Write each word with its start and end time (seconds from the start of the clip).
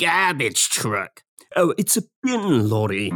garbage 0.00 0.70
truck. 0.70 1.22
Oh, 1.56 1.74
it's 1.76 1.98
a 1.98 2.02
bin 2.22 2.70
lorry. 2.70 3.12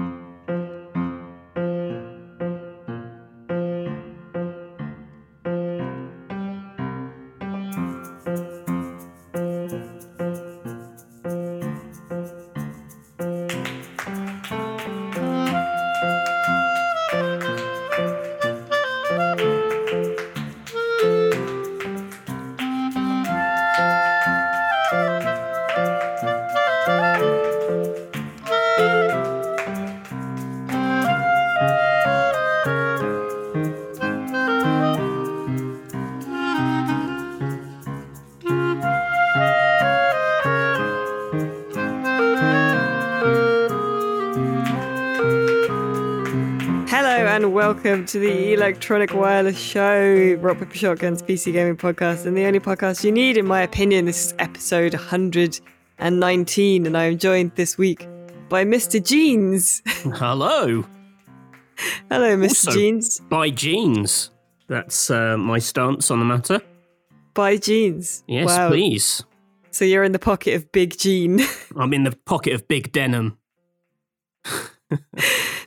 Welcome 47.95 48.07
to 48.07 48.19
the 48.19 48.53
Electronic 48.53 49.15
Wireless 49.15 49.57
Show, 49.57 50.37
Rock 50.41 50.59
Paper 50.59 50.75
Shotgun's 50.75 51.23
PC 51.23 51.53
gaming 51.53 51.77
podcast, 51.77 52.27
and 52.27 52.37
the 52.37 52.45
only 52.45 52.59
podcast 52.59 53.05
you 53.05 53.13
need, 53.13 53.37
in 53.37 53.47
my 53.47 53.63
opinion. 53.63 54.07
This 54.07 54.27
is 54.27 54.35
episode 54.41 54.95
119, 54.95 56.87
and 56.87 56.99
I 56.99 57.05
am 57.05 57.19
joined 57.19 57.53
this 57.55 57.79
week 57.79 58.09
by 58.49 58.65
Mr. 58.65 59.01
Jeans. 59.01 59.81
Hello. 59.87 60.85
Hello, 62.11 62.37
Mr. 62.37 62.67
Also- 62.67 62.73
Jeans. 62.73 63.21
By 63.31 63.51
jeans. 63.51 64.33
That's 64.67 65.09
uh, 65.09 65.37
my 65.39 65.61
stance 65.61 66.11
on 66.11 66.19
the 66.19 66.25
matter. 66.25 66.61
By 67.33 67.59
Jeans. 67.59 68.25
Yes, 68.27 68.49
wow. 68.49 68.71
please. 68.71 69.23
So 69.71 69.85
you're 69.85 70.03
in 70.03 70.11
the 70.11 70.19
pocket 70.19 70.55
of 70.55 70.73
Big 70.73 70.99
Jean. 70.99 71.43
I'm 71.77 71.95
in 71.95 72.03
the 72.03 72.17
pocket 72.25 72.55
of 72.55 72.67
big 72.67 72.91
denim. 72.91 73.39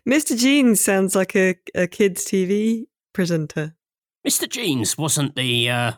Mr. 0.07 0.37
Jeans 0.37 0.81
sounds 0.81 1.15
like 1.15 1.35
a, 1.35 1.55
a 1.75 1.87
kids' 1.87 2.25
TV 2.25 2.85
presenter. 3.13 3.75
Mr. 4.27 4.47
Jeans 4.47 4.97
wasn't 4.97 5.35
the 5.35 5.69
uh, 5.69 5.91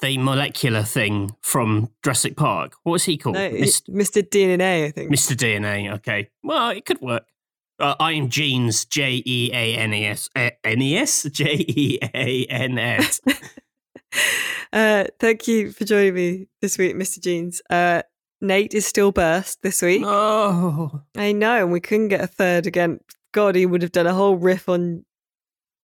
the 0.00 0.18
molecular 0.18 0.82
thing 0.82 1.34
from 1.42 1.90
Jurassic 2.02 2.36
Park. 2.36 2.74
What 2.82 2.92
was 2.92 3.04
he 3.04 3.16
called? 3.16 3.36
No, 3.36 3.50
Mis- 3.50 3.82
Mr. 3.82 4.22
DNA, 4.22 4.86
I 4.86 4.90
think. 4.90 5.10
Mr. 5.10 5.34
DNA. 5.34 5.92
Okay. 5.94 6.30
Well, 6.42 6.70
it 6.70 6.84
could 6.84 7.00
work. 7.00 7.24
Uh, 7.78 7.94
I 8.00 8.12
am 8.12 8.28
Jeans. 8.28 8.84
J 8.84 9.22
E 9.24 9.50
A 9.52 9.76
N 9.76 9.92
E 9.92 10.06
S. 10.06 10.28
N 10.34 10.82
E 10.82 10.96
S. 10.96 11.24
J 11.24 11.64
E 11.68 11.98
A 12.14 12.46
N 12.46 12.78
S. 12.78 13.20
Uh, 14.72 15.04
thank 15.20 15.46
you 15.46 15.72
for 15.72 15.84
joining 15.84 16.14
me 16.14 16.48
this 16.60 16.76
week, 16.76 16.94
Mr. 16.96 17.20
Jeans. 17.20 17.62
Uh, 17.70 18.02
Nate 18.40 18.74
is 18.74 18.86
still 18.86 19.12
burst 19.12 19.62
this 19.62 19.80
week. 19.82 20.02
Oh. 20.04 21.02
I 21.16 21.32
know, 21.32 21.62
and 21.62 21.72
we 21.72 21.80
couldn't 21.80 22.08
get 22.08 22.20
a 22.20 22.26
third 22.26 22.66
again. 22.66 23.00
God, 23.32 23.54
he 23.54 23.66
would 23.66 23.82
have 23.82 23.92
done 23.92 24.06
a 24.06 24.14
whole 24.14 24.36
riff 24.36 24.68
on 24.68 25.04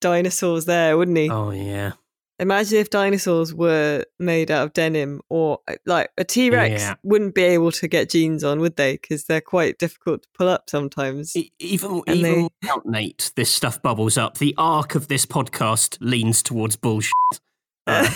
dinosaurs 0.01 0.65
there, 0.67 0.97
wouldn't 0.97 1.17
he? 1.17 1.31
Oh 1.31 1.51
yeah. 1.51 1.93
Imagine 2.39 2.79
if 2.79 2.91
dinosaurs 2.91 3.55
were 3.55 4.05
made 4.19 4.51
out 4.51 4.65
of 4.65 4.73
denim, 4.73 5.21
or 5.29 5.61
like 5.87 6.11
a 6.19 6.25
T 6.25 6.51
Rex 6.51 6.81
Yeah. 6.83 6.95
wouldn't 7.05 7.35
be 7.37 7.43
able 7.43 7.71
to 7.73 7.87
get 7.87 8.11
jeans 8.11 8.43
on, 8.43 8.59
would 8.61 8.75
they? 8.77 8.95
Because 8.95 9.25
they're 9.25 9.41
quite 9.41 9.79
difficult 9.79 10.23
to 10.23 10.29
pull 10.37 10.49
up 10.49 10.69
sometimes. 10.69 11.37
E- 11.37 11.53
Even 11.61 12.03
And 12.09 12.17
even 12.17 12.33
they- 12.35 12.49
without 12.63 12.85
Nate, 12.87 13.31
this 13.37 13.51
stuff 13.51 13.81
bubbles 13.81 14.19
up. 14.19 14.39
The 14.39 14.55
arc 14.59 14.95
of 14.97 15.07
this 15.09 15.25
podcast 15.25 15.99
leans 16.01 16.43
towards 16.43 16.77
bullshit. 16.77 17.13
Uh, 17.87 18.09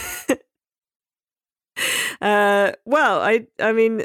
uh, 2.20 2.72
well, 2.84 3.20
I, 3.20 3.46
I 3.60 3.72
mean, 3.72 4.04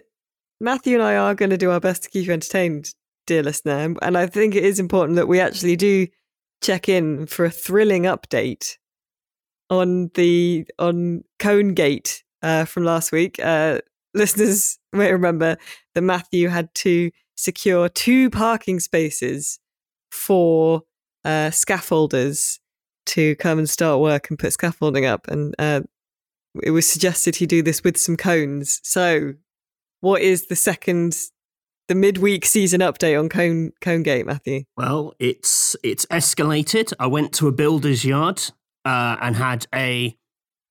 Matthew 0.61 0.93
and 0.93 1.03
I 1.03 1.15
are 1.15 1.33
going 1.33 1.49
to 1.49 1.57
do 1.57 1.71
our 1.71 1.79
best 1.79 2.03
to 2.03 2.09
keep 2.09 2.27
you 2.27 2.33
entertained, 2.33 2.93
dear 3.25 3.41
listener, 3.41 3.95
and 3.99 4.15
I 4.15 4.27
think 4.27 4.53
it 4.53 4.63
is 4.63 4.79
important 4.79 5.15
that 5.15 5.27
we 5.27 5.39
actually 5.39 5.75
do 5.75 6.05
check 6.61 6.87
in 6.87 7.25
for 7.25 7.45
a 7.45 7.49
thrilling 7.49 8.03
update 8.03 8.77
on 9.71 10.11
the 10.13 10.67
on 10.77 11.23
Cone 11.39 11.73
Gate 11.73 12.23
uh, 12.43 12.65
from 12.65 12.83
last 12.83 13.11
week. 13.11 13.43
Uh, 13.43 13.79
listeners 14.13 14.77
may 14.93 15.11
remember 15.11 15.57
that 15.95 16.01
Matthew 16.01 16.49
had 16.49 16.71
to 16.75 17.09
secure 17.35 17.89
two 17.89 18.29
parking 18.29 18.79
spaces 18.79 19.57
for 20.11 20.83
uh, 21.25 21.49
scaffolders 21.49 22.59
to 23.07 23.35
come 23.37 23.57
and 23.57 23.67
start 23.67 23.99
work 23.99 24.29
and 24.29 24.37
put 24.37 24.53
scaffolding 24.53 25.07
up, 25.07 25.27
and 25.27 25.55
uh, 25.57 25.81
it 26.61 26.69
was 26.69 26.87
suggested 26.87 27.35
he 27.35 27.47
do 27.47 27.63
this 27.63 27.83
with 27.83 27.97
some 27.97 28.15
cones. 28.15 28.79
So, 28.83 29.33
what 30.01 30.21
is 30.21 30.47
the 30.47 30.55
second, 30.55 31.17
the 31.87 31.95
midweek 31.95 32.45
season 32.45 32.81
update 32.81 33.17
on 33.17 33.29
Cone 33.29 33.71
Cone 33.81 34.03
Gate, 34.03 34.25
Matthew? 34.25 34.63
well, 34.75 35.13
it's 35.19 35.75
it's 35.83 36.05
escalated. 36.07 36.93
I 36.99 37.07
went 37.07 37.33
to 37.35 37.47
a 37.47 37.51
builder's 37.51 38.03
yard 38.03 38.41
uh, 38.85 39.17
and 39.21 39.35
had 39.35 39.67
a. 39.73 40.17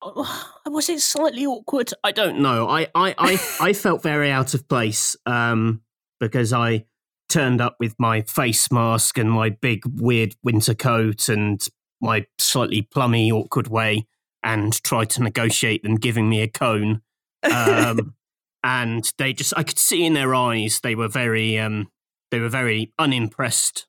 Was 0.67 0.89
it 0.89 1.01
slightly 1.01 1.47
awkward? 1.47 1.93
I 2.05 2.13
don't 2.13 2.41
know. 2.41 2.69
I 2.69 2.89
I 2.95 3.15
I, 3.19 3.57
I 3.61 3.73
felt 3.73 4.03
very 4.03 4.31
out 4.31 4.55
of 4.55 4.69
place 4.69 5.17
um, 5.27 5.83
because 6.21 6.53
I 6.53 6.85
turned 7.29 7.61
up 7.61 7.77
with 7.79 7.95
my 7.99 8.23
face 8.23 8.71
mask 8.73 9.17
and 9.17 9.31
my 9.31 9.51
big 9.51 9.83
weird 9.87 10.35
winter 10.43 10.75
coat 10.75 11.29
and 11.29 11.65
my 12.01 12.27
slightly 12.39 12.83
plummy 12.83 13.31
awkward 13.31 13.69
way 13.69 14.07
and 14.43 14.83
tried 14.83 15.11
to 15.11 15.23
negotiate 15.23 15.83
them 15.83 15.95
giving 15.95 16.29
me 16.29 16.43
a 16.43 16.49
cone 16.49 17.03
um, 17.45 18.15
and 18.63 19.13
they 19.19 19.33
just 19.33 19.53
I 19.57 19.63
could 19.63 19.79
see 19.79 20.05
in 20.05 20.15
their 20.15 20.35
eyes 20.35 20.81
they 20.83 20.95
were 20.95 21.09
very 21.09 21.59
um 21.59 21.89
they 22.31 22.41
were 22.41 22.49
very 22.49 22.93
unimpressed. 22.99 23.87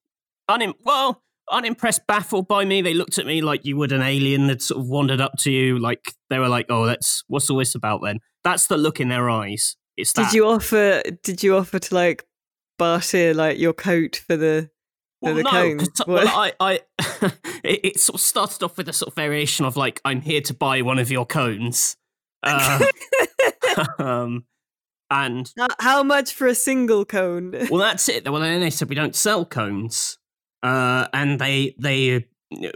Unim 0.49 0.73
well 0.83 1.23
unimpressed 1.49 2.07
baffled 2.07 2.47
by 2.47 2.65
me. 2.65 2.81
They 2.81 2.93
looked 2.93 3.17
at 3.17 3.25
me 3.25 3.41
like 3.41 3.65
you 3.65 3.77
would 3.77 3.91
an 3.91 4.01
alien 4.01 4.47
that 4.47 4.61
sort 4.61 4.81
of 4.81 4.87
wandered 4.87 5.21
up 5.21 5.37
to 5.39 5.51
you 5.51 5.77
like 5.77 6.13
they 6.29 6.39
were 6.39 6.49
like 6.49 6.67
oh 6.69 6.85
that's 6.85 7.23
what's 7.27 7.49
all 7.49 7.57
this 7.57 7.75
about 7.75 8.01
then? 8.03 8.19
That's 8.43 8.67
the 8.67 8.77
look 8.77 8.99
in 8.99 9.09
their 9.09 9.29
eyes. 9.29 9.75
It's 9.97 10.13
that 10.13 10.31
Did 10.31 10.33
you 10.33 10.47
offer? 10.47 11.03
Did 11.23 11.43
you 11.43 11.55
offer 11.55 11.79
to 11.79 11.95
like 11.95 12.25
barter 12.77 13.33
like 13.33 13.59
your 13.59 13.73
coat 13.73 14.23
for 14.25 14.37
the? 14.37 14.69
well, 15.21 15.35
the 15.35 15.43
no, 15.43 15.77
well, 16.07 16.27
I, 16.27 16.53
I, 16.59 16.79
it, 17.63 17.79
it 17.83 17.99
sort 17.99 18.15
of 18.15 18.21
started 18.21 18.63
off 18.63 18.77
with 18.77 18.89
a 18.89 18.93
sort 18.93 19.09
of 19.09 19.15
variation 19.15 19.65
of 19.65 19.77
like, 19.77 20.01
I'm 20.03 20.21
here 20.21 20.41
to 20.41 20.53
buy 20.53 20.81
one 20.81 20.97
of 20.97 21.11
your 21.11 21.25
cones, 21.25 21.95
uh, 22.43 22.83
um, 23.99 24.45
and 25.11 25.51
How- 25.57 25.67
How 25.79 26.03
much 26.03 26.33
for 26.33 26.47
a 26.47 26.55
single 26.55 27.05
cone? 27.05 27.51
well, 27.69 27.79
that's 27.81 28.09
it. 28.09 28.27
Well, 28.27 28.41
then 28.41 28.61
they 28.61 28.71
said 28.71 28.89
we 28.89 28.95
don't 28.95 29.15
sell 29.15 29.45
cones, 29.45 30.17
uh, 30.63 31.07
and 31.13 31.39
they 31.39 31.75
they 31.77 32.15
uh, 32.15 32.69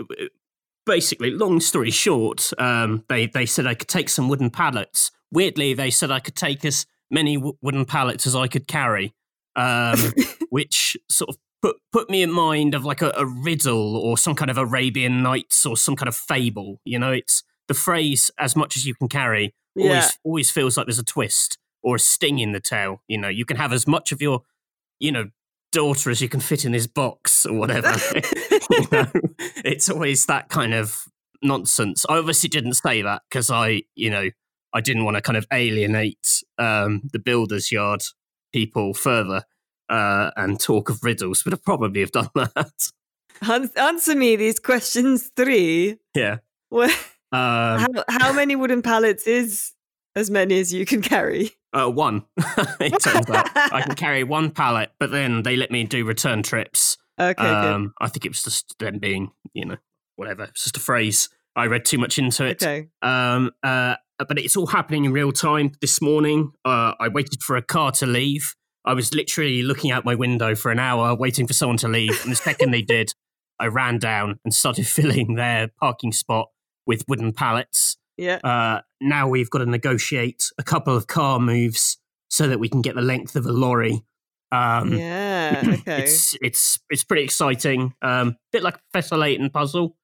basically, 0.85 1.31
long 1.31 1.59
story 1.59 1.91
short, 1.91 2.51
um, 2.57 3.03
they 3.09 3.27
they 3.27 3.45
said 3.45 3.65
I 3.65 3.73
could 3.73 3.87
take 3.87 4.09
some 4.09 4.29
wooden 4.29 4.49
pallets. 4.49 5.11
Weirdly, 5.31 5.73
they 5.73 5.89
said 5.89 6.11
I 6.11 6.19
could 6.19 6.35
take 6.35 6.63
as 6.65 6.85
many 7.11 7.35
w- 7.35 7.57
wooden 7.61 7.85
pallets 7.85 8.27
as 8.27 8.35
I 8.35 8.47
could 8.47 8.67
carry, 8.67 9.13
um, 9.55 9.97
which 10.49 10.95
sort 11.09 11.29
of 11.29 11.37
put 11.61 11.77
put 11.91 12.09
me 12.09 12.21
in 12.21 12.31
mind 12.31 12.75
of 12.75 12.85
like 12.85 13.01
a, 13.01 13.11
a 13.17 13.25
riddle 13.25 13.97
or 13.97 14.17
some 14.17 14.35
kind 14.35 14.51
of 14.51 14.57
Arabian 14.57 15.23
Nights 15.23 15.65
or 15.65 15.75
some 15.77 15.95
kind 15.95 16.07
of 16.07 16.15
fable. 16.15 16.79
You 16.85 16.99
know, 16.99 17.11
it's 17.11 17.43
the 17.67 17.73
phrase 17.73 18.29
"as 18.37 18.55
much 18.55 18.75
as 18.77 18.85
you 18.85 18.93
can 18.95 19.07
carry" 19.09 19.53
always 19.77 19.91
Yeah. 19.93 20.09
always 20.23 20.51
feels 20.51 20.77
like 20.77 20.85
there's 20.87 20.99
a 20.99 21.03
twist 21.03 21.57
or 21.85 21.95
a 21.95 21.99
sting 21.99 22.39
in 22.39 22.51
the 22.51 22.59
tail. 22.59 23.01
You 23.07 23.17
know, 23.19 23.29
you 23.29 23.45
can 23.45 23.57
have 23.57 23.71
as 23.71 23.87
much 23.87 24.11
of 24.11 24.21
your, 24.21 24.41
you 24.99 25.11
know, 25.11 25.29
daughter 25.71 26.09
as 26.09 26.19
you 26.21 26.27
can 26.27 26.39
fit 26.39 26.65
in 26.65 26.71
this 26.71 26.87
box 26.87 27.45
or 27.45 27.53
whatever. 27.53 27.93
you 28.71 28.87
know, 28.91 29.05
it's 29.63 29.89
always 29.89 30.25
that 30.25 30.49
kind 30.49 30.73
of 30.73 31.05
nonsense. 31.43 32.05
I 32.09 32.17
obviously 32.17 32.49
didn't 32.49 32.73
say 32.73 33.01
that 33.03 33.21
because 33.29 33.51
I, 33.51 33.83
you 33.95 34.09
know, 34.09 34.29
I 34.73 34.81
didn't 34.81 35.05
want 35.05 35.15
to 35.15 35.21
kind 35.21 35.37
of 35.37 35.45
alienate 35.53 36.43
um, 36.57 37.03
the 37.13 37.19
builder's 37.19 37.71
yard 37.71 38.01
people 38.51 38.93
further 38.93 39.43
uh, 39.89 40.31
and 40.35 40.59
talk 40.59 40.89
of 40.89 41.03
riddles, 41.03 41.43
but 41.43 41.53
I 41.53 41.57
probably 41.63 42.01
have 42.01 42.11
done 42.11 42.29
that. 42.35 42.91
Answer 43.77 44.15
me 44.15 44.35
these 44.37 44.59
questions 44.59 45.29
three. 45.35 45.97
yeah. 46.15 46.37
Wha- 46.71 46.89
Um, 47.31 47.79
how, 47.79 47.87
how 48.07 48.33
many 48.33 48.55
wooden 48.55 48.81
pallets 48.81 49.27
is 49.27 49.71
as 50.15 50.31
many 50.31 50.59
as 50.59 50.73
you 50.73 50.85
can 50.85 51.01
carry? 51.01 51.51
Uh, 51.73 51.89
one. 51.89 52.23
it 52.79 52.99
turns 53.01 53.29
out 53.29 53.49
I 53.55 53.81
can 53.81 53.95
carry 53.95 54.23
one 54.25 54.51
pallet, 54.51 54.91
but 54.99 55.11
then 55.11 55.43
they 55.43 55.55
let 55.55 55.71
me 55.71 55.83
do 55.83 56.05
return 56.05 56.43
trips. 56.43 56.97
Okay, 57.19 57.41
good. 57.41 57.45
um, 57.45 57.93
I 57.99 58.07
think 58.07 58.25
it 58.25 58.29
was 58.29 58.43
just 58.43 58.77
them 58.79 58.99
being, 58.99 59.31
you 59.53 59.65
know, 59.65 59.77
whatever. 60.15 60.43
It's 60.43 60.63
just 60.63 60.77
a 60.77 60.81
phrase. 60.81 61.29
I 61.55 61.67
read 61.67 61.85
too 61.85 61.97
much 61.97 62.17
into 62.17 62.45
it. 62.45 62.61
Okay. 62.61 62.87
Um, 63.01 63.51
uh, 63.63 63.95
but 64.17 64.37
it's 64.37 64.57
all 64.57 64.67
happening 64.67 65.05
in 65.05 65.13
real 65.13 65.31
time. 65.31 65.71
This 65.81 66.01
morning, 66.01 66.51
uh, 66.65 66.93
I 66.99 67.07
waited 67.07 67.41
for 67.41 67.55
a 67.55 67.61
car 67.61 67.91
to 67.93 68.05
leave. 68.05 68.55
I 68.85 68.93
was 68.93 69.13
literally 69.13 69.63
looking 69.63 69.91
out 69.91 70.05
my 70.05 70.15
window 70.15 70.55
for 70.55 70.71
an 70.71 70.79
hour, 70.79 71.15
waiting 71.15 71.47
for 71.47 71.53
someone 71.53 71.77
to 71.77 71.87
leave. 71.87 72.21
And 72.23 72.31
the 72.31 72.35
second 72.35 72.71
they 72.71 72.81
did, 72.81 73.13
I 73.59 73.67
ran 73.67 73.99
down 73.99 74.39
and 74.43 74.53
started 74.53 74.87
filling 74.87 75.35
their 75.35 75.69
parking 75.79 76.11
spot 76.11 76.49
with 76.85 77.03
wooden 77.07 77.33
pallets. 77.33 77.97
Yeah. 78.17 78.39
Uh, 78.43 78.81
now 79.05 79.27
we've 79.27 79.49
got 79.49 79.59
to 79.59 79.65
negotiate 79.65 80.51
a 80.57 80.63
couple 80.63 80.95
of 80.95 81.07
car 81.07 81.39
moves 81.39 81.97
so 82.29 82.47
that 82.47 82.59
we 82.59 82.67
can 82.67 82.81
get 82.81 82.95
the 82.95 83.01
length 83.01 83.35
of 83.35 83.45
a 83.45 83.51
lorry. 83.51 84.03
Um, 84.51 84.93
yeah. 84.93 85.61
Okay. 85.85 86.03
it's 86.03 86.35
it's 86.41 86.79
it's 86.89 87.03
pretty 87.03 87.23
exciting. 87.23 87.93
Um, 88.01 88.37
bit 88.51 88.63
like 88.63 88.79
Professor 88.91 89.17
Layton 89.17 89.49
puzzle. 89.49 89.95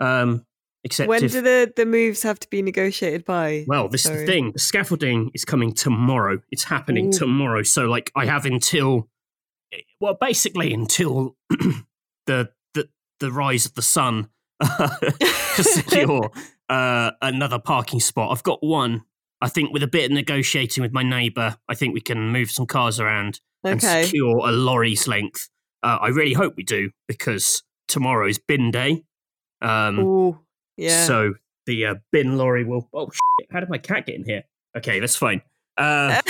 Um, 0.00 0.44
except 0.84 1.08
when 1.08 1.24
if, 1.24 1.32
do 1.32 1.40
the, 1.40 1.72
the 1.74 1.86
moves 1.86 2.22
have 2.22 2.38
to 2.40 2.48
be 2.48 2.62
negotiated 2.62 3.24
by? 3.24 3.64
well, 3.66 3.88
this 3.88 4.06
is 4.06 4.20
the 4.20 4.26
thing. 4.26 4.52
The 4.52 4.58
scaffolding 4.58 5.30
is 5.34 5.44
coming 5.44 5.72
tomorrow. 5.72 6.40
It's 6.50 6.64
happening 6.64 7.08
Ooh. 7.08 7.18
tomorrow. 7.18 7.62
So 7.62 7.86
like 7.86 8.10
I 8.16 8.26
have 8.26 8.44
until 8.44 9.08
well, 10.00 10.16
basically 10.20 10.72
until 10.72 11.36
the 12.26 12.50
the 12.74 12.88
the 13.20 13.32
rise 13.32 13.66
of 13.66 13.74
the 13.74 13.82
sun 13.82 14.28
to 14.62 15.62
secure 15.62 16.30
uh, 16.68 17.12
another 17.22 17.58
parking 17.58 18.00
spot. 18.00 18.32
I've 18.32 18.42
got 18.42 18.62
one. 18.62 19.02
I 19.40 19.48
think 19.48 19.72
with 19.72 19.82
a 19.82 19.86
bit 19.88 20.06
of 20.06 20.10
negotiating 20.12 20.82
with 20.82 20.92
my 20.92 21.02
neighbour, 21.02 21.56
I 21.68 21.74
think 21.74 21.94
we 21.94 22.00
can 22.00 22.30
move 22.30 22.50
some 22.50 22.66
cars 22.66 22.98
around 22.98 23.40
and 23.64 23.82
Okay. 23.82 24.04
secure 24.04 24.36
a 24.38 24.50
lorry's 24.52 25.06
length. 25.06 25.48
Uh, 25.82 25.98
I 26.00 26.08
really 26.08 26.32
hope 26.32 26.54
we 26.56 26.64
do 26.64 26.90
because 27.06 27.62
tomorrow 27.86 28.26
is 28.26 28.38
bin 28.38 28.70
day. 28.70 29.04
Um, 29.62 29.98
Ooh. 30.00 30.40
Yeah. 30.76 31.04
So 31.04 31.34
the 31.66 31.86
uh, 31.86 31.94
bin 32.12 32.36
lorry 32.36 32.64
will. 32.64 32.88
Oh 32.92 33.10
shit! 33.10 33.48
How 33.52 33.60
did 33.60 33.68
my 33.68 33.78
cat 33.78 34.06
get 34.06 34.16
in 34.16 34.24
here? 34.24 34.44
Okay, 34.76 35.00
that's 35.00 35.16
fine. 35.16 35.42
Uh, 35.76 36.20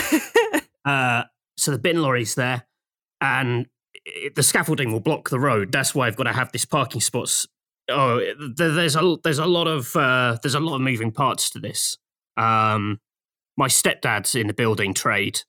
uh, 0.85 1.25
so 1.57 1.71
the 1.71 1.79
bin 1.79 2.03
lorry's 2.03 2.35
there, 2.35 2.67
and 3.21 3.67
it, 4.05 4.35
the 4.35 4.43
scaffolding 4.43 4.93
will 4.93 5.01
block 5.01 5.31
the 5.31 5.41
road. 5.41 5.73
That's 5.73 5.95
why 5.95 6.07
I've 6.07 6.17
got 6.17 6.25
to 6.25 6.33
have 6.33 6.53
this 6.53 6.65
parking 6.65 7.01
spots. 7.01 7.47
Oh, 7.89 8.21
there's 8.57 8.97
a 8.97 9.17
there's 9.25 9.39
a 9.39 9.47
lot 9.47 9.67
of 9.67 9.95
uh, 9.97 10.39
there's 10.43 10.55
a 10.55 10.61
lot 10.61 10.77
of 10.77 10.81
moving 10.81 11.11
parts 11.11 11.51
to 11.51 11.59
this. 11.59 11.97
Um, 12.37 13.01
my 13.57 13.69
stepdad's 13.69 14.35
in 14.35 14.47
the 14.47 14.55
building 14.55 14.95
trade, 14.95 15.41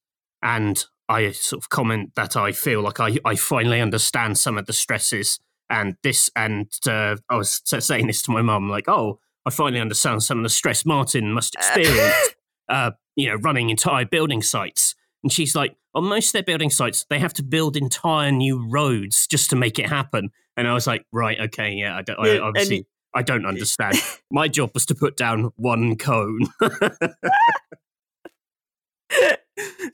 and 0.42 0.84
I 1.10 1.32
sort 1.32 1.64
of 1.64 1.70
comment 1.70 2.14
that 2.16 2.36
I 2.36 2.52
feel 2.52 2.82
like 2.82 3.00
I 3.00 3.18
I 3.26 3.36
finally 3.36 3.82
understand 3.82 4.38
some 4.38 4.58
of 4.58 4.68
the 4.68 4.74
stresses 4.74 5.40
and 5.70 5.96
this 6.04 6.30
and 6.36 6.68
uh, 6.88 7.18
I 7.30 7.36
was 7.36 7.62
saying 7.66 8.08
this 8.08 8.22
to 8.24 8.32
my 8.32 8.42
mum 8.42 8.70
like 8.70 8.88
oh 8.88 9.20
I 9.46 9.52
finally 9.52 9.82
understand 9.82 10.24
some 10.24 10.40
of 10.40 10.44
the 10.44 10.50
stress 10.50 10.86
Martin 10.86 11.32
must 11.32 11.56
experience 11.58 12.30
uh, 12.70 12.92
you 13.16 13.28
know 13.28 13.36
running 13.36 13.70
entire 13.70 14.06
building 14.06 14.42
sites 14.42 14.96
and 15.24 15.32
she's 15.32 15.56
like 15.56 15.76
on 15.94 16.06
most 16.06 16.28
of 16.28 16.34
their 16.34 16.44
building 16.44 16.70
sites 16.70 17.06
they 17.10 17.20
have 17.20 17.34
to 17.34 17.44
build 17.44 17.76
entire 17.78 18.32
new 18.32 18.68
roads 18.70 19.28
just 19.28 19.50
to 19.50 19.56
make 19.56 19.80
it 19.80 19.88
happen 19.88 20.32
and 20.60 20.68
I 20.68 20.74
was 20.74 20.86
like 20.86 21.06
right 21.12 21.40
okay 21.40 21.72
yeah 21.74 21.98
I, 21.98 22.02
don't, 22.02 22.20
I 22.20 22.38
obviously 22.40 22.86
I 23.16 23.22
don't 23.24 23.46
understand 23.46 23.96
my 24.32 24.48
job 24.48 24.72
was 24.74 24.86
to 24.88 24.96
put 24.96 25.18
down 25.18 25.52
one 25.56 25.96
cone 25.98 26.42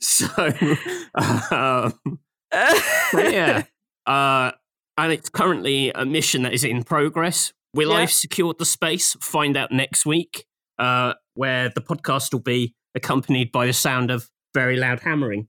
so 0.00 0.26
um, 1.14 1.94
yeah. 3.14 3.62
Uh, 4.06 4.52
and 4.96 5.12
it's 5.12 5.28
currently 5.28 5.90
a 5.92 6.06
mission 6.06 6.42
that 6.42 6.52
is 6.54 6.62
in 6.62 6.84
progress. 6.84 7.52
Will 7.74 7.88
Yeah. 7.88 7.96
I 7.96 8.00
have 8.02 8.12
secured 8.12 8.58
the 8.58 8.64
space? 8.64 9.16
Find 9.20 9.56
out 9.56 9.72
next 9.72 10.06
week, 10.06 10.46
uh, 10.78 11.14
where 11.34 11.70
the 11.70 11.80
podcast 11.80 12.32
will 12.32 12.38
be 12.38 12.76
accompanied 12.94 13.50
by 13.50 13.66
the 13.66 13.72
sound 13.72 14.12
of 14.12 14.30
very 14.54 14.76
loud 14.76 15.00
hammering, 15.00 15.48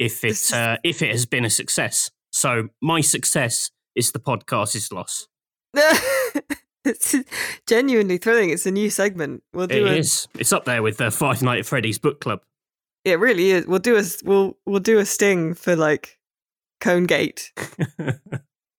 if 0.00 0.24
it 0.24 0.52
uh, 0.52 0.78
if 0.82 1.00
it 1.00 1.12
has 1.12 1.26
been 1.26 1.44
a 1.44 1.50
success. 1.50 2.10
So 2.32 2.70
my 2.82 3.02
success 3.02 3.70
is 3.96 4.12
the 4.12 4.18
podcast's 4.18 4.92
loss. 4.92 5.28
it's 6.84 7.14
genuinely 7.66 8.18
thrilling. 8.18 8.50
It's 8.50 8.66
a 8.66 8.70
new 8.70 8.90
segment. 8.90 9.42
We'll 9.52 9.64
It 9.64 9.68
do 9.74 9.86
a, 9.86 9.92
is. 9.92 10.28
It's 10.38 10.52
up 10.52 10.64
there 10.64 10.82
with 10.82 10.98
the 10.98 11.10
Five 11.10 11.42
Night 11.42 11.60
at 11.60 11.66
Freddy's 11.66 11.98
book 11.98 12.20
club. 12.20 12.40
It 13.04 13.18
really 13.18 13.50
is. 13.50 13.66
We'll 13.66 13.78
do 13.80 13.96
a 13.96 14.02
we'll 14.24 14.56
we'll 14.66 14.80
do 14.80 14.98
a 14.98 15.04
sting 15.04 15.54
for 15.54 15.74
like 15.74 16.18
Cone 16.80 17.06
Gate, 17.06 17.52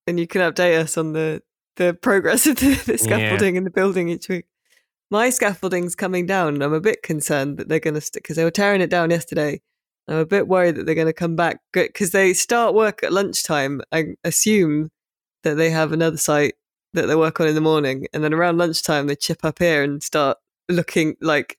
and 0.07 0.19
you 0.19 0.27
can 0.27 0.42
update 0.42 0.80
us 0.80 0.98
on 0.98 1.13
the 1.13 1.42
the 1.75 1.94
progress 1.94 2.45
of 2.48 2.57
the, 2.57 2.75
the 2.86 2.98
scaffolding 2.98 3.56
in 3.56 3.63
the 3.63 3.69
building 3.69 4.09
each 4.09 4.30
week. 4.30 4.45
My 5.12 5.30
scaffolding's 5.30 5.95
coming 5.95 6.25
down. 6.25 6.56
and 6.56 6.63
I'm 6.63 6.74
a 6.74 6.80
bit 6.80 7.04
concerned 7.04 7.57
that 7.57 7.68
they're 7.68 7.80
going 7.80 7.94
to 7.95 8.01
stick 8.01 8.24
because 8.24 8.36
they 8.36 8.44
were 8.44 8.51
tearing 8.51 8.81
it 8.81 8.89
down 8.89 9.12
yesterday. 9.12 9.62
I'm 10.07 10.18
a 10.18 10.25
bit 10.25 10.48
worried 10.48 10.75
that 10.75 10.86
they're 10.86 10.95
going 10.95 11.07
to 11.07 11.13
come 11.13 11.36
back 11.36 11.59
because 11.71 12.12
they 12.12 12.33
start 12.33 12.74
work 12.74 13.04
at 13.04 13.13
lunchtime. 13.13 13.81
I 13.92 14.16
assume 14.24 14.89
that 15.44 15.56
they 15.56 15.69
have 15.69 15.92
another 15.92 16.18
site 16.18 16.56
that 16.94 17.07
they 17.07 17.16
work 17.16 17.40
on 17.40 17.48
in 17.48 17.56
the 17.56 17.62
morning, 17.62 18.07
and 18.13 18.24
then 18.24 18.34
around 18.34 18.57
lunchtime 18.57 19.07
they 19.07 19.16
chip 19.16 19.44
up 19.44 19.60
here 19.60 19.84
and 19.84 20.01
start 20.04 20.38
looking 20.69 21.16
like 21.22 21.57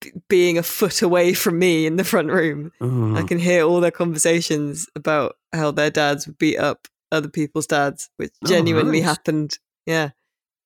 b- 0.00 0.12
being 0.28 0.58
a 0.58 0.62
foot 0.62 1.02
away 1.02 1.32
from 1.34 1.58
me 1.58 1.86
in 1.86 1.96
the 1.96 2.04
front 2.04 2.28
room. 2.28 2.72
I 2.80 2.84
Mm. 2.84 3.28
can 3.28 3.38
hear 3.38 3.64
all 3.64 3.80
their 3.80 3.90
conversations 3.90 4.86
about 4.94 5.36
how 5.52 5.70
their 5.70 5.90
dads 5.90 6.26
would 6.26 6.38
beat 6.38 6.58
up 6.58 6.88
other 7.10 7.28
people's 7.28 7.66
dads, 7.66 8.10
which 8.16 8.32
Oh, 8.44 8.48
genuinely 8.48 9.00
nice. 9.00 9.08
happened. 9.08 9.58
Yeah. 9.86 10.10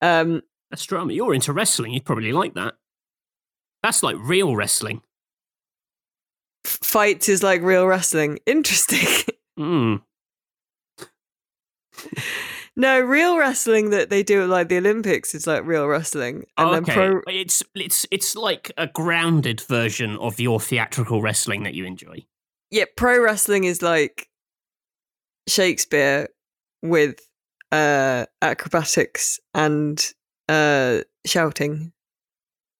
Um, 0.00 0.42
That's 0.70 0.84
drama. 0.84 1.12
You're 1.12 1.34
into 1.34 1.52
wrestling. 1.52 1.92
You'd 1.92 2.04
probably 2.04 2.32
like 2.32 2.54
that. 2.54 2.74
That's 3.82 4.02
like 4.02 4.16
real 4.18 4.54
wrestling. 4.56 5.02
f- 6.66 6.78
fights 6.82 7.28
is 7.28 7.42
like 7.42 7.62
real 7.62 7.86
wrestling. 7.86 8.38
Interesting. 8.46 9.06
Mm. 9.58 10.02
No, 12.76 13.00
real 13.00 13.36
wrestling 13.38 13.90
that 13.90 14.10
they 14.10 14.22
do 14.22 14.42
at 14.42 14.48
like 14.48 14.68
the 14.68 14.78
Olympics 14.78 15.34
is 15.34 15.46
like 15.46 15.64
real 15.64 15.86
wrestling. 15.86 16.44
And 16.56 16.68
Oh, 16.68 16.72
then 16.72 16.82
okay. 16.84 16.94
pro 16.94 17.20
It's 17.26 17.62
it's 17.74 18.06
it's 18.10 18.34
like 18.36 18.70
a 18.76 18.86
grounded 18.86 19.60
version 19.62 20.16
of 20.18 20.38
your 20.40 20.60
theatrical 20.60 21.20
wrestling 21.22 21.62
that 21.64 21.74
you 21.74 21.84
enjoy. 21.84 22.24
yeah, 22.70 22.84
pro 22.96 23.20
wrestling 23.22 23.64
is 23.64 23.82
like 23.82 24.28
Shakespeare 25.48 26.28
with 26.82 27.20
uh 27.72 28.26
acrobatics 28.42 29.40
and 29.54 30.12
uh 30.48 31.00
shouting. 31.26 31.92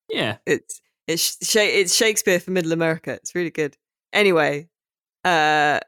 Yeah. 0.09 0.37
It's 0.45 0.81
it's 1.07 1.37
it's 1.55 1.95
Shakespeare 1.95 2.39
for 2.39 2.51
Middle 2.51 2.71
America. 2.71 3.11
It's 3.13 3.35
really 3.35 3.49
good. 3.51 3.77
Anyway, 4.13 4.69
uh 5.25 5.79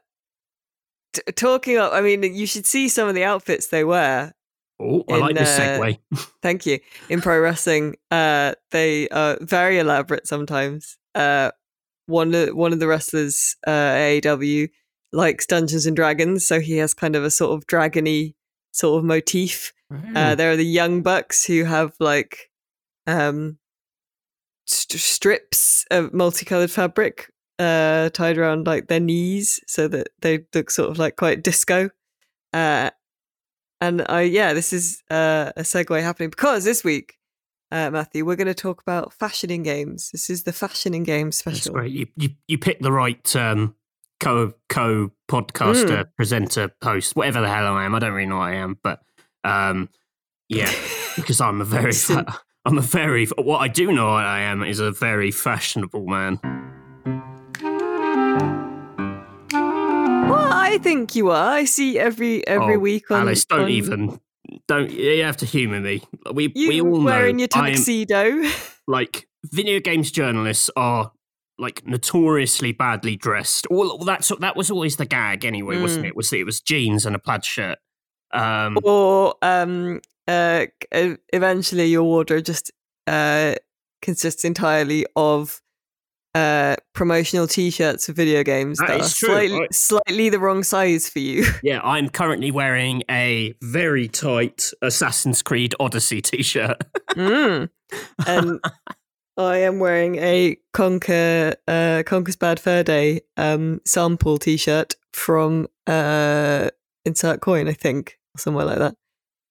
t- 1.12 1.22
talking 1.34 1.78
of, 1.78 1.92
I 1.92 2.00
mean, 2.00 2.22
you 2.22 2.46
should 2.46 2.66
see 2.66 2.88
some 2.88 3.08
of 3.08 3.14
the 3.14 3.24
outfits 3.24 3.68
they 3.68 3.84
wear. 3.84 4.34
Oh, 4.80 5.04
I 5.08 5.14
In, 5.14 5.20
like 5.20 5.36
this 5.36 5.58
uh, 5.58 5.62
segue. 5.62 6.28
Thank 6.42 6.66
you. 6.66 6.80
In 7.08 7.20
pro 7.22 7.40
wrestling, 7.40 7.96
uh, 8.10 8.54
they 8.70 9.08
are 9.10 9.38
very 9.40 9.78
elaborate 9.78 10.26
sometimes. 10.26 10.98
Uh, 11.14 11.52
one 12.06 12.34
of 12.34 12.54
one 12.54 12.72
of 12.72 12.80
the 12.80 12.88
wrestlers, 12.88 13.56
uh, 13.66 13.70
AAW, 13.70 14.68
likes 15.12 15.46
Dungeons 15.46 15.86
and 15.86 15.94
Dragons, 15.94 16.46
so 16.46 16.60
he 16.60 16.78
has 16.78 16.94
kind 16.94 17.14
of 17.14 17.22
a 17.22 17.30
sort 17.30 17.56
of 17.56 17.66
dragony 17.66 18.34
sort 18.72 18.98
of 18.98 19.04
motif. 19.04 19.72
Hmm. 19.90 20.16
Uh, 20.16 20.34
there 20.34 20.50
are 20.50 20.56
the 20.56 20.64
young 20.64 21.02
bucks 21.02 21.44
who 21.44 21.64
have 21.64 21.94
like 22.00 22.50
um, 23.06 23.58
st- 24.66 25.00
strips 25.00 25.84
of 25.90 26.12
multicolored 26.12 26.70
fabric 26.70 27.31
uh, 27.58 28.10
tied 28.10 28.38
around 28.38 28.66
like 28.66 28.88
their 28.88 29.00
knees 29.00 29.60
so 29.66 29.88
that 29.88 30.08
they 30.20 30.44
look 30.54 30.70
sort 30.70 30.90
of 30.90 30.98
like 30.98 31.16
quite 31.16 31.42
disco. 31.42 31.90
Uh, 32.52 32.90
and 33.80 34.04
I, 34.08 34.22
yeah, 34.22 34.52
this 34.52 34.72
is 34.72 35.02
uh, 35.10 35.52
a 35.56 35.62
segue 35.62 36.00
happening 36.02 36.30
because 36.30 36.64
this 36.64 36.84
week, 36.84 37.18
uh, 37.72 37.90
Matthew, 37.90 38.24
we're 38.24 38.36
going 38.36 38.46
to 38.46 38.54
talk 38.54 38.80
about 38.82 39.12
fashioning 39.12 39.62
games. 39.62 40.10
This 40.12 40.30
is 40.30 40.44
the 40.44 40.52
fashioning 40.52 41.04
games 41.04 41.42
That's 41.42 41.58
special. 41.58 41.74
great. 41.74 41.92
You 41.92 42.06
you 42.16 42.28
you 42.46 42.58
picked 42.58 42.82
the 42.82 42.92
right 42.92 43.34
um, 43.34 43.74
co 44.20 44.52
co 44.68 45.10
podcaster, 45.28 46.06
presenter, 46.16 46.70
host, 46.82 47.16
whatever 47.16 47.40
the 47.40 47.48
hell 47.48 47.66
I 47.66 47.84
am. 47.84 47.94
I 47.94 47.98
don't 47.98 48.12
really 48.12 48.28
know 48.28 48.38
what 48.38 48.50
I 48.50 48.54
am, 48.56 48.78
but 48.82 49.00
um, 49.42 49.88
yeah, 50.48 50.70
because 51.16 51.40
I'm 51.40 51.60
a 51.60 51.64
very 51.64 51.92
fa- 51.92 52.38
I'm 52.64 52.78
a 52.78 52.82
very 52.82 53.26
what 53.26 53.58
I 53.58 53.68
do 53.68 53.90
know 53.90 54.10
I 54.10 54.40
am 54.40 54.62
is 54.62 54.78
a 54.78 54.92
very 54.92 55.30
fashionable 55.30 56.06
man. 56.06 56.40
Well, 60.22 60.52
I 60.52 60.78
think 60.78 61.14
you 61.14 61.30
are. 61.30 61.52
I 61.52 61.64
see 61.64 61.98
every 61.98 62.46
every 62.46 62.76
Oh, 62.76 62.78
week 62.78 63.10
on. 63.10 63.22
Alice, 63.22 63.44
don't 63.44 63.62
on 63.62 63.68
even 63.70 64.20
don't 64.68 64.90
you 64.90 65.22
have 65.24 65.36
to 65.38 65.46
humour 65.46 65.80
me. 65.80 66.02
We 66.32 66.52
You 66.54 66.68
we 66.68 66.80
all 66.80 67.02
wearing 67.02 67.36
know 67.36 67.40
your 67.40 67.48
I 67.54 67.68
am- 67.70 67.74
tuxedo. 67.74 68.42
like 68.86 69.28
video 69.44 69.80
games 69.80 70.10
journalists 70.10 70.70
are 70.76 71.12
like 71.58 71.86
notoriously 71.86 72.72
badly 72.72 73.16
dressed. 73.16 73.66
All 73.66 73.98
that's 73.98 74.30
that 74.40 74.56
was 74.56 74.70
always 74.70 74.96
the 74.96 75.06
gag 75.06 75.44
anyway, 75.44 75.80
wasn't 75.80 76.04
Mm. 76.06 76.08
it? 76.08 76.16
Was 76.16 76.30
that 76.30 76.38
it 76.38 76.44
was 76.44 76.60
jeans 76.60 77.04
and 77.04 77.14
a 77.16 77.18
plaid 77.18 77.44
shirt. 77.44 77.78
Um, 78.32 78.78
or 78.82 79.34
um 79.42 80.00
uh 80.28 80.66
eventually 81.32 81.86
your 81.86 82.04
wardrobe 82.04 82.44
just 82.44 82.70
uh 83.06 83.54
consists 84.00 84.44
entirely 84.44 85.04
of 85.16 85.60
uh, 86.34 86.76
promotional 86.94 87.46
T-shirts 87.46 88.06
for 88.06 88.12
video 88.12 88.42
games 88.42 88.78
That 88.78 88.88
that, 88.88 89.00
are 89.00 89.04
slightly, 89.04 89.60
right. 89.60 89.74
slightly 89.74 90.28
the 90.28 90.38
wrong 90.38 90.62
size 90.62 91.08
for 91.08 91.18
you. 91.18 91.44
Yeah, 91.62 91.80
I'm 91.82 92.08
currently 92.08 92.50
wearing 92.50 93.02
a 93.10 93.54
very 93.62 94.08
tight 94.08 94.70
Assassin's 94.82 95.42
Creed 95.42 95.74
Odyssey 95.78 96.20
t-shirt. 96.20 96.82
Mm. 97.12 97.68
And 98.26 98.58
I 99.36 99.58
am 99.58 99.78
wearing 99.78 100.16
a 100.16 100.56
Conker 100.74 101.54
uh, 101.68 102.02
Conker's 102.06 102.36
Bad 102.36 102.58
Fur 102.58 102.82
Day 102.82 103.20
um, 103.36 103.82
sample 103.84 104.38
T-shirt 104.38 104.96
from 105.12 105.68
uh, 105.86 106.70
Insert 107.04 107.42
Coin, 107.42 107.68
I 107.68 107.74
think, 107.74 108.18
or 108.34 108.38
somewhere 108.38 108.64
like 108.64 108.78
that. 108.78 108.96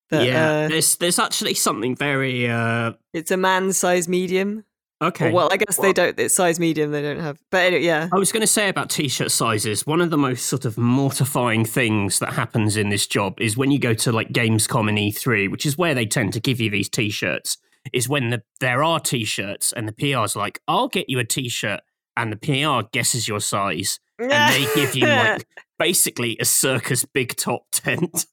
But, 0.10 0.26
yeah, 0.26 0.50
uh, 0.50 0.68
there's 0.70 0.96
there's 0.98 1.20
actually 1.20 1.54
something 1.54 1.96
very 1.96 2.50
uh 2.50 2.94
it's 3.14 3.32
a 3.32 3.38
man 3.38 3.72
size 3.72 4.10
medium. 4.10 4.66
Okay. 5.02 5.32
Well, 5.32 5.50
I 5.52 5.58
guess 5.58 5.78
they 5.78 5.94
don't. 5.94 6.18
It's 6.20 6.36
size 6.36 6.60
medium. 6.60 6.92
They 6.92 7.02
don't 7.02 7.20
have. 7.20 7.40
But 7.50 7.66
anyway, 7.66 7.84
yeah. 7.84 8.10
I 8.12 8.18
was 8.18 8.32
going 8.32 8.42
to 8.42 8.48
say 8.48 8.70
about 8.70 8.90
t-shirt 8.90 9.32
sizes. 9.32 9.86
One 9.86 10.02
of 10.02 10.10
the 10.10 10.18
most 10.18 10.46
sort 10.46 10.66
of 10.66 10.78
mortifying 10.78 11.66
things 11.66 12.20
that 12.20 12.34
happens 12.34 12.78
in 12.78 12.90
this 12.90 13.08
job 13.08 13.40
is 13.40 13.58
when 13.58 13.72
you 13.72 13.80
go 13.80 13.94
to 13.94 14.12
like 14.12 14.30
Gamescom 14.30 14.90
and 14.90 14.98
E3, 14.98 15.50
which 15.50 15.66
is 15.66 15.78
where 15.78 15.94
they 15.94 16.06
tend 16.06 16.34
to 16.34 16.40
give 16.40 16.60
you 16.60 16.70
these 16.70 16.90
t-shirts. 16.90 17.58
Is 17.94 18.08
when 18.08 18.30
the, 18.30 18.44
there 18.60 18.84
are 18.84 19.00
t-shirts 19.00 19.74
and 19.74 19.88
the 19.88 19.94
PR's 19.94 20.36
like, 20.36 20.62
"I'll 20.68 20.88
get 20.88 21.10
you 21.10 21.18
a 21.18 21.26
t-shirt," 21.26 21.82
and 22.16 22.32
the 22.32 22.38
PR 22.38 22.88
guesses 22.92 23.28
your 23.28 23.40
size, 23.40 24.00
and 24.20 24.30
they 24.30 24.68
give 24.76 24.94
you 24.96 25.08
like 25.08 25.48
basically 25.80 26.38
a 26.40 26.46
circus 26.46 27.06
big 27.06 27.36
top 27.36 27.64
tent, 27.72 28.28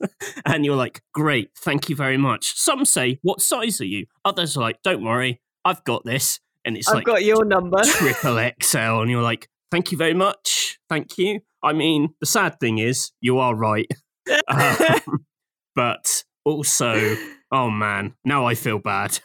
and 0.44 0.66
you're 0.66 0.76
like, 0.76 1.02
"Great, 1.14 1.50
thank 1.56 1.88
you 1.88 1.96
very 1.96 2.18
much." 2.18 2.58
Some 2.58 2.84
say, 2.84 3.18
"What 3.22 3.40
size 3.40 3.80
are 3.80 3.86
you?" 3.86 4.04
Others 4.24 4.58
are 4.58 4.60
like, 4.60 4.82
"Don't 4.82 5.02
worry, 5.02 5.40
I've 5.64 5.82
got 5.84 6.04
this," 6.04 6.40
and 6.68 6.76
it's 6.76 6.86
I've 6.88 6.96
like 6.96 7.06
got 7.06 7.24
your 7.24 7.44
number. 7.44 7.78
triple 7.84 8.38
XL, 8.62 8.78
and 9.00 9.10
you're 9.10 9.22
like, 9.22 9.48
thank 9.70 9.90
you 9.90 9.98
very 9.98 10.14
much, 10.14 10.78
thank 10.88 11.16
you. 11.16 11.40
I 11.62 11.72
mean, 11.72 12.10
the 12.20 12.26
sad 12.26 12.60
thing 12.60 12.78
is, 12.78 13.10
you 13.20 13.38
are 13.38 13.54
right, 13.54 13.90
Um, 14.48 15.24
but 15.74 16.22
also, 16.44 17.16
oh 17.50 17.70
man, 17.70 18.14
now 18.24 18.46
I 18.46 18.54
feel 18.54 18.78
bad. 18.78 19.18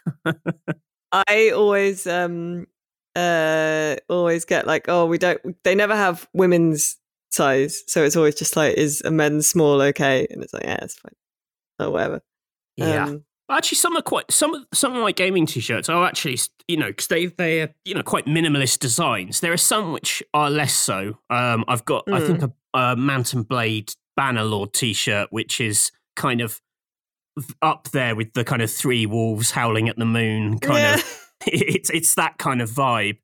I 1.12 1.52
always 1.54 2.08
um 2.08 2.66
uh 3.16 3.96
always 4.10 4.46
get 4.46 4.66
like 4.66 4.86
oh 4.88 5.06
we 5.06 5.20
don't 5.20 5.40
they 5.64 5.76
never 5.76 5.96
have 5.96 6.28
women's 6.34 6.98
size 7.30 7.84
so 7.88 8.04
it's 8.04 8.16
always 8.16 8.34
just 8.34 8.56
like 8.56 8.76
is 8.76 9.04
a 9.06 9.12
men's 9.12 9.48
small 9.48 9.80
okay 9.84 10.26
and 10.32 10.42
it's 10.42 10.52
like 10.52 10.64
yeah 10.64 10.80
it's 10.82 10.96
fine 10.96 11.14
or 11.80 11.92
whatever 11.92 12.22
yeah, 12.76 13.06
um, 13.06 13.24
actually, 13.50 13.78
some 13.78 13.96
are 13.98 14.02
quite 14.02 14.32
some 14.32 14.54
of 14.54 14.66
some 14.74 14.96
of 14.96 15.02
my 15.02 15.12
gaming 15.12 15.46
t-shirts 15.46 15.90
are 15.90 16.06
actually 16.06 16.40
you 16.68 16.78
know 16.78 16.88
because 16.88 17.08
they 17.08 17.28
they're 17.28 17.74
you 17.86 17.94
know 17.94 18.04
quite 18.04 18.26
minimalist 18.26 18.80
designs. 18.80 19.40
There 19.40 19.54
are 19.54 19.58
some 19.58 19.92
which 19.92 20.24
are 20.34 20.50
less 20.50 20.74
so. 20.74 21.18
Um, 21.30 21.66
I've 21.68 21.86
got 21.86 22.12
I 22.12 22.20
think 22.22 22.42
a, 22.42 22.52
a 22.74 22.96
Mount 22.96 23.34
& 23.48 23.48
Blade 23.48 23.94
Bannerlord 24.20 24.74
t-shirt 24.74 25.30
which 25.32 25.60
is 25.60 25.92
kind 26.16 26.42
of 26.42 26.62
up 27.62 27.90
there 27.92 28.16
with 28.16 28.34
the 28.34 28.44
kind 28.44 28.62
of 28.62 28.72
three 28.72 29.06
wolves 29.06 29.52
howling 29.52 29.90
at 29.90 29.98
the 29.98 30.06
moon 30.06 30.60
kind 30.60 30.80
yeah. 30.80 30.96
of 30.96 31.24
it's 31.48 31.90
it's 31.90 32.16
that 32.16 32.38
kind 32.38 32.62
of 32.62 32.70
vibe. 32.70 33.18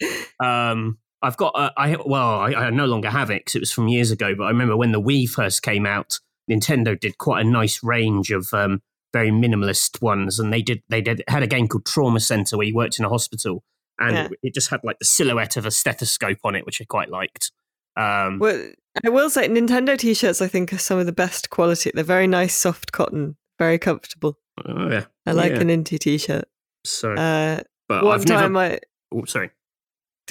Um, 0.44 0.98
I've 1.22 1.38
got 1.38 1.54
a, 1.56 1.72
I 1.78 1.98
well, 2.06 2.40
I, 2.40 2.54
I 2.54 2.70
no 2.70 2.86
longer 2.86 3.10
have 3.10 3.30
it 3.30 3.42
because 3.42 3.56
it 3.56 3.60
was 3.60 3.72
from 3.72 3.88
years 3.88 4.12
ago. 4.12 4.36
But 4.36 4.46
I 4.46 4.50
remember 4.50 4.78
when 4.78 4.92
the 4.92 5.02
Wii 5.02 5.30
first 5.30 5.62
came 5.62 5.86
out, 5.86 6.20
Nintendo 6.50 7.00
did 7.00 7.18
quite 7.18 7.46
a 7.46 7.50
nice 7.50 7.84
range 7.84 8.32
of 8.32 8.54
um, 8.54 8.82
very 9.14 9.30
minimalist 9.32 10.02
ones, 10.02 10.40
and 10.40 10.52
they 10.54 10.62
did 10.62 10.82
they 10.90 11.02
did 11.02 11.24
had 11.28 11.44
a 11.44 11.48
game 11.48 11.68
called 11.68 11.86
Trauma 11.86 12.20
Center 12.20 12.58
where 12.58 12.68
you 12.68 12.76
worked 12.76 13.00
in 13.00 13.06
a 13.06 13.10
hospital, 13.10 13.64
and 14.00 14.16
Yeah. 14.16 14.28
it, 14.44 14.54
just 14.54 14.70
had 14.70 14.82
like 14.84 15.00
the 15.00 15.06
silhouette 15.06 15.58
of 15.58 15.66
a 15.66 15.72
stethoscope 15.72 16.40
on 16.44 16.56
it, 16.56 16.66
which 16.66 16.82
I 16.82 16.86
quite 16.86 17.10
liked. 17.10 17.52
Um, 17.98 18.40
well 18.40 18.72
I 19.04 19.10
will 19.10 19.30
say 19.30 19.48
Nintendo 19.50 19.98
t-shirts 19.98 20.42
I 20.42 20.48
think 20.48 20.72
are 20.72 20.78
some 20.78 21.00
of 21.00 21.06
the 21.06 21.12
best 21.12 21.50
quality 21.50 21.92
they're 21.94 22.04
very 22.04 22.28
nice 22.28 22.56
soft 22.56 22.92
cotton 22.94 23.36
very 23.58 23.78
comfortable 23.78 24.38
oh, 24.66 24.90
yeah, 24.90 25.06
I 25.26 25.32
like 25.34 25.52
Yeah. 25.54 25.60
an 25.62 25.68
Inti 25.70 26.00
t-shirt 26.00 26.46
so. 26.86 27.14
uh 27.14 27.62
but 27.90 28.06
one 28.06 28.14
I've 28.14 28.26
time 28.26 28.54
never. 28.54 28.74
I 28.76 28.80
oh, 29.14 29.26
sorry. 29.26 29.50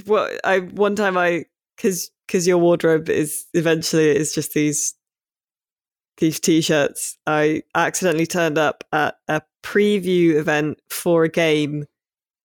well, 0.06 0.30
I 0.44 0.60
one 0.60 0.94
time 0.96 1.18
I 1.18 1.44
because 1.76 2.10
because 2.26 2.46
your 2.46 2.58
wardrobe 2.58 3.10
is 3.10 3.44
eventually 3.52 4.16
is 4.16 4.32
just 4.34 4.54
these 4.54 4.94
these 6.18 6.40
t-shirts. 6.40 7.18
I 7.26 7.62
accidentally 7.74 8.26
turned 8.26 8.58
up 8.58 8.84
at 8.92 9.16
a 9.28 9.42
preview 9.62 10.34
event 10.34 10.80
for 10.90 11.24
a 11.24 11.28
game 11.28 11.86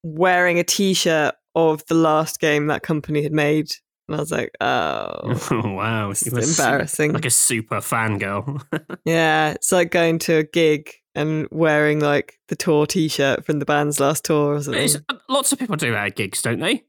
wearing 0.03 0.60
a 0.60 0.63
t-shirt 0.63 1.36
of 1.56 1.86
the 1.86 1.96
last 1.96 2.39
game 2.39 2.68
that 2.68 2.84
company 2.84 3.24
had 3.24 3.32
made, 3.32 3.72
and 4.08 4.15
I 4.15 4.20
was 4.20 4.32
like, 4.32 4.51
oh, 4.62 5.38
wow, 5.51 6.10
it's 6.12 6.25
embarrassing. 6.27 7.13
like 7.13 7.25
a 7.25 7.30
super 7.30 7.77
fangirl. 7.77 8.62
yeah, 9.06 9.51
it's 9.51 9.72
like 9.72 9.92
going 9.92 10.20
to 10.20 10.38
a 10.38 10.44
gig 10.44 10.92
and 11.15 11.48
wearing 11.51 12.00
like 12.00 12.39
the 12.48 12.56
tour 12.56 12.86
t-shirt 12.88 13.46
from 13.46 13.60
the 13.60 13.65
band's 13.65 14.00
last 14.00 14.25
tour 14.25 14.56
or 14.56 14.63
something. 14.63 14.84
It's- 14.84 15.18
lots 15.30 15.51
of 15.51 15.60
people 15.60 15.75
do 15.75 15.92
that 15.92 16.08
at 16.08 16.15
gigs, 16.15 16.42
don't 16.42 16.60
they? 16.60 16.84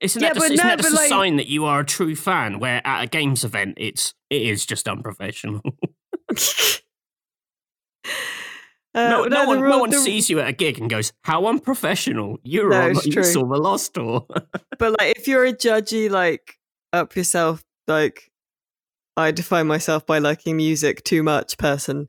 Isn't 0.00 0.22
Yeah, 0.22 0.28
that 0.28 0.34
just, 0.34 0.44
but 0.48 0.52
isn't 0.52 0.64
no, 0.66 0.70
that 0.70 0.78
just 0.82 0.92
a 0.92 0.96
like- 0.96 1.08
sign 1.08 1.36
that 1.36 1.46
you 1.46 1.64
are 1.64 1.80
a 1.80 1.84
true 1.84 2.14
fan? 2.14 2.58
Where 2.58 2.86
at 2.86 3.04
a 3.04 3.06
games 3.06 3.44
event, 3.44 3.74
it's 3.78 4.14
it 4.30 4.42
is 4.42 4.66
just 4.66 4.88
unprofessional. 4.88 5.62
Uh, 8.94 9.10
no, 9.10 9.24
no 9.24 9.40
the 9.42 9.46
one, 9.46 9.60
no 9.68 9.78
one 9.78 9.90
the- 9.90 9.98
sees 9.98 10.30
you 10.30 10.40
at 10.40 10.48
a 10.48 10.52
gig 10.52 10.78
and 10.78 10.88
goes, 10.88 11.12
"How 11.22 11.46
unprofessional! 11.46 12.38
You're 12.42 12.70
No, 12.70 12.80
on, 12.80 12.94
you 13.04 13.22
saw 13.24 13.44
the 13.46 13.58
lost 13.58 13.92
tour." 13.92 14.26
But 14.78 14.96
like, 14.98 15.18
if 15.18 15.28
you're 15.28 15.44
a 15.44 15.52
judgy, 15.52 16.08
like 16.10 16.54
up 16.94 17.14
yourself, 17.14 17.62
like 17.86 18.30
I 19.14 19.32
define 19.32 19.66
myself 19.66 20.06
by 20.06 20.18
liking 20.18 20.56
music 20.56 21.04
too 21.04 21.22
much 21.22 21.58
person. 21.58 22.08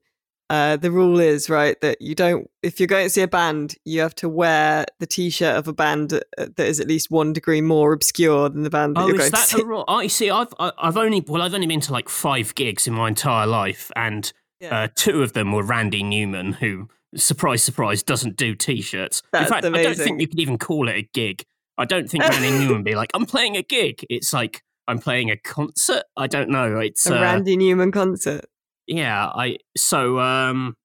Uh, 0.50 0.78
the 0.78 0.92
rule 0.92 1.20
is 1.20 1.50
right 1.50 1.80
that 1.82 2.02
you 2.02 2.16
don't. 2.16 2.50
If 2.64 2.80
you're 2.80 2.88
going 2.88 3.06
to 3.06 3.10
see 3.10 3.22
a 3.22 3.28
band, 3.28 3.76
you 3.84 4.00
have 4.02 4.16
to 4.16 4.30
wear 4.30 4.86
the 5.00 5.06
T-shirt 5.06 5.58
of 5.58 5.68
a 5.68 5.74
band 5.74 6.14
uh, 6.14 6.20
that 6.38 6.60
is 6.68 6.80
at 6.80 6.88
least 6.88 7.12
one 7.12 7.34
degree 7.34 7.60
more 7.60 7.92
obscure 7.92 8.48
than 8.48 8.64
the 8.64 8.70
band 8.70 8.96
that 8.96 9.02
oh, 9.02 9.08
you're 9.08 9.16
is 9.16 9.22
going 9.24 9.32
that 9.32 9.48
to 9.50 9.56
see. 9.58 9.62
a 9.62 9.66
rule? 9.66 9.84
Oh, 9.88 10.00
you 10.00 10.10
see, 10.10 10.30
I've 10.30 10.54
I- 10.60 10.72
I've 10.78 10.96
only 10.98 11.20
well, 11.28 11.42
I've 11.42 11.54
only 11.54 11.68
been 11.68 11.82
to 11.82 11.92
like 11.92 12.08
five 12.08 12.56
gigs 12.56 12.88
in 12.88 12.94
my 12.94 13.10
entire 13.10 13.46
life, 13.46 13.92
and 13.96 14.32
Yeah. 14.62 14.84
uh, 14.84 14.88
two 14.96 15.22
of 15.22 15.34
them 15.34 15.52
were 15.52 15.64
Randy 15.64 16.02
Newman, 16.02 16.54
who 16.54 16.88
surprise, 17.16 17.62
surprise, 17.64 18.02
doesn't 18.04 18.38
do 18.38 18.56
t-shirts. 18.56 19.24
That's 19.34 19.46
in 19.48 19.50
fact, 19.50 19.66
I 19.66 19.84
don't 19.84 19.96
think 19.98 20.22
you 20.22 20.28
could 20.28 20.40
even 20.40 20.58
call 20.58 20.88
it 20.88 20.96
a 20.96 21.10
gig. 21.14 21.44
I 21.78 21.84
don't 21.86 22.10
think 22.10 22.24
Randy 22.24 22.52
Newman 22.66 22.84
be 22.84 22.96
like, 22.96 23.10
"I'm 23.14 23.26
playing 23.26 23.58
a 23.58 23.64
gig." 23.64 24.06
It's 24.10 24.32
like 24.32 24.62
I'm 24.88 25.00
playing 25.00 25.30
a 25.30 25.36
concert. 25.36 26.04
I 26.16 26.28
don't 26.28 26.50
know. 26.50 26.78
It's 26.80 27.06
a 27.06 27.18
uh, 27.18 27.22
Randy 27.22 27.58
Newman 27.58 27.92
concert. 27.92 28.46
Yeah. 28.88 29.28
I 29.28 29.58
so 29.76 30.20
um, 30.20 30.76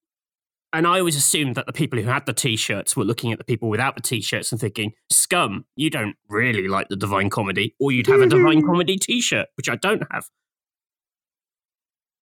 and 0.73 0.87
I 0.87 0.99
always 0.99 1.17
assumed 1.17 1.55
that 1.57 1.67
the 1.67 1.73
people 1.73 1.99
who 2.01 2.09
had 2.09 2.27
the 2.27 2.33
t-shirts 2.33 2.97
were 2.97 3.05
looking 3.05 3.33
at 3.33 3.39
the 3.39 3.45
people 3.45 3.69
without 3.69 3.95
the 3.95 4.03
t-shirts 4.03 4.53
and 4.53 4.61
thinking, 4.61 4.93
"Scum, 5.11 5.65
you 5.77 5.91
don't 5.91 6.17
really 6.29 6.69
like 6.69 6.89
the 6.89 6.97
Divine 6.97 7.31
Comedy, 7.31 7.75
or 7.79 7.93
you'd 7.93 8.07
have 8.07 8.21
a 8.21 8.27
Divine 8.27 8.63
Comedy 8.63 8.97
t-shirt, 8.97 9.49
which 9.57 9.69
I 9.69 9.77
don't 9.77 10.03
have." 10.11 10.27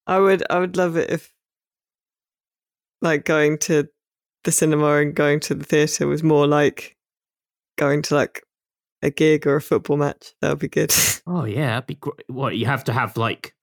I 0.07 0.19
would. 0.19 0.43
I 0.49 0.59
would 0.59 0.77
love 0.77 0.97
it 0.97 1.09
if, 1.09 1.31
like, 3.01 3.23
going 3.25 3.57
to 3.59 3.87
the 4.43 4.51
cinema 4.51 4.95
and 4.97 5.15
going 5.15 5.39
to 5.39 5.55
the 5.55 5.63
theater 5.63 6.07
was 6.07 6.23
more 6.23 6.47
like 6.47 6.97
going 7.77 8.01
to 8.01 8.15
like 8.15 8.43
a 9.01 9.09
gig 9.09 9.47
or 9.47 9.55
a 9.55 9.61
football 9.61 9.97
match. 9.97 10.33
That 10.41 10.49
would 10.49 10.59
be 10.59 10.67
good. 10.67 10.93
Oh 11.27 11.45
yeah, 11.45 11.67
that'd 11.67 11.87
be 11.87 11.95
great. 11.95 12.23
What 12.27 12.57
you 12.57 12.65
have 12.65 12.83
to 12.85 12.93
have 12.93 13.17
like 13.17 13.53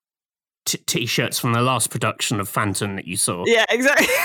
t- 0.69 0.79
t-shirts 0.87 1.39
from 1.39 1.53
the 1.53 1.63
last 1.63 1.91
production 1.91 2.39
of 2.41 2.49
Phantom 2.49 2.97
that 2.97 3.07
you 3.07 3.17
saw. 3.17 3.45
yeah, 3.47 3.65
exactly. 3.71 4.07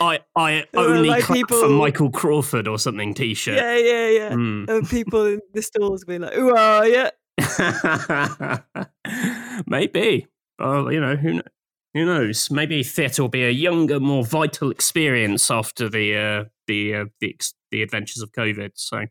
I 0.00 0.18
I 0.34 0.64
Uh, 0.74 0.80
only 0.80 1.08
like 1.10 1.24
clap 1.24 1.48
for 1.48 1.68
Michael 1.68 2.10
Crawford 2.10 2.66
or 2.66 2.78
something 2.78 3.14
t-shirt. 3.14 3.56
yeah, 3.56 3.76
yeah, 3.76 4.08
yeah. 4.08 4.30
Mm. 4.32 4.68
And 4.68 4.88
people 4.88 5.24
in 5.26 5.40
the 5.54 5.62
stalls 5.62 6.04
being 6.04 6.22
like, 6.22 6.36
"Ooh, 6.36 6.52
ah, 6.56 6.82
yeah." 6.82 7.10
Maybe. 9.66 10.26
Oh, 10.58 10.88
you 10.88 11.00
know 11.00 11.14
who 11.16 11.32
kn- 11.34 11.42
who 11.94 12.04
knows? 12.04 12.50
Maybe 12.50 12.82
theatre 12.82 13.22
will 13.22 13.28
be 13.28 13.44
a 13.44 13.50
younger, 13.50 14.00
more 14.00 14.24
vital 14.24 14.70
experience 14.70 15.50
after 15.50 15.88
the 15.88 16.16
uh, 16.16 16.44
the 16.66 16.94
uh, 16.94 17.04
the 17.20 17.30
ex- 17.30 17.54
the 17.70 17.82
adventures 17.82 18.22
of 18.22 18.32
COVID. 18.32 18.72
So. 18.74 19.04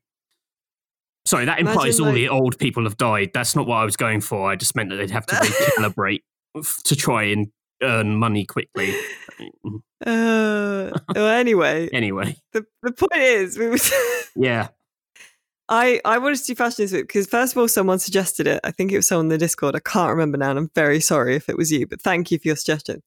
Sorry, 1.27 1.45
that 1.45 1.59
implies 1.59 1.99
Imagine, 1.99 2.05
all 2.07 2.13
the 2.13 2.29
old 2.29 2.59
people 2.59 2.83
have 2.83 2.97
died. 2.97 3.31
That's 3.33 3.55
not 3.55 3.65
what 3.67 3.77
I 3.77 3.85
was 3.85 3.97
going 3.97 4.21
for. 4.21 4.49
I 4.51 4.55
just 4.55 4.75
meant 4.75 4.89
that 4.91 4.97
they'd 4.97 5.09
have 5.11 5.25
to 5.25 5.35
recalibrate 5.35 6.21
to 6.83 6.95
try 6.95 7.23
and 7.23 7.47
earn 7.81 8.15
money 8.17 8.45
quickly. 8.45 8.95
Uh, 10.05 10.91
well, 11.15 11.27
anyway, 11.29 11.89
Anyway, 11.93 12.35
the 12.51 12.63
the 12.83 12.91
point 12.91 13.15
is, 13.15 13.57
we 13.57 13.69
was. 13.69 13.91
yeah. 14.35 14.67
I, 15.67 15.99
I 16.05 16.19
wanted 16.19 16.37
to 16.39 16.45
do 16.45 16.53
fashion 16.55 16.83
this 16.83 16.91
week 16.91 17.07
because 17.07 17.25
first 17.25 17.53
of 17.53 17.57
all 17.57 17.67
someone 17.67 17.97
suggested 17.97 18.45
it. 18.45 18.59
I 18.63 18.69
think 18.69 18.91
it 18.91 18.97
was 18.97 19.07
someone 19.07 19.25
in 19.25 19.29
the 19.29 19.37
Discord. 19.39 19.75
I 19.75 19.79
can't 19.79 20.11
remember 20.11 20.37
now, 20.37 20.51
and 20.51 20.59
I'm 20.59 20.69
very 20.75 20.99
sorry 20.99 21.35
if 21.35 21.49
it 21.49 21.57
was 21.57 21.71
you, 21.71 21.87
but 21.87 22.01
thank 22.01 22.29
you 22.29 22.37
for 22.37 22.49
your 22.49 22.55
suggestion. 22.55 23.01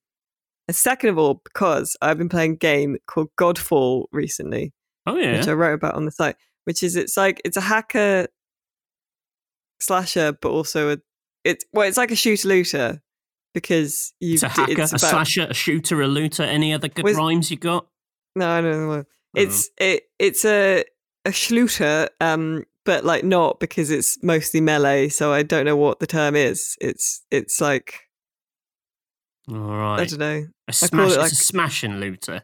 And 0.66 0.75
second 0.75 1.10
of 1.10 1.18
all, 1.18 1.40
because 1.44 1.96
I've 2.02 2.18
been 2.18 2.28
playing 2.28 2.52
a 2.52 2.56
game 2.56 2.96
called 3.06 3.28
Godfall 3.38 4.06
recently, 4.10 4.72
Oh 5.06 5.16
yeah. 5.16 5.38
which 5.38 5.46
I 5.46 5.52
wrote 5.52 5.75
about 5.75 5.94
on 5.94 6.04
the 6.04 6.10
site. 6.10 6.34
Which 6.68 6.82
is 6.82 6.96
it's 6.96 7.16
like 7.16 7.40
it's 7.46 7.56
a 7.56 7.62
hacker 7.62 8.26
slasher, 9.80 10.32
but 10.32 10.50
also 10.50 10.92
a 10.92 10.98
it's 11.44 11.64
well, 11.72 11.88
it's 11.88 11.96
like 11.96 12.10
a 12.10 12.14
shooter 12.16 12.46
looter 12.46 13.02
because 13.54 14.12
you 14.20 14.34
It's 14.34 14.42
a 14.42 14.48
hacker, 14.48 14.72
it's 14.72 14.92
a 14.92 14.96
about- 14.96 15.00
slasher, 15.00 15.46
a 15.48 15.54
shooter, 15.54 16.02
a 16.02 16.06
looter. 16.06 16.42
Any 16.42 16.75
other 16.75 16.88
good 16.88 17.06
Was- 17.06 17.16
rhymes 17.16 17.50
you 17.50 17.56
got? 17.56 17.87
No, 18.37 18.50
I 18.50 18.60
don't 18.60 18.87
know. 18.87 18.92
Oh. 18.92 19.04
It's 19.34 19.70
it 19.78 20.02
it's 20.18 20.44
a 20.44 20.84
a 21.25 21.30
shluter, 21.30 22.08
um, 22.20 22.64
but 22.84 23.02
like 23.02 23.25
not 23.25 23.60
because 23.60 23.90
it's 23.90 24.22
mostly 24.22 24.60
melee. 24.60 25.08
So 25.08 25.32
I 25.32 25.44
don't 25.44 25.64
know 25.64 25.76
what 25.76 26.00
the 26.00 26.06
term 26.06 26.37
is. 26.37 26.76
It's 26.82 27.25
it's 27.30 27.62
like 27.62 27.94
All 29.50 29.56
right. 29.56 30.00
I 30.00 30.04
don't 30.04 30.18
know. 30.18 30.46
A 30.68 30.72
smash, 30.75 31.16
like- 31.16 31.32
a 31.32 31.34
smash 31.34 31.82
and 31.82 31.98
looter. 31.98 32.42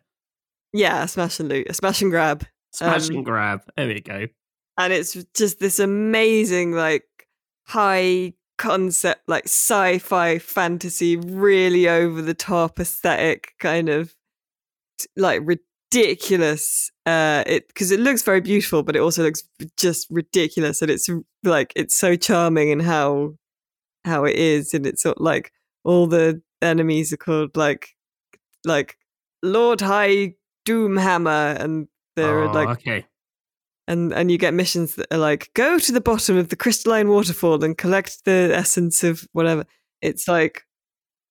Yeah, 0.72 1.04
a 1.04 1.08
smash 1.08 1.38
and 1.40 1.50
loot, 1.50 1.66
a 1.68 1.74
smash 1.74 2.00
and 2.00 2.10
grab, 2.10 2.46
Smash 2.74 3.08
Um, 3.10 3.16
and 3.16 3.24
grab. 3.24 3.62
There 3.76 3.86
we 3.88 4.00
go. 4.00 4.26
and 4.78 4.92
it's 4.92 5.14
just 5.34 5.60
this 5.60 5.78
amazing 5.78 6.72
like 6.72 7.04
high 7.66 8.34
concept, 8.58 9.28
like 9.28 9.44
sci-fi 9.44 10.38
fantasy, 10.38 11.16
really 11.16 11.88
over 11.88 12.20
the 12.22 12.34
top 12.34 12.78
aesthetic 12.80 13.52
kind 13.58 13.88
of 13.88 14.14
like 15.16 15.42
ridiculous 15.44 16.90
uh 17.06 17.42
it 17.46 17.66
because 17.68 17.90
it 17.90 18.00
looks 18.00 18.22
very 18.22 18.40
beautiful 18.40 18.82
but 18.82 18.96
it 18.96 19.00
also 19.00 19.22
looks 19.22 19.42
just 19.76 20.06
ridiculous 20.10 20.80
and 20.82 20.90
it's 20.90 21.08
like 21.42 21.72
it's 21.76 21.94
so 21.94 22.16
charming 22.16 22.70
in 22.70 22.80
how 22.80 23.32
how 24.04 24.24
it 24.24 24.36
is 24.36 24.72
and 24.74 24.86
it's 24.86 25.02
sort 25.02 25.16
of 25.18 25.22
like 25.24 25.52
all 25.84 26.06
the 26.06 26.40
enemies 26.62 27.12
are 27.12 27.16
called 27.16 27.56
like 27.56 27.88
like 28.64 28.96
lord 29.42 29.80
high 29.80 30.34
doomhammer 30.66 31.58
and 31.60 31.86
they're 32.16 32.44
oh, 32.44 32.52
like 32.52 32.68
okay. 32.68 33.06
and 33.88 34.12
and 34.12 34.30
you 34.30 34.38
get 34.38 34.54
missions 34.54 34.94
that 34.94 35.06
are 35.10 35.18
like 35.18 35.50
go 35.54 35.78
to 35.78 35.92
the 35.92 36.00
bottom 36.00 36.36
of 36.36 36.48
the 36.48 36.56
crystalline 36.56 37.08
waterfall 37.08 37.62
and 37.62 37.76
collect 37.76 38.24
the 38.24 38.50
essence 38.54 39.04
of 39.04 39.26
whatever 39.32 39.64
it's 40.02 40.28
like 40.28 40.64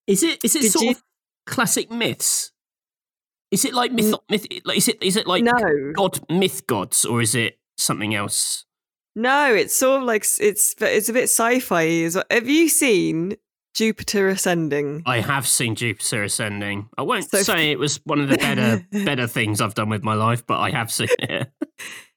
Is 0.08 0.24
it 0.24 0.40
is 0.44 0.56
it 0.56 0.72
sort 0.72 0.86
you- 0.86 0.92
of 0.92 1.04
classic 1.46 1.92
myths? 1.92 2.52
Is 3.52 3.66
it 3.66 3.74
like 3.76 3.92
myth, 3.92 4.16
myth 4.30 4.48
like 4.66 4.78
is 4.78 4.88
it 4.88 5.02
is 5.04 5.16
it 5.16 5.28
like 5.28 5.44
no 5.44 5.94
god 5.96 6.20
myth 6.30 6.66
gods 6.66 7.06
or 7.06 7.22
is 7.22 7.36
it 7.36 7.60
something 7.78 8.16
else? 8.16 8.66
No, 9.16 9.54
it's 9.54 9.76
sort 9.76 10.02
of 10.02 10.08
like 10.08 10.26
it's 10.40 10.76
it's 10.80 11.10
a 11.10 11.14
bit 11.14 11.24
sci-fi. 11.26 12.10
Have 12.32 12.50
you 12.50 12.68
seen 12.68 13.36
Jupiter 13.74 14.30
Ascending? 14.30 15.04
I 15.06 15.20
have 15.22 15.48
seen 15.48 15.76
Jupiter 15.76 16.24
Ascending. 16.24 16.90
I 16.98 17.02
won't 17.02 17.30
So- 17.30 17.42
say 17.42 17.72
it 17.72 17.80
was 17.80 18.00
one 18.06 18.20
of 18.20 18.30
the 18.30 18.38
better 18.38 18.86
better 19.06 19.28
things 19.28 19.62
I've 19.62 19.74
done 19.76 19.90
with 19.90 20.04
my 20.04 20.14
life, 20.14 20.46
but 20.46 20.60
I 20.60 20.70
have 20.72 20.92
seen 20.92 21.10
it. 21.20 21.52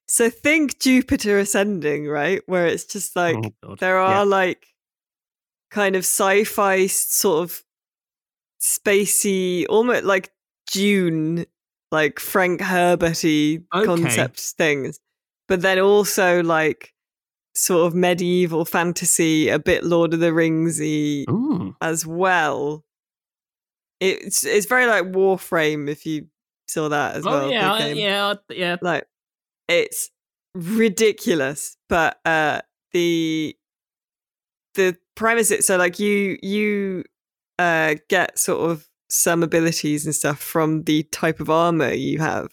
So 0.08 0.30
think 0.30 0.78
Jupiter 0.78 1.36
Ascending, 1.40 2.06
right? 2.06 2.40
Where 2.46 2.64
it's 2.66 2.84
just 2.84 3.16
oh, 3.16 3.20
like 3.22 3.54
oh, 3.64 3.74
there 3.74 3.96
Yeah. 3.96 4.18
are 4.20 4.24
like 4.24 4.64
kind 5.72 5.96
of 5.96 6.04
sci-fi 6.04 6.86
sort 6.86 7.42
of 7.42 7.64
spacey, 8.60 9.66
almost 9.68 10.04
like 10.04 10.30
Dune, 10.70 11.46
like 11.90 12.20
Frank 12.20 12.60
Herberty 12.60 13.64
Okay. 13.74 13.84
concept 13.84 14.38
things, 14.40 15.00
but 15.48 15.62
then 15.62 15.78
also 15.80 16.40
like 16.42 16.92
sort 17.56 17.86
of 17.86 17.94
medieval 17.94 18.64
fantasy, 18.64 19.48
a 19.48 19.58
bit 19.58 19.82
Lord 19.82 20.14
of 20.14 20.20
the 20.20 20.26
Ringsy 20.30 21.28
Ooh. 21.30 21.74
as 21.80 22.06
well. 22.06 22.84
It's 24.00 24.44
it's 24.44 24.66
very 24.66 24.86
like 24.86 25.04
Warframe 25.06 25.88
if 25.88 26.04
you 26.04 26.26
saw 26.68 26.88
that 26.90 27.16
as 27.16 27.26
Oh 27.26 27.30
well. 27.30 27.50
yeah, 27.50 27.86
yeah, 27.86 28.34
yeah. 28.50 28.76
Like 28.82 29.06
it's 29.68 30.10
ridiculous, 30.54 31.76
but 31.88 32.18
uh 32.24 32.60
the 32.92 33.56
the 34.74 34.96
premise 35.14 35.50
it 35.50 35.64
so 35.64 35.76
like 35.78 35.98
you 35.98 36.38
you 36.42 37.04
uh 37.58 37.94
get 38.10 38.38
sort 38.38 38.70
of 38.70 38.86
some 39.08 39.42
abilities 39.42 40.04
and 40.04 40.14
stuff 40.14 40.38
from 40.40 40.82
the 40.82 41.04
type 41.04 41.40
of 41.40 41.48
armor 41.48 41.92
you 41.92 42.18
have, 42.18 42.48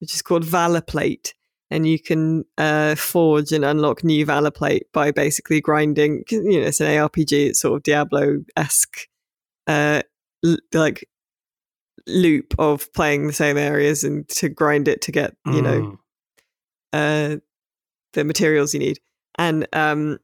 which 0.00 0.12
is 0.14 0.20
called 0.20 0.44
Valor 0.44 0.82
Plate. 0.82 1.32
And 1.72 1.86
you 1.86 1.98
can 1.98 2.44
uh, 2.58 2.94
forge 2.96 3.50
and 3.52 3.64
unlock 3.64 4.04
new 4.04 4.26
Valor 4.26 4.50
Plate 4.50 4.86
by 4.92 5.10
basically 5.10 5.60
grinding. 5.60 6.22
You 6.30 6.60
know, 6.60 6.66
it's 6.66 6.80
an 6.80 6.86
ARPG. 6.88 7.48
It's 7.48 7.60
sort 7.60 7.76
of 7.76 7.82
Diablo 7.82 8.44
esque, 8.56 9.08
uh, 9.66 10.02
l- 10.44 10.58
like 10.74 11.08
loop 12.06 12.54
of 12.58 12.92
playing 12.92 13.26
the 13.26 13.32
same 13.32 13.56
areas 13.56 14.02
and 14.04 14.28
to 14.28 14.48
grind 14.48 14.88
it 14.88 15.00
to 15.02 15.12
get 15.12 15.36
you 15.46 15.62
know 15.62 15.98
Mm. 16.92 17.36
uh, 17.36 17.40
the 18.12 18.24
materials 18.24 18.74
you 18.74 18.80
need. 18.80 18.98
And 19.38 19.66
um, 19.72 20.18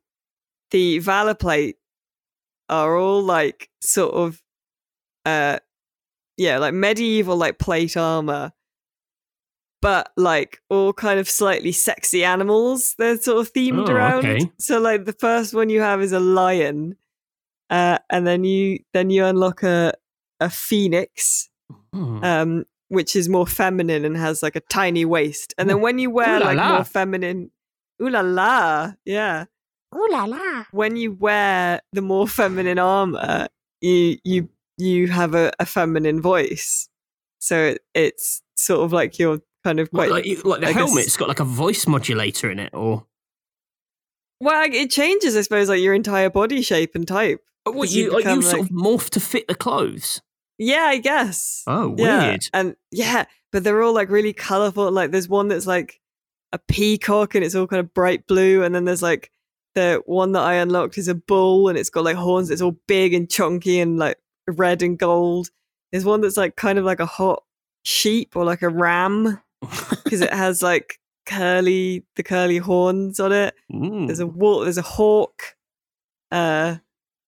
the 0.71 0.99
Valor 0.99 1.35
plate 1.35 1.77
are 2.69 2.97
all 2.97 3.23
like 3.23 3.71
sort 3.81 4.13
of, 4.13 4.43
uh, 5.25 5.59
yeah, 6.37 6.59
like 6.59 6.75
medieval 6.75 7.37
like 7.37 7.59
plate 7.59 7.97
armor, 7.97 8.53
but 9.81 10.11
like 10.17 10.61
all 10.71 10.93
kind 10.93 11.21
of 11.21 11.29
slightly 11.29 11.73
sexy 11.73 12.25
animals. 12.25 12.95
They're 12.99 13.17
sort 13.19 13.39
of 13.47 13.53
themed 13.53 13.89
Oh, 13.89 13.93
around. 13.93 14.19
okay. 14.27 14.51
So 14.59 14.81
like 14.81 15.05
the 15.05 15.13
first 15.13 15.55
one 15.55 15.69
you 15.71 15.81
have 15.81 16.01
is 16.03 16.13
a 16.13 16.21
lion, 16.21 16.97
uh, 17.71 17.99
and 18.11 18.27
then 18.27 18.45
you 18.45 18.81
then 18.95 19.11
you 19.11 19.25
unlock 19.25 19.63
a 19.63 19.93
a 20.41 20.51
phoenix 20.51 21.49
Mm. 21.95 22.25
um, 22.25 22.65
which 22.89 23.15
is 23.15 23.29
more 23.29 23.47
feminine 23.47 24.05
and 24.07 24.17
has 24.17 24.43
like 24.43 24.57
a 24.57 24.61
tiny 24.61 25.05
waist. 25.05 25.53
And 25.59 25.69
then 25.69 25.81
when 25.83 25.99
you 25.99 26.11
wear 26.11 26.37
Ooh 26.37 26.41
la 26.41 26.47
like 26.47 26.57
la. 26.57 26.69
more 26.77 26.85
feminine, 26.85 27.51
ooh 28.03 28.09
la 28.09 28.21
la, 28.21 28.93
yeah. 29.05 29.45
Ooh 29.95 30.09
la 30.11 30.25
la. 30.25 30.65
When 30.71 30.97
you 30.97 31.13
wear 31.13 31.81
the 31.93 32.01
more 32.03 32.27
feminine 32.29 32.79
armor, 32.79 33.49
you 33.83 34.17
you 34.25 34.49
you 34.79 35.09
have 35.09 35.35
a, 35.35 35.53
a 35.59 35.67
feminine 35.67 36.23
voice. 36.23 36.89
So 37.39 37.57
it, 37.65 37.83
it's 37.95 38.41
sort 38.57 38.81
of 38.81 38.93
like 38.93 39.19
you're 39.19 39.41
kind 39.65 39.81
of 39.81 39.91
quite 39.91 40.11
like, 40.11 40.25
like 40.45 40.61
the 40.61 40.67
I 40.69 40.73
guess- 40.73 40.75
helmet's 40.75 41.17
got 41.17 41.29
like 41.29 41.41
a 41.41 41.45
voice 41.45 41.87
modulator 41.87 42.51
in 42.51 42.59
it, 42.59 42.73
or 42.75 43.07
well. 44.41 44.69
It 44.71 44.91
changes, 44.91 45.37
I 45.37 45.43
suppose, 45.43 45.69
like 45.69 45.81
your 45.81 45.95
entire 45.95 46.31
body 46.31 46.63
shape 46.63 46.95
and 46.95 47.07
type. 47.07 47.41
Oh, 47.67 47.73
what 47.73 47.91
you 47.91 48.05
you 48.05 48.11
like 48.13 48.25
you 48.25 48.43
sort 48.43 48.63
like- 48.63 48.71
of 48.71 48.77
morph 48.77 49.11
to 49.11 49.21
fit 49.21 49.49
the 49.49 49.55
clothes. 49.55 50.21
Yeah, 50.59 50.85
I 50.87 50.99
guess. 50.99 51.63
Oh, 51.69 51.95
Yeah, 51.97 52.29
weird. 52.31 52.45
and 52.53 52.75
yeah, 52.91 53.27
but 53.53 53.63
they're 53.63 53.83
all 53.83 53.93
like 53.95 54.11
really 54.11 54.33
colorful. 54.33 54.91
Like 54.91 55.11
there's 55.13 55.29
one 55.29 55.49
that's 55.49 55.67
like 55.67 56.01
a 56.53 56.59
peacock 56.59 57.35
and 57.35 57.45
it's 57.45 57.55
all 57.55 57.67
kind 57.67 57.81
of 57.81 57.95
bright 57.95 58.27
blue, 58.27 58.63
and 58.65 58.75
then 58.75 58.85
there's 58.85 59.03
like 59.03 59.31
the 59.75 60.03
one 60.07 60.33
that 60.33 60.41
I 60.43 60.55
unlocked 60.55 60.99
is 60.99 61.07
a 61.09 61.15
bull 61.15 61.69
and 61.69 61.79
it's 61.79 61.91
got 61.91 62.05
like 62.05 62.17
horns. 62.17 62.51
It's 62.51 62.63
all 62.63 62.77
big 62.89 63.15
and 63.15 63.31
chunky 63.31 63.79
and 63.81 63.99
like 63.99 64.19
red 64.49 64.83
and 64.83 64.99
gold. 64.99 65.51
There's 65.93 66.05
one 66.05 66.21
that's 66.23 66.37
like 66.37 66.57
kind 66.57 66.79
of 66.79 66.85
like 66.85 67.01
a 67.01 67.07
hot 67.07 67.45
sheep 67.85 68.35
or 68.35 68.45
like 68.45 68.63
a 68.63 68.69
ram 68.69 69.41
because 69.61 70.21
it 70.21 70.33
has 70.33 70.63
like 70.63 70.99
curly 71.27 72.05
the 72.17 72.23
curly 72.23 72.59
horns 72.59 73.21
on 73.21 73.33
it. 73.33 73.55
There's 73.71 74.21
a 74.21 74.25
Ooh. 74.25 74.29
wolf. 74.29 74.65
There's 74.65 74.79
a 74.79 74.83
hawk. 74.83 75.43
Uh, 76.31 76.77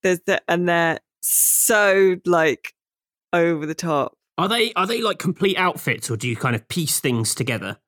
there's 0.03 0.21
the 0.27 0.41
and 0.49 0.69
they're 0.69 0.99
so 1.21 2.17
like 2.25 2.75
over 3.33 3.67
the 3.67 3.75
top. 3.75 4.17
Are 4.39 4.49
they 4.49 4.73
are 4.75 4.87
they 4.87 5.03
like 5.03 5.19
complete 5.19 5.57
outfits, 5.59 6.11
or 6.11 6.17
do 6.17 6.29
you 6.29 6.37
kind 6.37 6.55
of 6.57 6.67
piece 6.69 7.01
things 7.01 7.35
together? 7.35 7.79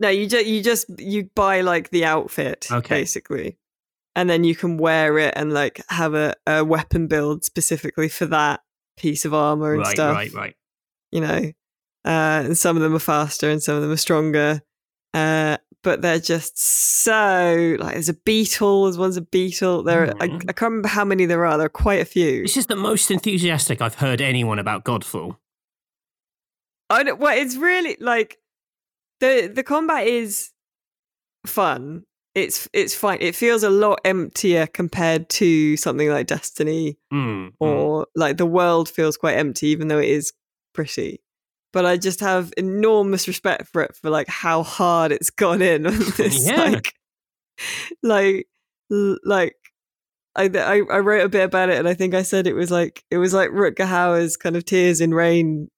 No, 0.00 0.08
you 0.08 0.26
just 0.26 0.46
you 0.46 0.62
just 0.62 0.86
you 0.98 1.30
buy 1.34 1.60
like 1.62 1.90
the 1.90 2.04
outfit 2.04 2.66
Okay. 2.70 2.98
basically, 3.00 3.58
and 4.14 4.28
then 4.28 4.44
you 4.44 4.54
can 4.54 4.76
wear 4.76 5.18
it 5.18 5.32
and 5.36 5.52
like 5.52 5.80
have 5.88 6.14
a, 6.14 6.34
a 6.46 6.64
weapon 6.64 7.06
build 7.06 7.44
specifically 7.44 8.08
for 8.08 8.26
that 8.26 8.60
piece 8.98 9.24
of 9.24 9.32
armor 9.32 9.72
and 9.72 9.80
Right, 9.80 9.92
stuff. 9.96 10.14
right, 10.14 10.32
right. 10.34 10.56
You 11.10 11.20
know, 11.22 11.52
uh, 12.04 12.42
and 12.44 12.58
some 12.58 12.76
of 12.76 12.82
them 12.82 12.94
are 12.94 12.98
faster 12.98 13.48
and 13.50 13.62
some 13.62 13.76
of 13.76 13.82
them 13.82 13.90
are 13.90 13.96
stronger. 13.96 14.62
Uh, 15.12 15.56
but 15.82 16.00
they're 16.02 16.18
just 16.18 16.58
so 16.58 17.76
like 17.78 17.92
there's 17.92 18.08
a 18.08 18.14
beetle. 18.14 18.84
There's 18.84 18.96
one's 18.98 19.16
a 19.18 19.22
beetle. 19.22 19.82
There, 19.82 20.08
I, 20.20 20.24
I 20.24 20.28
Mhm. 20.28 20.46
can't 20.46 20.62
remember 20.62 20.88
how 20.88 21.04
many 21.04 21.26
there 21.26 21.44
are. 21.44 21.56
There 21.58 21.66
are 21.66 21.68
quite 21.68 22.00
a 22.00 22.04
few. 22.06 22.42
This 22.42 22.56
is 22.56 22.66
the 22.66 22.76
most 22.76 23.10
enthusiastic 23.10 23.82
I've 23.82 23.96
heard 23.96 24.20
anyone 24.22 24.58
about 24.58 24.84
Godfall. 24.84 25.36
I 26.90 27.02
don't, 27.02 27.18
well, 27.18 27.36
it's 27.36 27.56
really 27.56 27.96
like 28.00 28.38
the 29.20 29.50
the 29.54 29.62
combat 29.62 30.06
is 30.06 30.50
fun. 31.46 32.04
It's 32.34 32.68
it's 32.72 32.94
fine. 32.94 33.18
It 33.20 33.36
feels 33.36 33.62
a 33.62 33.70
lot 33.70 34.00
emptier 34.04 34.66
compared 34.66 35.28
to 35.30 35.76
something 35.76 36.08
like 36.08 36.26
Destiny, 36.26 36.98
Mm, 37.12 37.48
mm. 37.50 37.52
or 37.60 38.06
like 38.16 38.38
the 38.38 38.46
world 38.46 38.88
feels 38.88 39.16
quite 39.16 39.36
empty, 39.36 39.68
even 39.68 39.88
though 39.88 39.98
it 40.00 40.08
is 40.08 40.32
pretty. 40.72 41.20
But 41.74 41.84
I 41.84 41.98
just 41.98 42.20
have 42.20 42.54
enormous 42.56 43.28
respect 43.28 43.68
for 43.68 43.82
it 43.82 43.94
for 43.96 44.08
like 44.08 44.28
how 44.28 44.62
hard 44.62 45.12
it's 45.12 45.28
gone 45.28 45.60
in 45.60 45.86
on 45.86 45.98
this. 46.16 46.46
Yeah. 46.48 46.56
Like, 46.56 46.94
like, 48.02 48.46
like. 49.24 49.56
I, 50.36 50.50
I 50.52 50.82
I 50.90 50.98
wrote 50.98 51.24
a 51.24 51.28
bit 51.28 51.44
about 51.44 51.68
it, 51.68 51.78
and 51.78 51.86
I 51.86 51.94
think 51.94 52.12
I 52.12 52.22
said 52.22 52.48
it 52.48 52.54
was 52.54 52.68
like 52.68 53.04
it 53.08 53.18
was 53.18 53.32
like 53.32 53.50
Rutger 53.50 53.86
Hauer's 53.86 54.36
kind 54.36 54.56
of 54.56 54.64
"Tears 54.64 55.00
in 55.00 55.14
Rain" 55.14 55.68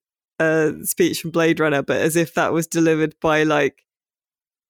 uh, 0.41 0.73
speech 0.83 1.21
from 1.21 1.31
Blade 1.31 1.61
Runner, 1.61 1.83
but 1.83 2.01
as 2.01 2.17
if 2.17 2.33
that 2.35 2.55
was 2.55 2.67
delivered 2.67 3.15
by 3.21 3.43
like 3.43 3.85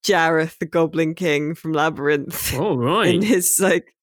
Jareth, 0.04 0.58
the 0.58 0.66
Goblin 0.66 1.14
King 1.14 1.54
from 1.54 1.72
Labyrinth, 1.72 2.54
All 2.58 2.76
right. 2.76 3.14
in 3.14 3.22
his 3.22 3.60
like 3.60 3.94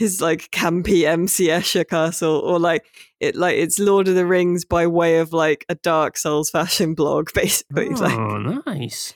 his 0.00 0.20
like 0.20 0.50
campy 0.50 1.04
MC 1.04 1.48
Escher 1.48 1.86
castle, 1.86 2.40
or 2.40 2.58
like 2.58 2.84
it 3.20 3.36
like 3.36 3.56
it's 3.56 3.78
Lord 3.78 4.08
of 4.08 4.14
the 4.16 4.24
Rings 4.26 4.64
by 4.64 4.86
way 4.86 5.18
of 5.18 5.32
like 5.32 5.64
a 5.68 5.74
Dark 5.76 6.16
Souls 6.16 6.48
fashion 6.50 6.94
blog, 6.94 7.28
basically. 7.34 7.90
Like 7.90 8.18
oh, 8.18 8.62
nice. 8.66 9.12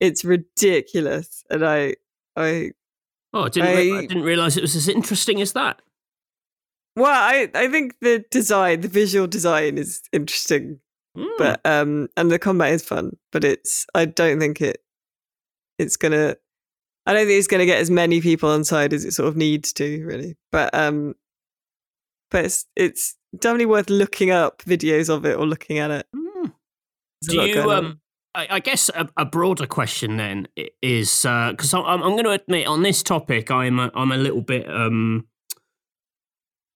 it's 0.00 0.24
ridiculous, 0.24 1.44
and 1.50 1.64
I 1.66 1.94
I 2.36 2.70
Oh, 3.34 3.42
I 3.44 3.48
didn't, 3.50 3.76
re- 3.76 3.92
I 3.92 3.98
I- 3.98 4.06
didn't 4.06 4.22
realize 4.22 4.56
it 4.56 4.62
was 4.62 4.74
as 4.76 4.88
interesting 4.88 5.40
as 5.42 5.52
that. 5.52 5.82
well 6.96 7.10
I 7.12 7.50
I 7.54 7.68
think 7.68 7.96
the 8.00 8.24
design, 8.30 8.80
the 8.80 8.88
visual 8.88 9.26
design 9.26 9.76
is 9.76 10.00
interesting, 10.12 10.80
Mm. 11.16 11.36
but 11.36 11.60
um 11.64 12.08
and 12.16 12.30
the 12.30 12.38
combat 12.38 12.72
is 12.74 12.84
fun, 12.84 13.16
but 13.32 13.42
it's 13.42 13.86
I 13.94 14.04
don't 14.04 14.38
think 14.38 14.60
it 14.60 14.78
it's 15.78 15.96
gonna 15.96 16.36
I 17.08 17.14
don't 17.14 17.26
think 17.26 17.38
it's 17.38 17.48
gonna 17.48 17.64
get 17.64 17.80
as 17.80 17.90
many 17.90 18.20
people 18.20 18.50
on 18.50 18.64
side 18.64 18.92
as 18.92 19.06
it 19.06 19.14
sort 19.14 19.28
of 19.28 19.36
needs 19.36 19.72
to, 19.72 20.04
really. 20.04 20.36
But 20.52 20.74
um 20.74 21.14
but 22.30 22.44
it's 22.44 22.66
it's 22.76 23.16
definitely 23.36 23.66
worth 23.66 23.88
looking 23.88 24.30
up 24.30 24.62
videos 24.62 25.08
of 25.08 25.24
it 25.24 25.38
or 25.38 25.46
looking 25.46 25.78
at 25.78 25.90
it. 25.90 26.06
Mm. 26.14 26.52
Do 27.22 27.42
you, 27.42 27.70
um, 27.72 28.00
I, 28.34 28.46
I 28.50 28.60
guess 28.60 28.90
a, 28.90 29.08
a 29.16 29.24
broader 29.24 29.66
question 29.66 30.18
then 30.18 30.48
is 30.82 31.22
because 31.22 31.74
I'm, 31.74 31.84
I'm 31.84 32.12
going 32.12 32.24
to 32.24 32.30
admit 32.30 32.68
on 32.68 32.82
this 32.82 33.02
topic 33.02 33.50
I'm 33.50 33.80
a, 33.80 33.90
I'm 33.94 34.12
a 34.12 34.16
little 34.16 34.42
bit 34.42 34.70
um 34.70 35.26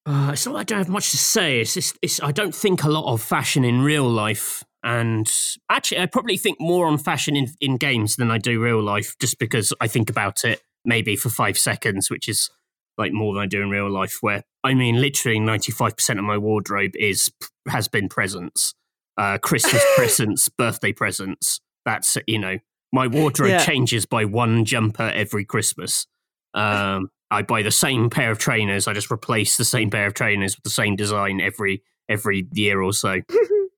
uh, 0.04 0.30
it's 0.32 0.44
not 0.46 0.54
that 0.54 0.58
I 0.58 0.64
don't 0.64 0.78
have 0.78 0.88
much 0.88 1.12
to 1.12 1.18
say 1.18 1.60
it's 1.60 1.74
just 1.74 1.98
it's 2.02 2.20
I 2.22 2.32
don't 2.32 2.54
think 2.54 2.82
a 2.82 2.88
lot 2.88 3.12
of 3.12 3.22
fashion 3.22 3.64
in 3.64 3.82
real 3.82 4.08
life 4.08 4.64
and 4.82 5.30
actually 5.70 6.00
I 6.00 6.06
probably 6.06 6.36
think 6.36 6.60
more 6.60 6.86
on 6.86 6.98
fashion 6.98 7.36
in, 7.36 7.48
in 7.60 7.76
games 7.76 8.16
than 8.16 8.30
I 8.30 8.38
do 8.38 8.60
real 8.62 8.82
life 8.82 9.14
just 9.20 9.38
because 9.38 9.72
I 9.80 9.86
think 9.88 10.10
about 10.10 10.44
it 10.44 10.60
maybe 10.84 11.14
for 11.16 11.28
five 11.30 11.56
seconds 11.56 12.10
which 12.10 12.28
is 12.28 12.50
like 12.98 13.12
more 13.12 13.32
than 13.34 13.42
I 13.42 13.46
do 13.46 13.62
in 13.62 13.70
real 13.70 13.90
life 13.90 14.18
where 14.20 14.42
I 14.64 14.74
mean 14.74 15.00
literally 15.00 15.38
95% 15.38 16.18
of 16.18 16.24
my 16.24 16.36
wardrobe 16.38 16.92
is 16.96 17.30
has 17.68 17.88
been 17.88 18.08
presents 18.08 18.74
uh, 19.18 19.38
Christmas 19.38 19.84
presents, 19.96 20.48
birthday 20.48 20.92
presents. 20.92 21.60
That's 21.84 22.16
you 22.26 22.38
know, 22.38 22.58
my 22.92 23.06
wardrobe 23.06 23.50
Yeah. 23.50 23.64
changes 23.64 24.06
by 24.06 24.24
one 24.24 24.64
jumper 24.64 25.12
every 25.14 25.44
Christmas. 25.44 26.06
Um, 26.54 27.10
I 27.30 27.42
buy 27.42 27.62
the 27.62 27.70
same 27.70 28.10
pair 28.10 28.30
of 28.30 28.38
trainers. 28.38 28.88
I 28.88 28.94
just 28.94 29.10
replace 29.10 29.56
the 29.56 29.64
same 29.64 29.90
pair 29.90 30.06
of 30.06 30.14
trainers 30.14 30.56
with 30.56 30.64
the 30.64 30.70
same 30.70 30.96
design 30.96 31.40
every 31.40 31.82
every 32.08 32.46
year 32.52 32.80
or 32.82 32.92
so. 32.92 33.20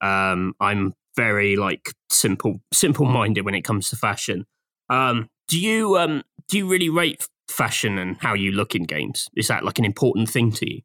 Um, 0.04 0.54
I'm 0.60 0.92
very 1.16 1.56
like 1.56 1.94
simple 2.10 2.60
simple 2.72 3.06
minded 3.06 3.44
when 3.44 3.54
it 3.54 3.62
comes 3.62 3.88
to 3.90 3.96
fashion. 3.96 4.44
Um, 4.90 5.28
do 5.48 5.58
you 5.58 5.96
um 5.96 6.22
do 6.48 6.58
you 6.58 6.68
really 6.68 6.90
rate 6.90 7.26
fashion 7.48 7.98
and 7.98 8.16
how 8.20 8.34
you 8.34 8.52
look 8.52 8.74
in 8.74 8.84
games? 8.84 9.28
Is 9.34 9.48
that 9.48 9.64
like 9.64 9.78
an 9.78 9.84
important 9.84 10.28
thing 10.28 10.52
to 10.52 10.70
you? 10.70 10.80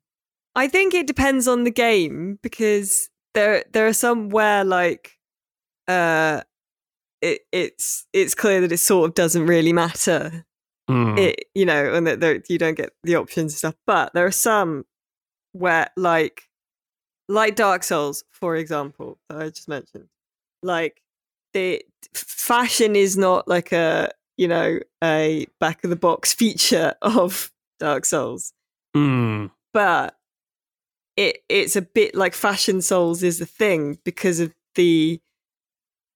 I 0.55 0.67
think 0.67 0.93
it 0.93 1.07
depends 1.07 1.47
on 1.47 1.63
the 1.63 1.71
game 1.71 2.39
because 2.41 3.09
there 3.33 3.63
there 3.73 3.87
are 3.87 3.93
some 3.93 4.29
where 4.29 4.63
like 4.63 5.17
uh 5.87 6.41
it 7.21 7.41
it's 7.51 8.05
it's 8.13 8.35
clear 8.35 8.61
that 8.61 8.71
it 8.71 8.77
sort 8.77 9.09
of 9.09 9.15
doesn't 9.15 9.45
really 9.45 9.73
matter. 9.73 10.45
Mm. 10.89 11.19
It 11.19 11.45
you 11.53 11.65
know, 11.65 11.93
and 11.93 12.07
that 12.07 12.49
you 12.49 12.57
don't 12.57 12.77
get 12.77 12.91
the 13.03 13.15
options 13.17 13.53
and 13.53 13.57
stuff. 13.57 13.75
But 13.85 14.13
there 14.13 14.25
are 14.25 14.31
some 14.31 14.85
where 15.51 15.89
like 15.97 16.48
like 17.29 17.55
Dark 17.55 17.83
Souls, 17.83 18.25
for 18.31 18.57
example, 18.57 19.17
that 19.29 19.39
I 19.41 19.49
just 19.49 19.69
mentioned. 19.69 20.09
Like 20.61 21.01
the 21.53 21.81
fashion 22.13 22.95
is 22.97 23.15
not 23.15 23.47
like 23.47 23.71
a 23.71 24.11
you 24.35 24.47
know 24.47 24.79
a 25.03 25.47
back 25.59 25.83
of 25.83 25.89
the 25.89 25.95
box 25.95 26.33
feature 26.41 26.95
of 27.01 27.51
Dark 27.79 28.05
Souls 28.05 28.53
Mm. 28.95 29.51
but 29.71 30.17
it 31.15 31.43
it's 31.47 31.75
a 31.75 31.81
bit 31.83 32.15
like 32.15 32.33
fashion 32.33 32.81
souls 32.81 33.21
is 33.21 33.37
the 33.37 33.45
thing 33.45 33.99
because 34.03 34.39
of 34.39 34.51
the 34.73 35.21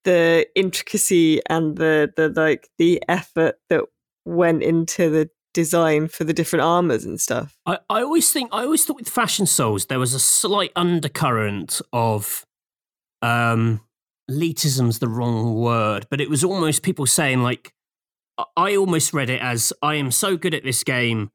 the 0.05 0.47
intricacy 0.55 1.39
and 1.49 1.77
the 1.77 2.11
the 2.17 2.29
like 2.29 2.69
the 2.79 3.01
effort 3.07 3.59
that 3.69 3.83
went 4.25 4.63
into 4.63 5.09
the 5.11 5.29
design 5.53 6.07
for 6.07 6.23
the 6.23 6.33
different 6.33 6.63
armors 6.63 7.05
and 7.05 7.19
stuff. 7.21 7.57
I, 7.65 7.79
I 7.89 8.01
always 8.01 8.31
think 8.31 8.49
I 8.51 8.63
always 8.63 8.83
thought 8.85 8.97
with 8.97 9.09
fashion 9.09 9.45
souls 9.45 9.85
there 9.85 9.99
was 9.99 10.13
a 10.13 10.19
slight 10.19 10.71
undercurrent 10.75 11.81
of 11.91 12.45
um 13.21 13.81
elitism's 14.29 14.99
the 14.99 15.07
wrong 15.07 15.55
word, 15.55 16.07
but 16.09 16.21
it 16.21 16.29
was 16.29 16.43
almost 16.43 16.81
people 16.83 17.05
saying 17.05 17.41
like 17.43 17.73
I- 18.37 18.45
I 18.57 18.75
almost 18.75 19.13
read 19.13 19.29
it 19.29 19.41
as 19.41 19.71
I 19.81 19.95
am 19.95 20.09
so 20.11 20.37
good 20.37 20.53
at 20.53 20.63
this 20.63 20.83
game, 20.83 21.29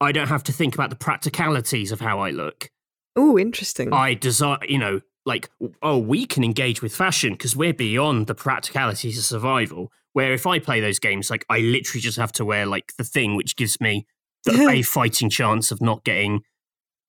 I 0.00 0.12
don't 0.12 0.28
have 0.28 0.44
to 0.44 0.52
think 0.52 0.74
about 0.74 0.90
the 0.90 0.96
practicalities 0.96 1.90
of 1.92 2.00
how 2.00 2.20
I 2.20 2.30
look. 2.30 2.70
Oh, 3.16 3.38
interesting. 3.38 3.92
I 3.92 4.14
desire, 4.14 4.58
you 4.68 4.78
know, 4.78 5.00
like, 5.24 5.48
oh, 5.82 5.98
we 5.98 6.26
can 6.26 6.44
engage 6.44 6.82
with 6.82 6.94
fashion 6.94 7.32
because 7.32 7.56
we're 7.56 7.72
beyond 7.72 8.26
the 8.26 8.34
practicalities 8.34 9.18
of 9.18 9.24
survival. 9.24 9.90
Where 10.16 10.32
if 10.32 10.46
I 10.46 10.58
play 10.60 10.80
those 10.80 10.98
games, 10.98 11.28
like, 11.28 11.44
I 11.50 11.58
literally 11.58 12.00
just 12.00 12.16
have 12.16 12.32
to 12.32 12.44
wear 12.46 12.64
like 12.64 12.94
the 12.96 13.04
thing 13.04 13.36
which 13.36 13.54
gives 13.54 13.82
me 13.82 14.06
the, 14.46 14.66
a 14.70 14.80
fighting 14.80 15.28
chance 15.28 15.70
of 15.70 15.82
not 15.82 16.04
getting, 16.04 16.40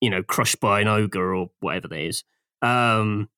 you 0.01 0.09
know, 0.09 0.23
crushed 0.23 0.59
by 0.59 0.81
an 0.81 0.89
ogre 0.89 1.33
or 1.33 1.49
whatever 1.61 1.87
that 1.87 1.99
is. 2.01 2.25
Um, 2.61 3.29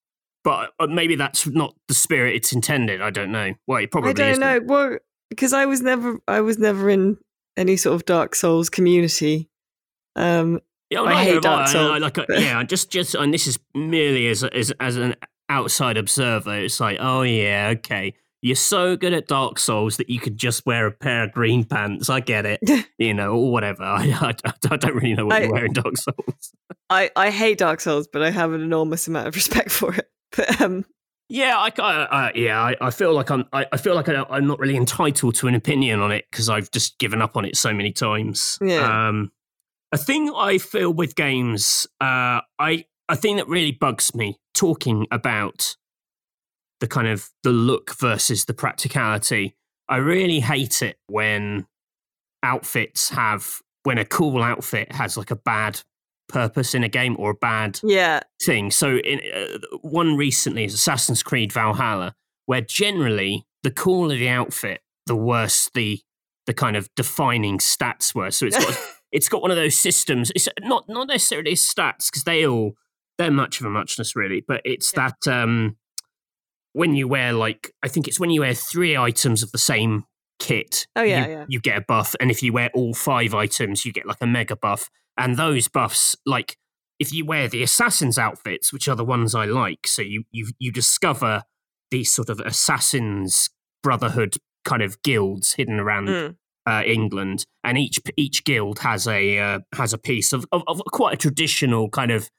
but 0.43 0.71
uh, 0.79 0.88
maybe 0.88 1.15
that's 1.15 1.45
not 1.45 1.75
the 1.88 1.93
spirit 1.93 2.36
it's 2.36 2.51
intended. 2.51 2.99
I 2.99 3.12
don't 3.12 3.32
know. 3.32 3.53
Well, 3.67 3.77
it 3.77 3.91
probably 3.91 4.10
I 4.10 4.13
don't 4.13 4.39
know. 4.39 4.60
Well, 4.65 4.97
because 5.29 5.53
I 5.53 5.67
was 5.67 5.82
never 5.82 6.17
I 6.27 6.41
was 6.41 6.58
never 6.58 6.89
in 6.89 7.19
any 7.55 7.77
sort 7.77 7.93
of 7.93 8.05
Dark 8.05 8.34
Souls 8.34 8.71
community. 8.71 9.51
Um 10.15 10.62
Yeah, 10.89 11.03
I 11.03 11.23
hate 11.23 11.43
Dark 11.43 11.67
I. 11.67 11.71
Souls, 11.71 11.91
I 11.91 11.97
like, 11.99 12.17
uh, 12.17 12.25
yeah, 12.29 12.63
just, 12.63 12.89
just, 12.89 13.13
and 13.13 13.32
this 13.32 13.45
is 13.45 13.60
merely 13.75 14.29
as, 14.29 14.43
as, 14.43 14.73
as 14.79 14.97
an 14.97 15.15
outside 15.47 15.95
observer. 15.95 16.58
It's 16.58 16.79
like, 16.79 16.97
oh 16.99 17.21
yeah, 17.21 17.73
okay, 17.77 18.15
you're 18.41 18.56
so 18.56 18.95
good 18.95 19.13
at 19.13 19.28
Dark 19.28 19.60
Souls 19.60 19.97
that 19.97 20.10
you 20.10 20.19
could 20.19 20.38
just 20.38 20.65
wear 20.65 20.88
a 20.88 20.91
pair 20.91 21.23
of 21.25 21.32
green 21.32 21.63
pants. 21.65 22.10
I 22.10 22.19
get 22.21 22.45
it, 22.45 22.60
you 22.97 23.13
know, 23.13 23.34
or 23.34 23.52
whatever. 23.52 23.84
I, 23.84 24.34
I, 24.45 24.54
I 24.71 24.78
don't 24.78 24.95
really 24.95 25.13
know 25.15 25.25
what 25.25 25.36
I- 25.36 25.45
you 25.45 25.52
wear 25.52 25.65
in 25.65 25.73
Dark 25.73 25.97
Souls. 25.97 26.54
I 26.89 27.12
I 27.15 27.30
hate 27.30 27.58
Dark 27.60 27.82
Souls, 27.82 28.08
but 28.12 28.21
I 28.23 28.32
have 28.32 28.52
an 28.54 28.62
enormous 28.62 29.08
amount 29.08 29.28
of 29.28 29.36
respect 29.36 29.71
for 29.71 29.93
it. 29.93 30.10
But 30.36 30.60
um 30.62 30.86
Yeah, 31.28 31.58
I, 31.58 31.71
I, 31.80 32.04
I 32.06 32.32
yeah, 32.34 32.60
I, 32.62 32.75
I 32.82 32.89
feel 32.91 33.13
like 33.13 33.30
I'm, 33.30 33.45
I, 33.54 33.65
I 33.71 33.78
feel 33.78 33.93
like 33.93 34.10
I, 34.10 34.23
I'm 34.30 34.47
not 34.47 34.58
really 34.60 34.75
entitled 34.75 35.36
to 35.36 35.47
an 35.47 35.54
opinion 35.56 35.99
on 35.99 36.12
it 36.12 36.25
because 36.32 36.49
I've 36.49 36.71
just 36.71 36.97
given 36.97 37.21
up 37.21 37.36
on 37.38 37.45
it 37.45 37.56
so 37.58 37.73
many 37.73 37.91
times. 37.91 38.58
Yeah. 38.62 39.08
Um, 39.10 39.32
a 39.91 39.97
thing 39.97 40.32
I 40.36 40.58
feel 40.60 40.91
with 40.93 41.15
games, 41.15 41.86
uh, 42.02 42.41
I, 42.60 42.86
a 43.08 43.15
thing 43.15 43.36
that 43.38 43.47
really 43.47 43.71
bugs 43.71 44.13
me 44.15 44.39
talking 44.54 45.06
about 45.12 45.75
the 46.80 46.88
kind 46.88 47.08
of 47.08 47.30
the 47.44 47.52
look 47.52 47.96
versus 47.98 48.46
the 48.46 48.54
practicality. 48.54 49.56
I 49.88 49.98
really 49.98 50.39
hate 50.39 50.82
it 50.82 50.98
when 51.08 51.65
outfits 52.44 53.10
have 53.10 53.60
when 53.84 53.98
a 53.98 54.06
cool 54.06 54.44
outfit 54.44 54.92
has 54.92 55.18
like 55.18 55.32
a 55.32 55.36
bad 55.36 55.82
purpose 56.28 56.76
in 56.76 56.84
a 56.84 56.89
game 56.89 57.15
or 57.20 57.32
a 57.32 57.36
bad 57.36 57.80
yeah. 57.84 58.20
thing. 58.42 58.72
So, 58.72 58.98
in 58.98 59.20
uh, 59.34 59.78
one 59.82 60.15
recently 60.15 60.63
is 60.63 60.74
Assassin's 60.74 61.24
Creed 61.24 61.52
Valhalla, 61.52 62.15
where 62.46 62.62
generally 62.62 63.46
the 63.63 63.72
cooler 63.72 64.15
the 64.15 64.30
outfit, 64.30 64.82
the 65.06 65.15
worse 65.15 65.70
the 65.74 66.02
the 66.46 66.54
kind 66.54 66.76
of 66.76 66.89
defining 66.96 67.60
stats 67.60 68.15
were. 68.15 68.32
So 68.32 68.46
it's 68.48 68.58
got 68.58 68.78
it's 69.12 69.30
got 69.30 69.42
one 69.42 69.52
of 69.52 69.58
those 69.58 69.78
systems. 69.78 70.32
It's 70.36 70.48
not 70.62 70.88
not 70.88 71.08
necessarily 71.08 71.54
stats 71.54 72.10
because 72.10 72.24
they 72.26 72.46
all 72.46 72.74
they're 73.18 73.32
much 73.32 73.60
of 73.60 73.65
a 73.65 73.70
muchness 73.70 74.15
really, 74.15 74.44
but 74.48 74.62
it's 74.65 74.94
Yeah. 74.96 75.10
that 75.26 75.44
um 75.44 75.78
when 76.73 76.95
you 76.95 77.08
wear 77.08 77.34
like 77.34 77.71
I 77.84 77.88
think 77.88 78.08
it's 78.08 78.19
when 78.19 78.29
you 78.29 78.41
wear 78.41 78.53
three 78.53 78.95
items 78.97 79.43
of 79.43 79.51
the 79.51 79.58
same 79.58 80.05
kit. 80.39 80.88
Oh, 80.95 81.01
yeah, 81.01 81.25
you, 81.25 81.32
yeah. 81.32 81.45
you 81.49 81.60
get 81.60 81.77
a 81.77 81.82
buff, 81.88 82.15
and 82.19 82.32
if 82.32 82.41
you 82.41 82.53
wear 82.53 82.69
all 82.73 82.93
five 82.93 83.34
items, 83.34 83.86
you 83.86 83.91
get 83.93 84.05
like 84.05 84.21
a 84.21 84.27
mega 84.27 84.55
buff. 84.55 84.89
And 85.17 85.36
those 85.36 85.67
buffs, 85.67 86.15
like 86.25 86.55
if 86.99 87.12
you 87.12 87.25
wear 87.25 87.47
the 87.47 87.63
assassins 87.63 88.17
outfits, 88.17 88.71
which 88.71 88.88
are 88.88 88.95
the 88.95 89.05
ones 89.05 89.36
I 89.36 89.45
like, 89.45 89.86
so 89.88 90.01
you 90.01 90.23
you 90.32 90.47
you 90.60 90.71
discover 90.71 91.43
these 91.91 92.12
sort 92.13 92.29
of 92.29 92.39
assassins 92.39 93.49
brotherhood 93.82 94.36
kind 94.65 94.82
of 94.82 95.01
guilds 95.01 95.53
hidden 95.53 95.79
around 95.79 96.08
Mm. 96.08 96.36
uh, 96.67 96.84
England, 96.86 97.45
and 97.63 97.77
each 97.77 97.99
each 98.15 98.43
guild 98.43 98.79
has 98.79 99.08
a 99.08 99.39
uh, 99.39 99.60
has 99.73 99.93
a 99.93 99.97
piece 99.97 100.32
of, 100.34 100.45
of 100.51 100.63
of 100.67 100.82
quite 100.91 101.13
a 101.13 101.17
traditional 101.17 101.89
kind 101.89 102.12
of 102.12 102.29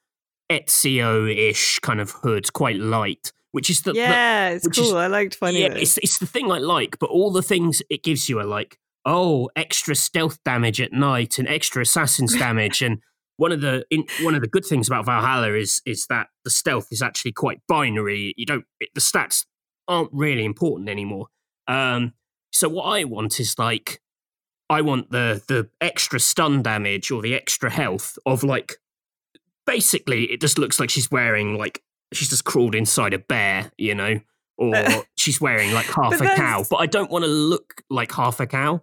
Ezio 0.50 1.30
ish 1.34 1.78
kind 1.80 2.00
of 2.00 2.10
hood, 2.10 2.52
quite 2.52 2.76
light, 2.76 3.32
which 3.52 3.70
is 3.70 3.82
the, 3.82 3.92
the 3.92 3.98
yeah, 3.98 4.48
it's 4.50 4.66
which 4.66 4.78
is- 4.78 4.88
cool. 4.88 4.96
I 4.98 5.06
liked 5.08 5.34
finding 5.34 5.62
yeah, 5.62 5.68
it. 5.72 5.78
it's 5.82 5.98
it's 5.98 6.18
the 6.18 6.26
thing 6.26 6.50
I 6.50 6.58
like, 6.58 6.98
but 6.98 7.10
all 7.10 7.30
the 7.30 7.42
things 7.42 7.82
it 7.90 8.02
gives 8.02 8.28
you 8.28 8.38
are 8.38 8.44
like, 8.44 8.78
oh, 9.04 9.50
extra 9.56 9.94
stealth 9.94 10.38
damage 10.44 10.80
at 10.80 10.92
night 10.92 11.38
and 11.38 11.48
extra 11.48 11.82
assassins 11.82 12.36
damage, 12.38 12.82
and 12.82 12.98
one 13.36 13.52
of 13.52 13.60
the 13.60 13.84
in, 13.90 14.04
one 14.22 14.34
of 14.34 14.40
the 14.42 14.48
good 14.48 14.64
things 14.64 14.86
about 14.88 15.06
Valhalla 15.06 15.54
is 15.54 15.80
is 15.86 16.06
that 16.08 16.28
the 16.44 16.50
stealth 16.50 16.88
is 16.90 17.02
actually 17.02 17.32
quite 17.32 17.60
binary. 17.68 18.34
You 18.36 18.46
don't 18.46 18.64
it, 18.80 18.90
the 18.94 19.00
stats 19.00 19.46
aren't 19.88 20.10
really 20.12 20.44
important 20.44 20.88
anymore. 20.88 21.26
Um, 21.66 22.12
So 22.52 22.68
what 22.68 22.84
I 22.84 23.04
want 23.04 23.40
is 23.40 23.58
like, 23.58 24.00
I 24.68 24.82
want 24.82 25.10
the 25.10 25.42
the 25.48 25.68
extra 25.80 26.20
stun 26.20 26.62
damage 26.62 27.10
or 27.10 27.22
the 27.22 27.34
extra 27.34 27.70
health 27.70 28.18
of 28.26 28.42
like, 28.44 28.76
basically 29.66 30.24
it 30.32 30.40
just 30.40 30.58
looks 30.58 30.78
like 30.80 30.90
she's 30.90 31.10
wearing 31.10 31.56
like 31.56 31.82
she's 32.12 32.28
just 32.30 32.44
crawled 32.44 32.74
inside 32.74 33.14
a 33.14 33.18
bear, 33.18 33.70
you 33.78 33.94
know, 33.94 34.20
or 34.56 34.74
she's 35.16 35.40
wearing 35.40 35.72
like 35.72 35.86
half 35.86 36.18
But 36.18 36.22
a 36.22 36.34
cow. 36.36 36.64
But 36.68 36.76
I 36.76 36.86
don't 36.86 37.10
want 37.10 37.24
to 37.24 37.30
look 37.30 37.82
like 37.90 38.12
half 38.12 38.40
a 38.40 38.46
cow. 38.46 38.82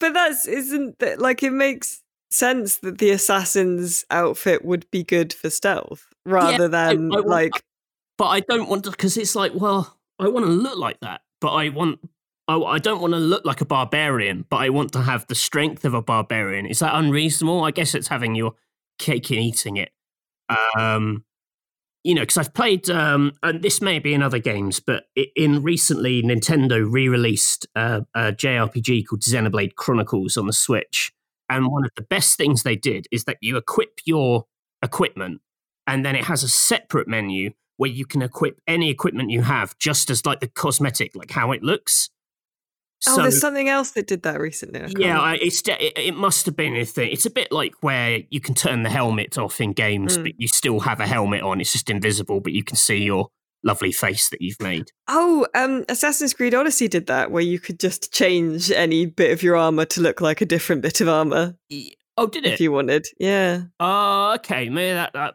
But 0.00 0.12
that's 0.12 0.46
isn't 0.46 0.98
that 0.98 1.20
like 1.20 1.42
it 1.42 1.52
makes 1.52 2.02
sense 2.30 2.78
that 2.78 2.98
the 2.98 3.10
assassin's 3.10 4.04
outfit 4.10 4.64
would 4.64 4.90
be 4.90 5.04
good 5.04 5.32
for 5.32 5.48
stealth 5.50 6.06
rather 6.26 6.64
I- 6.64 6.68
than 6.94 7.12
I 7.12 7.16
want- 7.16 7.26
like 7.28 7.52
but 8.16 8.26
I 8.26 8.40
don't 8.40 8.68
want 8.68 8.84
to 8.84 8.90
because 8.92 9.16
it's 9.16 9.34
like, 9.34 9.52
well, 9.54 9.98
I 10.20 10.28
want 10.28 10.46
to 10.46 10.52
look 10.52 10.78
like 10.78 11.00
that, 11.00 11.22
but 11.40 11.52
I 11.52 11.70
want, 11.70 11.98
I, 12.46 12.56
I 12.56 12.78
don't 12.78 13.00
want 13.00 13.12
to 13.12 13.18
look 13.18 13.44
like 13.44 13.60
a 13.60 13.64
barbarian, 13.64 14.44
but 14.48 14.58
I 14.58 14.68
want 14.68 14.92
to 14.92 15.02
have 15.02 15.26
the 15.26 15.34
strength 15.34 15.84
of 15.84 15.94
a 15.94 16.02
barbarian. 16.02 16.64
Is 16.66 16.78
that 16.78 16.94
unreasonable? 16.94 17.64
I 17.64 17.72
guess 17.72 17.92
it's 17.92 18.06
having 18.06 18.36
your 18.36 18.54
cake 19.00 19.30
and 19.30 19.40
eating 19.40 19.78
it. 19.78 19.90
Um, 20.78 21.24
you 22.04 22.14
know, 22.14 22.20
because 22.22 22.36
I've 22.36 22.54
played, 22.54 22.90
um, 22.90 23.32
and 23.42 23.62
this 23.62 23.80
may 23.80 23.98
be 23.98 24.12
in 24.12 24.22
other 24.22 24.38
games, 24.38 24.78
but 24.78 25.04
in 25.34 25.62
recently 25.62 26.22
Nintendo 26.22 26.86
re-released 26.88 27.66
uh, 27.74 28.02
a 28.14 28.30
JRPG 28.32 29.06
called 29.08 29.22
Xenoblade 29.22 29.74
Chronicles 29.74 30.36
on 30.36 30.46
the 30.46 30.52
Switch, 30.52 31.12
and 31.48 31.66
one 31.66 31.84
of 31.84 31.90
the 31.96 32.02
best 32.02 32.36
things 32.36 32.62
they 32.62 32.76
did 32.76 33.06
is 33.10 33.24
that 33.24 33.38
you 33.40 33.56
equip 33.56 34.00
your 34.04 34.44
equipment, 34.82 35.40
and 35.86 36.04
then 36.04 36.14
it 36.14 36.24
has 36.24 36.42
a 36.42 36.48
separate 36.48 37.08
menu 37.08 37.50
where 37.78 37.90
you 37.90 38.04
can 38.04 38.22
equip 38.22 38.60
any 38.68 38.90
equipment 38.90 39.30
you 39.30 39.42
have 39.42 39.76
just 39.78 40.10
as 40.10 40.24
like 40.24 40.40
the 40.40 40.48
cosmetic, 40.48 41.16
like 41.16 41.30
how 41.30 41.52
it 41.52 41.62
looks. 41.62 42.10
Oh 43.08 43.22
there's 43.22 43.40
something 43.40 43.68
else 43.68 43.90
that 43.92 44.06
did 44.06 44.22
that 44.22 44.40
recently. 44.40 44.80
I 44.82 44.88
yeah. 44.98 45.20
I, 45.20 45.34
it's 45.34 45.60
it, 45.68 45.92
it 45.96 46.14
must 46.16 46.46
have 46.46 46.56
been 46.56 46.76
a 46.76 46.84
thing. 46.84 47.10
It's 47.12 47.26
a 47.26 47.30
bit 47.30 47.50
like 47.52 47.74
where 47.80 48.20
you 48.30 48.40
can 48.40 48.54
turn 48.54 48.82
the 48.82 48.90
helmet 48.90 49.38
off 49.38 49.60
in 49.60 49.72
games, 49.72 50.18
Mm. 50.18 50.22
but 50.24 50.32
you 50.40 50.48
still 50.48 50.80
have 50.80 51.00
a 51.00 51.06
helmet 51.06 51.42
on. 51.42 51.60
It's 51.60 51.72
just 51.72 51.90
invisible, 51.90 52.40
but 52.40 52.52
you 52.52 52.62
can 52.64 52.76
see 52.76 52.96
your 53.04 53.28
lovely 53.62 53.92
face 53.92 54.28
that 54.28 54.42
you've 54.42 54.60
made. 54.60 54.90
Oh, 55.08 55.46
um, 55.54 55.84
Assassin's 55.88 56.34
Creed 56.34 56.54
Odyssey 56.54 56.86
did 56.88 57.06
that, 57.06 57.30
where 57.30 57.42
you 57.42 57.58
could 57.58 57.80
just 57.80 58.12
change 58.12 58.70
any 58.70 59.06
bit 59.06 59.32
of 59.32 59.42
your 59.42 59.56
armor 59.56 59.86
to 59.86 60.00
look 60.02 60.20
like 60.20 60.40
a 60.42 60.46
different 60.46 60.82
bit 60.82 61.00
of 61.00 61.08
armor 61.08 61.56
Oh, 62.18 62.26
did 62.26 62.44
it? 62.46 62.52
if 62.52 62.60
you 62.60 62.70
wanted. 62.72 63.06
Yeah, 63.18 63.62
Oh, 63.80 64.34
okay. 64.36 64.68
Maybe 64.68 64.92
that. 64.92 65.12
that 65.14 65.34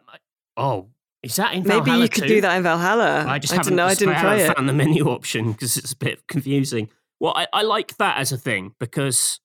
oh, 0.56 0.90
is 1.22 1.36
that 1.36 1.52
in 1.54 1.64
maybe 1.66 1.90
you 1.90 2.08
could 2.08 2.22
too? 2.22 2.28
do 2.28 2.40
that 2.42 2.56
in 2.56 2.62
Valhalla. 2.62 3.24
I 3.28 3.38
just 3.38 3.52
I 3.52 3.56
haven't. 3.56 3.76
know. 3.76 3.84
I 3.86 3.94
didn't 3.94 4.14
try 4.14 4.36
haven't 4.36 4.50
it. 4.52 4.56
found 4.56 4.68
the 4.68 4.72
menu 4.72 5.08
option 5.08 5.52
because 5.52 5.76
it's 5.76 5.92
a 5.92 5.96
bit 5.96 6.26
confusing. 6.28 6.88
Well, 7.20 7.34
I, 7.36 7.46
I 7.52 7.62
like 7.62 7.96
that 7.98 8.16
as 8.18 8.32
a 8.32 8.38
thing 8.38 8.72
because 8.80 9.40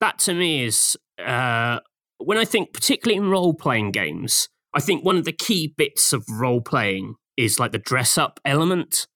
that 0.00 0.18
to 0.20 0.34
me 0.34 0.64
is 0.64 0.96
uh, 1.18 1.80
when 2.18 2.38
I 2.38 2.44
think, 2.44 2.72
particularly 2.72 3.16
in 3.16 3.30
role 3.30 3.54
playing 3.54 3.92
games, 3.92 4.48
I 4.74 4.80
think 4.80 5.04
one 5.04 5.16
of 5.16 5.24
the 5.24 5.32
key 5.32 5.72
bits 5.76 6.12
of 6.12 6.24
role 6.30 6.60
playing 6.60 7.14
is 7.36 7.58
like 7.58 7.72
the 7.72 7.78
dress 7.78 8.18
up 8.18 8.40
element. 8.44 9.06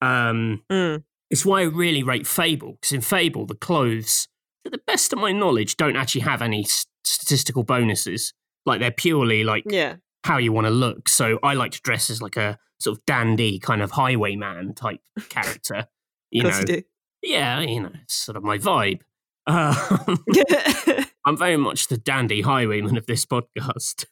Um, 0.00 0.62
Mm. 0.70 1.04
it's 1.30 1.44
why 1.44 1.60
I 1.60 1.64
really 1.64 2.02
rate 2.02 2.26
Fable 2.26 2.72
because 2.80 2.92
in 2.92 3.00
Fable 3.00 3.46
the 3.46 3.54
clothes, 3.54 4.28
to 4.64 4.70
the 4.70 4.78
best 4.86 5.12
of 5.12 5.18
my 5.18 5.32
knowledge, 5.32 5.76
don't 5.76 5.96
actually 5.96 6.20
have 6.22 6.42
any 6.42 6.66
statistical 7.04 7.62
bonuses. 7.64 8.34
Like 8.66 8.80
they're 8.80 8.90
purely 8.90 9.44
like 9.44 9.64
Yeah, 9.66 9.96
how 10.24 10.36
you 10.36 10.52
want 10.52 10.66
to 10.66 10.70
look. 10.70 11.08
So 11.08 11.38
I 11.42 11.54
like 11.54 11.72
to 11.72 11.80
dress 11.80 12.10
as 12.10 12.20
like 12.20 12.36
a 12.36 12.58
sort 12.78 12.98
of 12.98 13.04
dandy 13.06 13.58
kind 13.58 13.82
of 13.82 13.92
highwayman 13.92 14.74
type 14.74 15.00
character. 15.30 15.86
You 16.30 16.42
know, 16.44 16.60
you 16.68 16.84
yeah, 17.22 17.60
you 17.60 17.80
know, 17.80 17.90
it's 18.02 18.14
sort 18.14 18.36
of 18.36 18.42
my 18.44 18.58
vibe. 18.58 19.00
Um. 19.46 20.24
I'm 21.26 21.36
very 21.36 21.56
much 21.56 21.88
the 21.88 21.98
dandy 21.98 22.40
highwayman 22.42 22.96
of 22.96 23.06
this 23.06 23.26
podcast. 23.26 24.06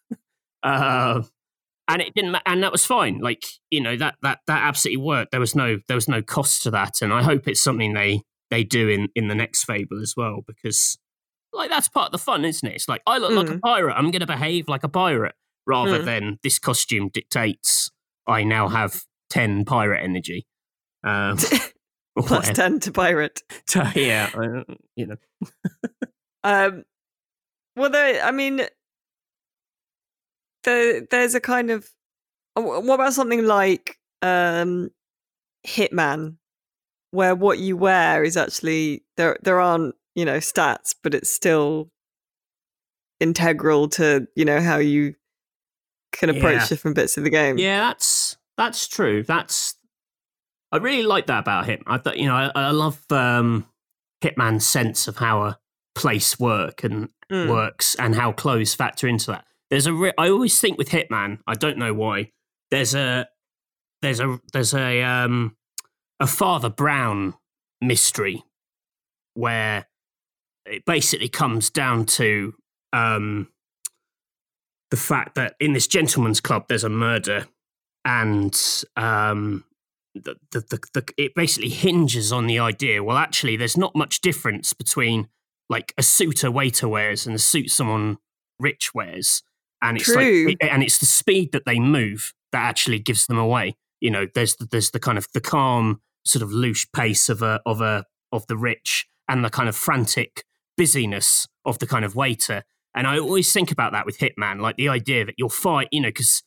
uh, 0.63 1.23
and 1.89 2.03
it 2.03 2.13
didn't, 2.15 2.37
and 2.45 2.63
that 2.63 2.73
was 2.73 2.85
fine. 2.85 3.21
Like 3.21 3.45
you 3.71 3.81
know 3.81 3.97
that 3.97 4.17
that 4.23 4.41
that 4.47 4.63
absolutely 4.63 5.03
worked. 5.03 5.31
There 5.31 5.41
was 5.41 5.55
no 5.55 5.79
there 5.89 5.97
was 5.97 6.09
no 6.09 6.21
cost 6.23 6.63
to 6.65 6.71
that, 6.73 7.01
and 7.03 7.13
I 7.13 7.23
hope 7.23 7.49
it's 7.49 7.63
something 7.63 7.95
they 7.95 8.23
they 8.51 8.65
do 8.65 8.89
in 8.89 9.09
in 9.15 9.29
the 9.29 9.35
next 9.35 9.65
Fable 9.65 10.01
as 10.03 10.15
well 10.17 10.43
because 10.47 10.99
like 11.53 11.71
that's 11.71 11.89
part 11.89 12.07
of 12.07 12.13
the 12.13 12.19
fun, 12.19 12.45
isn't 12.45 12.69
it? 12.69 12.75
It's 12.75 12.89
like 12.89 13.03
I 13.07 13.19
look 13.19 13.33
like 13.33 13.49
a 13.49 13.59
pirate. 13.61 13.95
I'm 13.95 14.11
going 14.11 14.21
to 14.21 14.27
behave 14.27 14.69
like 14.69 14.85
a 14.85 14.89
pirate 14.89 15.35
rather 15.67 16.01
Mm. 16.01 16.05
than 16.05 16.39
this 16.43 16.59
costume 16.59 17.09
dictates. 17.09 17.91
I 18.27 18.43
now 18.45 18.69
have 18.69 19.05
ten 19.31 19.65
pirate 19.65 20.03
energy. 20.03 20.47
Um, 21.03 21.39
Plus 22.27 22.51
ten 22.51 22.81
to 22.81 22.93
pirate. 22.93 23.43
yeah, 23.95 24.31
I- 24.35 24.65
you 24.97 25.07
know. 25.07 25.17
Um, 26.45 26.85
well, 27.75 27.91
there. 27.91 28.23
I 28.25 28.31
mean, 28.31 28.61
there, 30.65 31.01
there's 31.11 31.35
a 31.35 31.41
kind 31.41 31.71
of. 31.71 31.89
uh, 32.57 32.63
What 32.63 32.95
about 32.95 33.13
something 33.15 33.45
like 33.45 33.99
um, 34.23 34.91
Hitman, 35.67 36.37
where 37.11 37.35
what 37.35 37.59
you 37.59 37.77
wear 37.77 38.23
is 38.25 38.37
actually 38.37 39.05
there. 39.17 39.37
There 39.43 39.61
aren't 39.61 39.95
you 40.15 40.25
know 40.25 40.39
stats, 40.39 40.95
but 41.03 41.15
it's 41.15 41.31
still 41.31 41.91
integral 43.21 43.89
to 43.89 44.27
you 44.37 44.45
know 44.45 44.61
how 44.61 44.77
you 44.77 45.15
can 46.13 46.29
approach 46.31 46.61
Yeah. 46.63 46.67
different 46.69 46.95
bits 46.95 47.17
of 47.17 47.25
the 47.25 47.31
game. 47.31 47.59
Yeah, 47.59 47.81
that's 47.81 48.37
that's 48.57 48.87
true. 48.89 49.23
That's 49.23 49.76
I 50.77 50.83
really 50.83 51.03
like 51.03 51.27
that 51.27 51.41
about 51.41 51.67
him. 51.67 51.83
I 51.87 51.99
thought 51.99 52.19
you 52.19 52.27
know 52.27 52.35
I, 52.37 52.51
I 52.55 52.71
love 52.71 53.01
um, 53.11 53.67
Hitman's 54.23 54.67
sense 54.67 55.09
of 55.09 55.17
how 55.17 55.43
a 55.43 55.59
place 55.95 56.39
work 56.39 56.85
and 56.85 57.09
Mm. 57.29 57.49
works 57.51 57.97
and 57.97 58.15
how 58.15 58.31
clothes 58.31 58.73
factor 58.73 59.09
into 59.09 59.33
that. 59.33 59.45
There's 59.69 59.87
a 59.89 59.93
re- 59.93 60.13
I 60.17 60.29
always 60.29 60.61
think 60.61 60.79
with 60.79 60.91
Hitman. 60.91 61.41
I 61.45 61.55
don't 61.55 61.77
know 61.77 61.93
why. 61.93 62.31
There's 62.71 62.95
a 62.95 63.27
there's 64.01 64.21
a 64.21 64.39
there's 64.53 64.73
a 64.75 65.03
um 65.03 65.57
a 66.21 66.29
Father 66.29 66.69
Brown 66.69 67.35
mystery 67.81 68.45
where 69.35 69.87
it 70.67 70.85
basically 70.85 71.29
comes 71.29 71.69
down 71.69 72.07
to 72.07 72.55
um 72.93 73.49
the 74.93 74.97
fact 74.97 75.35
that 75.35 75.57
in 75.59 75.73
this 75.73 75.89
gentleman's 75.89 76.41
club 76.41 76.67
there's 76.69 76.85
a 76.85 76.89
murder 76.89 77.49
and 78.05 78.85
um 78.97 79.65
the, 80.25 80.37
the, 80.53 80.61
the, 80.61 80.81
the 80.95 81.13
it 81.17 81.35
basically 81.35 81.69
hinges 81.69 82.33
on 82.33 82.47
the 82.47 82.59
idea 82.59 83.03
well 83.03 83.17
actually 83.17 83.57
there's 83.57 83.77
not 83.77 83.95
much 83.95 84.21
difference 84.21 84.73
between 84.73 85.29
like 85.69 85.93
a 85.99 86.03
suit 86.03 86.45
a 86.45 86.51
waiter 86.51 86.89
wears 86.89 87.27
and 87.27 87.35
a 87.35 87.39
suit 87.39 87.71
someone 87.71 88.19
rich 88.59 88.95
wears. 88.95 89.43
And 89.83 89.97
it's 89.97 90.07
True. 90.07 90.47
like 90.49 90.59
and 90.61 90.83
it's 90.83 90.99
the 90.99 91.07
speed 91.07 91.53
that 91.53 91.65
they 91.67 91.79
move 91.79 92.33
that 92.53 92.63
actually 92.63 92.99
gives 92.99 93.27
them 93.27 93.39
away. 93.39 93.77
You 94.01 94.11
know 94.11 94.27
there's 94.35 94.57
the, 94.57 94.67
there's 94.67 94.91
the 94.91 95.01
kind 95.01 95.19
of 95.19 95.27
the 95.35 95.41
calm 95.41 96.01
sort 96.25 96.43
of 96.43 96.53
loose 96.53 96.87
pace 96.87 97.29
of 97.29 97.43
a 97.43 97.61
of 97.67 97.81
a 97.81 98.05
of 98.33 98.47
the 98.47 98.57
rich 98.57 99.07
and 99.29 99.45
the 99.45 99.51
kind 99.51 99.69
of 99.69 99.77
frantic 99.77 100.45
busyness 100.77 101.47
of 101.65 101.79
the 101.79 101.87
kind 101.87 102.05
of 102.05 102.17
waiter. 102.17 102.65
And 102.95 103.07
I 103.07 103.19
always 103.19 103.53
think 103.53 103.71
about 103.71 103.93
that 103.93 104.07
with 104.07 104.19
Hitman, 104.19 104.61
like 104.61 104.77
the 104.77 104.89
idea 104.89 105.25
that 105.27 105.35
you'll 105.37 105.51
fight, 105.51 105.89
you 105.93 106.01
know, 106.01 106.09
because 106.09 106.43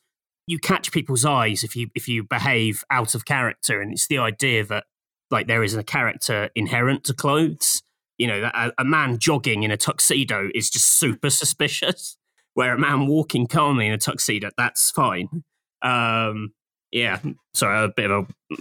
you 0.50 0.58
catch 0.58 0.90
people's 0.90 1.24
eyes 1.24 1.62
if 1.62 1.76
you 1.76 1.88
if 1.94 2.08
you 2.08 2.24
behave 2.24 2.82
out 2.90 3.14
of 3.14 3.24
character, 3.24 3.80
and 3.80 3.92
it's 3.92 4.08
the 4.08 4.18
idea 4.18 4.64
that 4.66 4.84
like 5.30 5.46
there 5.46 5.62
is 5.62 5.76
a 5.76 5.84
character 5.84 6.50
inherent 6.56 7.04
to 7.04 7.14
clothes. 7.14 7.82
You 8.18 8.26
know, 8.26 8.40
that 8.42 8.54
a, 8.54 8.72
a 8.78 8.84
man 8.84 9.18
jogging 9.18 9.62
in 9.62 9.70
a 9.70 9.76
tuxedo 9.76 10.50
is 10.54 10.68
just 10.68 10.98
super 10.98 11.30
suspicious, 11.42 12.18
where 12.54 12.74
a 12.74 12.78
man 12.78 13.06
walking 13.06 13.46
calmly 13.46 13.86
in 13.86 13.92
a 13.92 13.98
tuxedo, 13.98 14.50
that's 14.56 14.90
fine. 14.90 15.44
Um, 15.82 16.52
yeah, 16.90 17.20
sorry, 17.54 17.84
a 17.84 17.88
bit 17.88 18.10
of 18.10 18.28
a 18.52 18.56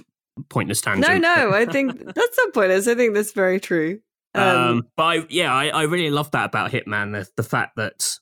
pointless 0.50 0.82
tangent. 0.82 1.08
No, 1.08 1.18
no, 1.18 1.52
I 1.52 1.66
think 1.72 1.98
that's 1.98 2.38
not 2.38 2.54
pointless. 2.54 2.88
I 2.88 2.94
think 2.96 3.16
that's 3.16 3.32
very 3.32 3.60
true. 3.60 4.00
Um, 4.36 4.44
Um, 4.44 4.88
but 4.96 5.04
I, 5.04 5.26
yeah, 5.30 5.52
I, 5.52 5.70
I 5.70 5.84
really 5.84 6.12
love 6.12 6.30
that 6.32 6.46
about 6.46 6.72
Hitman. 6.72 7.14
The, 7.14 7.28
the 7.36 7.44
fact 7.44 7.76
that 7.78 8.20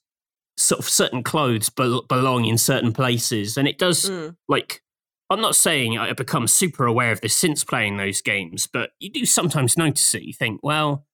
sort 0.57 0.79
of 0.79 0.89
certain 0.89 1.23
clothes 1.23 1.69
bel 1.69 2.01
belong 2.03 2.45
in 2.45 2.57
certain 2.57 2.93
places, 2.93 3.57
and 3.57 3.67
it 3.67 3.77
does 3.77 4.09
mm. 4.09 4.35
like. 4.47 4.81
I'm 5.29 5.41
not 5.41 5.57
saying 5.57 5.97
I 5.97 6.13
become 6.13 6.47
super 6.47 6.85
aware 6.85 7.11
of 7.11 7.19
this 7.19 7.35
since 7.35 7.65
playing 7.65 7.97
those 7.97 8.21
games, 8.21 8.65
but 8.65 8.91
you 9.01 9.09
do 9.09 9.25
sometimes 9.25 9.75
notice 9.75 10.15
it. 10.15 10.21
You 10.21 10.31
think, 10.31 10.61
well, 10.63 11.05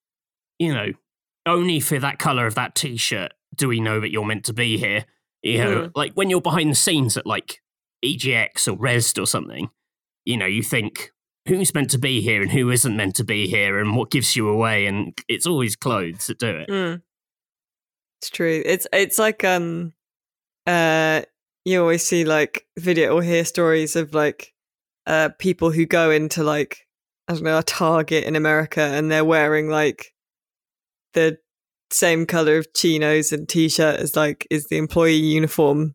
you 0.60 0.72
know, 0.72 0.94
only 1.48 1.80
for 1.80 1.98
that 1.98 2.20
color 2.20 2.46
of 2.46 2.54
that 2.54 2.76
t-shirt 2.76 3.34
do 3.56 3.68
we 3.68 3.80
know 3.80 4.00
that 4.00 4.12
you're 4.12 4.24
meant 4.24 4.46
to 4.46 4.54
be 4.54 4.78
here. 4.78 5.06
You 5.42 5.58
know, 5.58 5.92
like 5.96 6.14
when 6.14 6.30
you're 6.30 6.42
behind 6.42 6.70
the 6.72 6.76
scenes 6.76 7.18
at 7.18 7.26
like 7.26 7.62
EGX 8.06 8.68
or 8.68 8.78
Rezzed 8.78 9.22
or 9.22 9.26
something, 9.26 9.70
you 10.26 10.38
know, 10.38 10.46
you 10.46 10.64
think 10.64 11.12
who's 11.48 11.74
meant 11.74 11.90
to 11.90 11.98
be 11.98 12.22
here 12.22 12.42
and 12.42 12.52
who 12.52 12.70
isn't 12.70 12.96
meant 12.96 13.16
to 13.16 13.24
be 13.24 13.48
here 13.48 13.80
and 13.80 13.96
what 13.98 14.10
gives 14.10 14.36
you 14.36 14.48
away 14.48 14.86
and 14.86 15.18
it's 15.28 15.46
always 15.46 15.76
clothes 15.76 16.28
that 16.28 16.40
do 16.40 16.48
it. 16.48 16.70
Mm. 16.70 17.02
It's 18.24 18.30
true. 18.30 18.64
It's 18.66 18.88
it's 18.94 19.20
like 19.20 19.44
um 19.44 19.92
uh 20.66 21.24
you 21.66 21.82
always 21.82 22.06
see 22.06 22.24
like 22.24 22.66
video 22.80 23.14
or 23.14 23.22
hear 23.22 23.44
stories 23.44 23.98
of 23.98 24.14
like 24.14 24.54
uh 25.06 25.32
people 25.40 25.72
who 25.72 25.86
go 25.86 26.10
into 26.10 26.42
like 26.42 26.88
I 27.28 27.34
don't 27.34 27.44
know 27.44 27.58
a 27.58 27.64
Target 27.64 28.24
in 28.24 28.38
America 28.38 28.80
and 28.80 29.12
they're 29.12 29.26
wearing 29.26 29.68
like 29.68 30.14
the 31.14 31.38
same 31.92 32.26
color 32.26 32.60
of 32.60 32.74
chinos 32.74 33.34
and 33.34 33.50
t-shirt 33.50 34.00
as 34.00 34.16
like 34.16 34.48
is 34.50 34.68
the 34.68 34.78
employee 34.78 35.16
uniform 35.16 35.94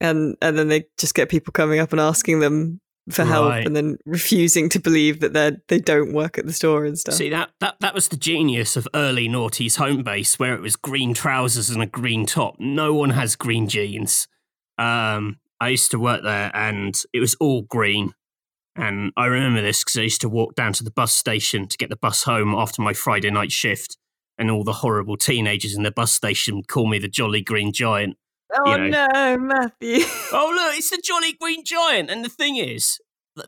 and 0.00 0.36
and 0.42 0.58
then 0.58 0.66
they 0.66 0.86
just 0.98 1.14
get 1.14 1.28
people 1.28 1.52
coming 1.52 1.78
up 1.78 1.92
and 1.92 2.00
asking 2.00 2.40
them 2.40 2.80
for 3.10 3.24
help 3.24 3.54
and 3.54 3.74
then 3.74 3.98
refusing 4.04 4.68
to 4.68 4.78
believe 4.78 5.20
that 5.20 5.32
they 5.32 5.52
they 5.68 5.78
don't 5.78 6.12
work 6.12 6.38
at 6.38 6.46
the 6.46 6.52
store 6.52 6.84
and 6.84 6.98
stuff. 6.98 7.14
See 7.14 7.30
that 7.30 7.50
that 7.60 7.76
that 7.80 7.94
was 7.94 8.08
the 8.08 8.16
genius 8.16 8.76
of 8.76 8.88
early 8.94 9.28
noughties 9.28 9.78
Homebase, 9.78 10.38
where 10.38 10.54
it 10.54 10.60
was 10.60 10.76
green 10.76 11.14
trousers 11.14 11.70
and 11.70 11.82
a 11.82 11.86
green 11.86 12.26
top. 12.26 12.56
No 12.58 12.94
one 12.94 13.10
has 13.10 13.36
green 13.36 13.68
jeans. 13.68 14.28
Um, 14.78 15.38
I 15.60 15.70
used 15.70 15.90
to 15.90 15.98
work 15.98 16.22
there, 16.22 16.50
and 16.54 16.94
it 17.12 17.20
was 17.20 17.34
all 17.40 17.62
green. 17.62 18.14
And 18.76 19.12
I 19.16 19.26
remember 19.26 19.60
this 19.60 19.82
because 19.82 19.98
I 19.98 20.02
used 20.02 20.20
to 20.20 20.28
walk 20.28 20.54
down 20.54 20.72
to 20.74 20.84
the 20.84 20.90
bus 20.90 21.12
station 21.12 21.66
to 21.66 21.76
get 21.76 21.90
the 21.90 21.96
bus 21.96 22.22
home 22.22 22.54
after 22.54 22.80
my 22.80 22.92
Friday 22.92 23.30
night 23.30 23.50
shift, 23.50 23.96
and 24.38 24.50
all 24.50 24.64
the 24.64 24.74
horrible 24.74 25.16
teenagers 25.16 25.74
in 25.74 25.82
the 25.82 25.90
bus 25.90 26.12
station 26.12 26.62
call 26.62 26.86
me 26.86 26.98
the 26.98 27.08
Jolly 27.08 27.42
Green 27.42 27.72
Giant. 27.72 28.16
Oh 28.52 28.76
you 28.76 28.90
no, 28.90 29.36
Matthew. 29.38 30.04
oh 30.32 30.52
look, 30.54 30.76
it's 30.76 30.90
the 30.90 31.00
Jolly 31.02 31.32
Green 31.32 31.64
Giant. 31.64 32.10
And 32.10 32.24
the 32.24 32.28
thing 32.28 32.56
is, 32.56 32.98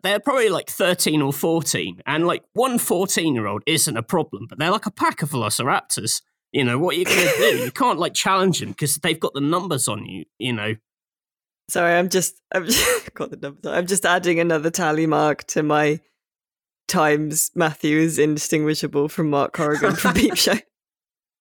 they're 0.03 0.21
probably 0.21 0.49
like 0.49 0.71
13 0.71 1.23
or 1.23 1.33
14, 1.33 2.03
and 2.07 2.27
like 2.27 2.43
one 2.53 2.79
14 2.79 3.35
year 3.35 3.47
old 3.47 3.63
isn't 3.67 3.97
a 3.97 4.03
problem, 4.03 4.47
but 4.49 4.59
they're 4.59 4.71
like 4.71 4.87
a 4.87 4.91
pack 4.91 5.23
of 5.23 5.31
velociraptors. 5.31 6.23
You 6.53 6.65
know, 6.65 6.79
what 6.79 6.97
are 6.97 6.99
you 6.99 7.05
going 7.05 7.19
to 7.19 7.37
do? 7.39 7.65
You 7.65 7.71
can't 7.75 7.99
like 7.99 8.15
challenge 8.15 8.61
them 8.61 8.71
because 8.71 8.97
they've 8.97 9.21
got 9.21 9.35
the 9.35 9.41
numbers 9.41 9.87
on 9.89 10.05
you, 10.05 10.25
you 10.39 10.53
know. 10.53 10.75
Sorry, 11.69 11.95
I'm 11.95 12.09
just 12.09 12.41
i've 12.53 12.67
just, 12.67 13.15
got 13.15 13.31
the 13.31 13.37
numbers. 13.37 13.67
I'm 13.67 13.87
just 13.87 14.05
adding 14.05 14.41
another 14.41 14.71
tally 14.71 15.07
mark 15.07 15.45
to 15.49 15.63
my 15.63 16.01
times 16.89 17.53
Matthew 17.55 17.99
is 17.99 18.19
indistinguishable 18.19 19.09
from 19.09 19.31
Mark 19.31 19.53
Corrigan 19.53 19.95
from 19.95 20.15
Peep 20.15 20.37
Show. 20.37 20.59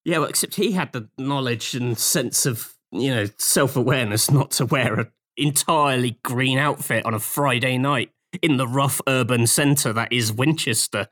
Yeah, 0.06 0.19
well, 0.19 0.30
except 0.30 0.56
he 0.56 0.72
had 0.72 0.93
the 0.93 1.10
knowledge 1.17 1.76
and 1.76 1.98
sense 1.98 2.45
of, 2.45 2.74
you 2.91 3.13
know, 3.13 3.25
self 3.38 3.75
awareness 3.75 4.32
not 4.32 4.52
to 4.52 4.65
wear 4.65 4.93
an 4.95 5.12
entirely 5.38 6.19
green 6.23 6.58
outfit 6.58 7.06
on 7.06 7.13
a 7.13 7.19
Friday 7.19 7.78
night 7.78 8.12
in 8.41 8.58
the 8.58 8.67
rough 8.67 9.02
urban 9.08 9.47
centre 9.47 9.93
that 9.93 10.12
is 10.12 10.32
Winchester. 10.32 11.08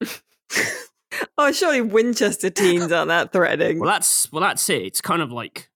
Oh, 1.38 1.52
surely 1.52 1.80
Winchester 1.80 2.50
teens 2.50 2.90
aren't 2.92 3.08
that 3.08 3.32
threatening. 3.32 3.78
Well, 3.78 3.90
that's 3.90 4.30
well, 4.32 4.40
that's 4.40 4.68
it. 4.68 4.82
It's 4.82 5.00
kind 5.00 5.22
of 5.22 5.30
like 5.30 5.70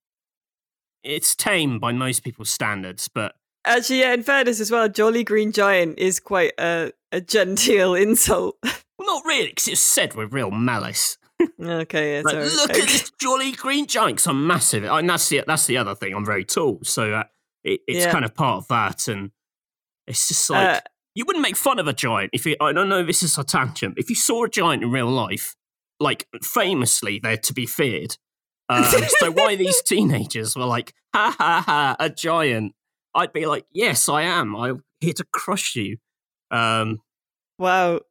it's 1.03 1.35
tame 1.35 1.79
by 1.79 1.91
most 1.93 2.23
people's 2.23 2.51
standards, 2.51 3.07
but 3.07 3.35
Actually, 3.65 3.99
yeah, 3.99 4.13
in 4.13 4.23
fairness 4.23 4.59
as 4.59 4.71
well, 4.71 4.87
Jolly 4.87 5.23
Green 5.23 5.51
Giant 5.51 5.99
is 5.99 6.19
quite 6.19 6.53
a, 6.57 6.91
a 7.11 7.19
genteel 7.19 7.93
insult. 7.95 8.57
well, 8.63 8.73
not 8.99 9.25
really, 9.25 9.49
because 9.49 9.67
it's 9.67 9.81
said 9.81 10.15
with 10.15 10.33
real 10.33 10.49
malice. 10.49 11.17
Okay, 11.61 12.15
yeah, 12.17 12.21
Like, 12.23 12.35
look 12.35 12.69
at 12.71 12.87
this 12.87 13.11
jolly 13.21 13.51
green 13.51 13.85
giant. 13.87 14.17
'cause 14.17 14.27
I'm 14.27 14.45
massive, 14.45 14.83
and 14.83 15.09
that's 15.09 15.29
the 15.29 15.43
that's 15.47 15.65
the 15.67 15.77
other 15.77 15.95
thing. 15.95 16.13
I'm 16.13 16.25
very 16.25 16.45
tall, 16.45 16.79
so 16.83 17.13
uh, 17.13 17.23
it, 17.63 17.81
it's 17.87 18.05
Yeah. 18.05 18.11
kind 18.11 18.25
of 18.25 18.33
part 18.35 18.57
of 18.57 18.67
that, 18.69 19.07
and 19.07 19.31
it's 20.07 20.27
just 20.27 20.49
like 20.49 20.77
Uh, 20.77 20.81
you 21.15 21.25
wouldn't 21.25 21.43
make 21.43 21.55
fun 21.57 21.79
of 21.79 21.87
a 21.87 21.93
giant 21.93 22.31
if 22.33 22.45
you. 22.45 22.55
I 22.61 22.71
don't 22.73 22.89
know 22.89 23.03
this 23.03 23.23
is 23.23 23.37
a 23.37 23.43
tangent. 23.43 23.95
If 23.97 24.09
you 24.09 24.15
saw 24.15 24.43
a 24.45 24.49
giant 24.49 24.83
in 24.83 24.91
real 24.91 25.09
life, 25.09 25.55
like 25.99 26.27
famously, 26.41 27.19
they're 27.21 27.37
to 27.37 27.53
be 27.53 27.65
feared. 27.65 28.17
Um, 28.69 28.83
so 29.19 29.31
why 29.31 29.55
these 29.57 29.81
teenagers 29.81 30.55
were 30.55 30.65
like, 30.65 30.93
ha 31.15 31.35
ha 31.37 31.63
ha, 31.65 31.95
a 31.99 32.09
giant? 32.09 32.73
I'd 33.15 33.33
be 33.33 33.45
like, 33.47 33.65
yes, 33.71 34.07
I 34.07 34.21
am. 34.21 34.55
I'm 34.55 34.83
here 34.99 35.13
to 35.13 35.25
crush 35.33 35.75
you. 35.75 35.97
Um, 36.51 36.99
wow. 37.57 38.01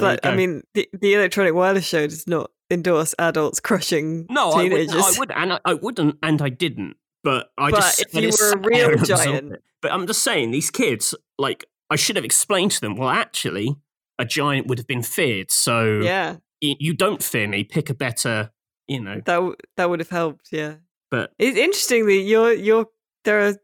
But 0.00 0.24
I 0.26 0.34
mean, 0.36 0.62
the, 0.74 0.88
the 0.92 1.14
Electronic 1.14 1.54
Wireless 1.54 1.84
Show 1.86 2.06
does 2.06 2.26
not 2.26 2.50
endorse 2.70 3.14
adults 3.18 3.60
crushing 3.60 4.26
no, 4.30 4.52
I 4.52 4.62
teenagers. 4.68 4.94
wouldn't, 4.94 5.04
I 5.16 5.18
would, 5.18 5.30
and 5.32 5.52
I, 5.54 5.60
I 5.64 5.74
wouldn't, 5.74 6.18
and 6.22 6.42
I 6.42 6.48
didn't. 6.48 6.96
But 7.22 7.50
I 7.58 7.70
But 7.70 7.80
just 7.80 8.00
if 8.00 8.14
you 8.14 8.30
were 8.38 8.52
a 8.52 8.58
real 8.58 8.96
giant- 9.04 9.54
But 9.80 9.92
I'm 9.92 10.06
just 10.06 10.22
saying, 10.22 10.50
these 10.50 10.70
kids, 10.70 11.14
like, 11.38 11.64
I 11.90 11.96
should 11.96 12.16
have 12.16 12.24
explained 12.24 12.70
to 12.72 12.80
them. 12.80 12.96
Well, 12.96 13.08
actually, 13.10 13.76
a 14.18 14.24
giant 14.24 14.66
would 14.66 14.78
have 14.78 14.86
been 14.86 15.02
feared. 15.02 15.50
So 15.50 16.00
yeah, 16.02 16.36
y- 16.62 16.76
you 16.78 16.94
don't 16.94 17.22
fear 17.22 17.46
me. 17.48 17.64
Pick 17.64 17.90
a 17.90 17.94
better, 17.94 18.50
you 18.88 19.00
know. 19.00 19.16
that 19.16 19.34
w- 19.34 19.56
that 19.76 19.88
would 19.90 20.00
have 20.00 20.10
helped. 20.10 20.48
Yeah. 20.52 20.74
But 21.10 21.32
It's 21.38 21.56
interestingly, 21.58 22.20
you're 22.22 22.52
you're 22.52 22.86
there 23.24 23.40
are. 23.48 23.54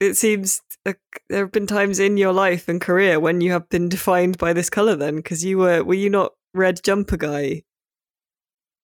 It 0.00 0.14
seems 0.14 0.60
like 0.84 1.00
there 1.28 1.44
have 1.44 1.52
been 1.52 1.66
times 1.66 1.98
in 1.98 2.16
your 2.16 2.32
life 2.32 2.68
and 2.68 2.80
career 2.80 3.18
when 3.18 3.40
you 3.40 3.52
have 3.52 3.68
been 3.68 3.88
defined 3.88 4.38
by 4.38 4.52
this 4.52 4.68
color. 4.68 4.96
Then, 4.96 5.16
because 5.16 5.44
you 5.44 5.58
were 5.58 5.82
were 5.82 5.94
you 5.94 6.10
not 6.10 6.32
red 6.52 6.82
jumper 6.82 7.16
guy? 7.16 7.62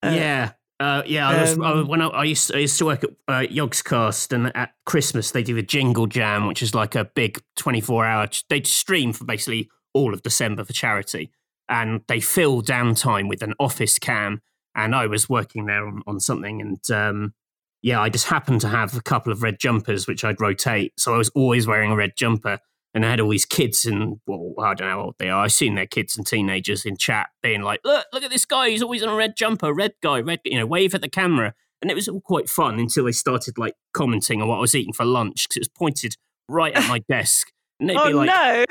Uh, 0.03 0.11
yeah. 0.14 0.53
Uh, 0.79 1.03
yeah, 1.05 1.29
I 1.29 1.42
was, 1.42 1.59
I, 1.59 1.73
um, 1.73 1.88
when 1.88 2.01
I, 2.01 2.07
I 2.07 2.25
used 2.25 2.49
to, 2.49 2.57
I 2.57 2.61
used 2.61 2.79
to 2.79 2.87
work 2.87 3.05
at 3.05 3.11
uh, 3.29 3.46
Yogscast, 3.46 4.33
and 4.33 4.51
at 4.57 4.73
Christmas 4.87 5.31
they 5.31 5.42
do 5.42 5.59
a 5.59 5.62
jingle 5.62 6.07
jam, 6.07 6.46
which 6.46 6.62
is 6.62 6.75
like 6.75 6.94
a 6.94 7.05
big 7.05 7.38
twenty-four 7.57 8.07
hour. 8.07 8.27
They 8.49 8.62
stream 8.62 9.12
for 9.12 9.27
basically 9.27 9.68
all 9.92 10.14
of 10.14 10.23
December 10.23 10.64
for 10.64 10.73
charity, 10.73 11.33
and 11.68 12.01
they 12.09 12.18
fill 12.20 12.62
downtime 12.62 13.29
with 13.29 13.42
an 13.42 13.53
office 13.61 13.99
cam. 13.99 14.40
And 14.75 14.94
I 14.94 15.07
was 15.07 15.29
working 15.29 15.66
there 15.66 15.87
on, 15.87 16.03
on 16.07 16.18
something, 16.18 16.62
and 16.62 16.90
um, 16.90 17.35
yeah, 17.82 18.00
I 18.00 18.08
just 18.08 18.26
happened 18.26 18.60
to 18.62 18.68
have 18.68 18.96
a 18.96 19.02
couple 19.02 19.32
of 19.32 19.42
red 19.42 19.58
jumpers 19.58 20.06
which 20.06 20.24
I'd 20.24 20.40
rotate, 20.40 20.92
so 20.98 21.14
I 21.14 21.18
was 21.18 21.30
always 21.30 21.66
wearing 21.66 21.90
a 21.90 21.96
red 21.96 22.12
jumper. 22.16 22.58
And 22.92 23.06
I 23.06 23.10
had 23.10 23.20
all 23.20 23.30
these 23.30 23.46
kids, 23.46 23.84
and 23.84 24.18
well, 24.26 24.52
I 24.58 24.74
don't 24.74 24.88
know 24.88 24.92
how 24.92 25.00
old 25.02 25.14
they 25.20 25.30
are. 25.30 25.44
I've 25.44 25.52
seen 25.52 25.76
their 25.76 25.86
kids 25.86 26.16
and 26.16 26.26
teenagers 26.26 26.84
in 26.84 26.96
chat 26.96 27.28
being 27.40 27.62
like, 27.62 27.78
"Look, 27.84 28.04
look 28.12 28.24
at 28.24 28.30
this 28.30 28.44
guy. 28.44 28.68
He's 28.68 28.82
always 28.82 29.00
in 29.00 29.08
a 29.08 29.14
red 29.14 29.36
jumper, 29.36 29.72
red 29.72 29.92
guy, 30.02 30.18
red." 30.18 30.40
You 30.44 30.58
know, 30.58 30.66
wave 30.66 30.92
at 30.92 31.00
the 31.00 31.08
camera, 31.08 31.54
and 31.80 31.88
it 31.88 31.94
was 31.94 32.08
all 32.08 32.20
quite 32.20 32.48
fun 32.48 32.80
until 32.80 33.04
they 33.04 33.12
started 33.12 33.58
like 33.58 33.74
commenting 33.94 34.42
on 34.42 34.48
what 34.48 34.56
I 34.56 34.60
was 34.60 34.74
eating 34.74 34.92
for 34.92 35.04
lunch 35.04 35.46
because 35.48 35.58
it 35.58 35.60
was 35.60 35.68
pointed 35.68 36.16
right 36.48 36.74
at 36.74 36.88
my 36.88 36.98
desk, 37.08 37.52
and 37.78 37.88
they'd 37.88 37.96
Oh 37.96 38.08
be 38.08 38.12
like, 38.12 38.26
no! 38.26 38.64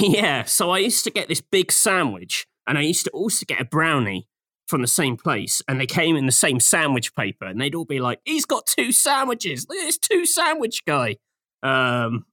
yeah. 0.00 0.44
So 0.44 0.68
I 0.68 0.80
used 0.80 1.04
to 1.04 1.10
get 1.10 1.28
this 1.28 1.40
big 1.40 1.72
sandwich, 1.72 2.46
and 2.66 2.76
I 2.76 2.82
used 2.82 3.04
to 3.04 3.10
also 3.12 3.46
get 3.46 3.58
a 3.58 3.64
brownie 3.64 4.28
from 4.66 4.82
the 4.82 4.88
same 4.88 5.16
place, 5.16 5.62
and 5.68 5.80
they 5.80 5.86
came 5.86 6.16
in 6.16 6.26
the 6.26 6.32
same 6.32 6.60
sandwich 6.60 7.14
paper, 7.14 7.46
and 7.46 7.60
they'd 7.60 7.74
all 7.74 7.84
be 7.84 8.00
like, 8.00 8.20
"He's 8.24 8.44
got 8.44 8.66
two 8.66 8.92
sandwiches. 8.92 9.66
Look 9.68 9.78
at 9.78 9.86
this 9.86 9.98
two 9.98 10.26
sandwich 10.26 10.84
guy." 10.84 11.16
Um, 11.62 12.26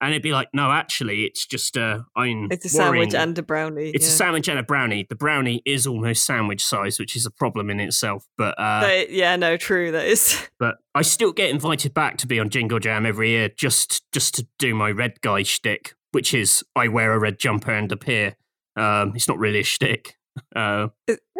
and 0.00 0.12
it'd 0.12 0.22
be 0.22 0.32
like, 0.32 0.48
"No, 0.52 0.70
actually, 0.70 1.24
it's 1.24 1.46
just 1.46 1.76
uh, 1.76 2.00
I'm 2.14 2.48
It's 2.50 2.66
a 2.66 2.68
sandwich 2.68 3.14
and 3.14 3.38
a 3.38 3.42
brownie. 3.42 3.90
It's 3.90 4.04
yeah. 4.06 4.12
a 4.12 4.16
sandwich 4.16 4.48
and 4.48 4.58
a 4.58 4.62
brownie. 4.62 5.06
The 5.08 5.14
brownie 5.14 5.62
is 5.64 5.86
almost 5.86 6.26
sandwich 6.26 6.64
size, 6.64 6.98
which 6.98 7.16
is 7.16 7.24
a 7.24 7.30
problem 7.30 7.70
in 7.70 7.80
itself. 7.80 8.26
But 8.36 8.58
uh, 8.58 8.82
But, 8.82 9.10
yeah, 9.10 9.36
no, 9.36 9.56
true. 9.56 9.92
That 9.92 10.06
is. 10.06 10.48
but 10.58 10.76
I 10.94 11.02
still 11.02 11.32
get 11.32 11.50
invited 11.50 11.94
back 11.94 12.18
to 12.18 12.26
be 12.26 12.38
on 12.38 12.50
Jingle 12.50 12.78
Jam 12.78 13.06
every 13.06 13.30
year 13.30 13.48
just 13.48 14.02
just 14.12 14.34
to 14.34 14.46
do 14.58 14.74
my 14.74 14.90
red 14.90 15.20
guy 15.22 15.42
shtick, 15.42 15.94
which 16.12 16.34
is 16.34 16.62
I 16.74 16.88
wear 16.88 17.12
a 17.12 17.18
red 17.18 17.38
jumper 17.38 17.72
and 17.72 17.90
appear. 17.90 18.36
Um, 18.76 19.12
it's 19.14 19.28
not 19.28 19.38
really 19.38 19.60
a 19.60 19.64
shtick. 19.64 20.16
Uh, 20.54 20.88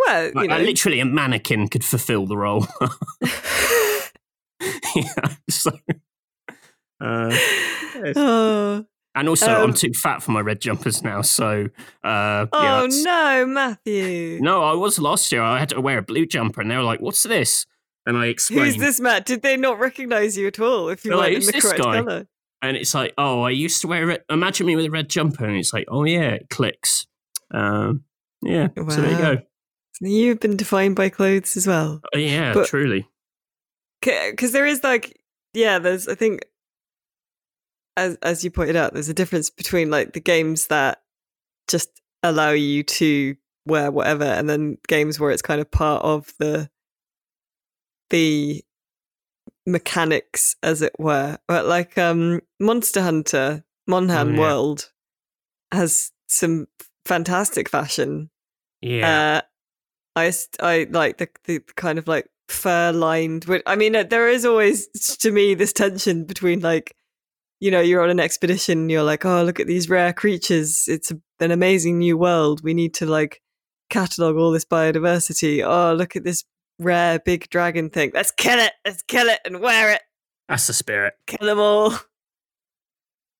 well, 0.06 0.30
like, 0.34 0.42
you 0.44 0.48
know. 0.48 0.58
literally, 0.58 1.00
a 1.00 1.04
mannequin 1.04 1.68
could 1.68 1.84
fulfill 1.84 2.26
the 2.26 2.36
role. 2.36 2.66
yeah, 4.94 5.34
so, 5.50 5.70
uh, 7.00 7.28
yes. 7.30 8.14
oh, 8.16 8.84
and 9.14 9.28
also, 9.28 9.46
I'm 9.46 9.70
Um, 9.70 9.74
too 9.74 9.92
fat 9.94 10.22
for 10.22 10.30
my 10.32 10.40
red 10.40 10.60
jumpers 10.60 11.02
now. 11.02 11.22
So, 11.22 11.68
uh, 12.04 12.46
oh 12.52 12.62
that's- 12.62 13.02
no, 13.04 13.46
Matthew. 13.46 14.38
No, 14.40 14.62
I 14.62 14.74
was 14.74 14.98
last 14.98 15.32
year. 15.32 15.42
I 15.42 15.58
had 15.58 15.70
to 15.70 15.80
wear 15.80 15.98
a 15.98 16.02
blue 16.02 16.26
jumper, 16.26 16.60
and 16.60 16.70
they 16.70 16.76
were 16.76 16.82
like, 16.82 17.00
"What's 17.00 17.22
this?" 17.22 17.66
And 18.06 18.16
I 18.16 18.26
explained, 18.26 18.66
Who's 18.66 18.76
this, 18.76 19.00
Matt? 19.00 19.26
Did 19.26 19.42
they 19.42 19.56
not 19.56 19.78
recognize 19.80 20.36
you 20.38 20.46
at 20.46 20.60
all 20.60 20.88
if 20.90 21.04
you 21.04 21.10
They're 21.10 21.18
like, 21.18 21.32
in 21.34 21.40
the 21.40 21.52
correct 21.60 21.78
guy?" 21.82 22.00
color? 22.02 22.26
and 22.62 22.76
it's 22.76 22.94
like, 22.94 23.12
"Oh, 23.18 23.42
I 23.42 23.50
used 23.50 23.80
to 23.82 23.88
wear 23.88 24.10
it. 24.10 24.24
Imagine 24.30 24.66
me 24.66 24.76
with 24.76 24.86
a 24.86 24.90
red 24.90 25.08
jumper." 25.08 25.44
And 25.44 25.56
it's 25.56 25.72
like, 25.72 25.86
"Oh 25.88 26.04
yeah, 26.04 26.30
it 26.30 26.48
clicks." 26.50 27.06
Um, 27.52 28.04
yeah, 28.42 28.68
so 28.76 29.00
there 29.00 29.10
you 29.12 29.18
go. 29.18 29.36
You've 30.00 30.40
been 30.40 30.56
defined 30.56 30.96
by 30.96 31.08
clothes 31.08 31.56
as 31.56 31.66
well. 31.66 32.00
Uh, 32.14 32.18
yeah, 32.18 32.52
But- 32.52 32.68
truly. 32.68 33.08
Because 34.02 34.52
there 34.52 34.66
is 34.66 34.84
like, 34.84 35.18
yeah, 35.54 35.78
there's, 35.78 36.06
I 36.06 36.14
think, 36.14 36.44
as 37.96 38.16
as 38.22 38.44
you 38.44 38.50
pointed 38.50 38.76
out, 38.76 38.92
there's 38.92 39.08
a 39.08 39.14
difference 39.14 39.48
between 39.50 39.90
like 39.90 40.12
the 40.12 40.20
games 40.20 40.66
that 40.68 41.02
just 41.66 41.88
allow 42.22 42.50
you 42.50 42.82
to 42.82 43.34
wear 43.64 43.90
whatever, 43.90 44.24
and 44.24 44.48
then 44.48 44.76
games 44.86 45.18
where 45.18 45.30
it's 45.30 45.42
kind 45.42 45.60
of 45.60 45.70
part 45.70 46.04
of 46.04 46.32
the 46.38 46.70
the 48.10 48.62
mechanics, 49.66 50.56
as 50.62 50.82
it 50.82 50.92
were. 50.98 51.38
But 51.48 51.66
like 51.66 51.96
um 51.98 52.40
Monster 52.60 53.02
Hunter, 53.02 53.64
Monhan 53.88 54.28
Oh, 54.28 54.32
yeah. 54.34 54.38
World 54.38 54.90
has 55.72 56.12
some 56.28 56.66
fantastic 57.06 57.68
fashion. 57.68 58.30
Yeah, 58.82 59.40
Uh, 59.42 59.46
I 60.16 60.32
I 60.60 60.88
like 60.90 61.18
the 61.18 61.28
the 61.44 61.60
kind 61.76 61.98
of 61.98 62.08
like 62.08 62.26
fur 62.48 62.90
lined. 62.92 63.46
I 63.66 63.76
mean, 63.76 63.94
uh, 63.94 64.02
there 64.02 64.28
is 64.28 64.44
always 64.44 64.88
to 65.18 65.30
me 65.30 65.54
this 65.54 65.72
tension 65.72 66.24
between 66.24 66.60
like 66.60 66.96
you 67.60 67.70
know, 67.70 67.80
you're 67.80 68.02
on 68.02 68.10
an 68.10 68.20
expedition 68.20 68.80
and 68.80 68.90
you're 68.90 69.02
like, 69.02 69.24
oh, 69.24 69.42
look 69.42 69.60
at 69.60 69.66
these 69.66 69.88
rare 69.88 70.12
creatures. 70.12 70.86
It's 70.88 71.10
a, 71.10 71.18
an 71.40 71.50
amazing 71.50 71.98
new 71.98 72.18
world. 72.18 72.62
We 72.62 72.74
need 72.74 72.92
to 72.94 73.06
like 73.06 73.40
catalog 73.88 74.36
all 74.36 74.50
this 74.50 74.64
biodiversity. 74.64 75.64
Oh, 75.66 75.94
look 75.94 76.16
at 76.16 76.24
this 76.24 76.44
rare 76.78 77.18
big 77.18 77.48
dragon 77.48 77.88
thing. 77.88 78.10
Let's 78.12 78.30
kill 78.30 78.58
it. 78.58 78.72
Let's 78.84 79.02
kill 79.02 79.28
it 79.28 79.40
and 79.44 79.60
wear 79.60 79.92
it. 79.92 80.02
That's 80.48 80.66
the 80.66 80.74
spirit. 80.74 81.14
Kill 81.26 81.46
them 81.46 81.58
all. 81.58 81.94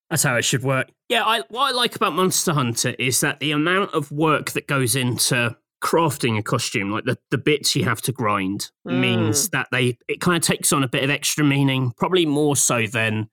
That's 0.09 0.23
how 0.23 0.37
it 0.37 0.45
should 0.45 0.63
work. 0.63 0.89
Yeah, 1.09 1.25
I, 1.25 1.43
what 1.49 1.69
I 1.69 1.71
like 1.73 1.97
about 1.97 2.15
Monster 2.15 2.53
Hunter 2.53 2.95
is 2.99 3.21
that 3.21 3.41
the 3.41 3.51
amount 3.51 3.93
of 3.93 4.11
work 4.13 4.53
that 4.53 4.67
goes 4.67 4.97
into 4.97 5.57
crafting 5.83 6.39
a 6.39 6.43
costume, 6.43 6.91
like 6.91 7.05
the, 7.05 7.19
the 7.31 7.39
bits 7.39 7.77
you 7.77 7.85
have 7.85 8.01
to 8.03 8.13
grind, 8.13 8.71
Mm. 8.87 9.01
means 9.01 9.51
that 9.51 9.69
they 9.73 9.99
it 10.09 10.21
kind 10.21 10.37
of 10.37 10.43
takes 10.43 10.73
on 10.73 10.83
a 10.83 10.89
bit 10.89 11.05
of 11.05 11.11
extra 11.11 11.45
meaning, 11.45 11.93
probably 11.97 12.27
more 12.27 12.57
so 12.57 12.87
than 12.87 13.29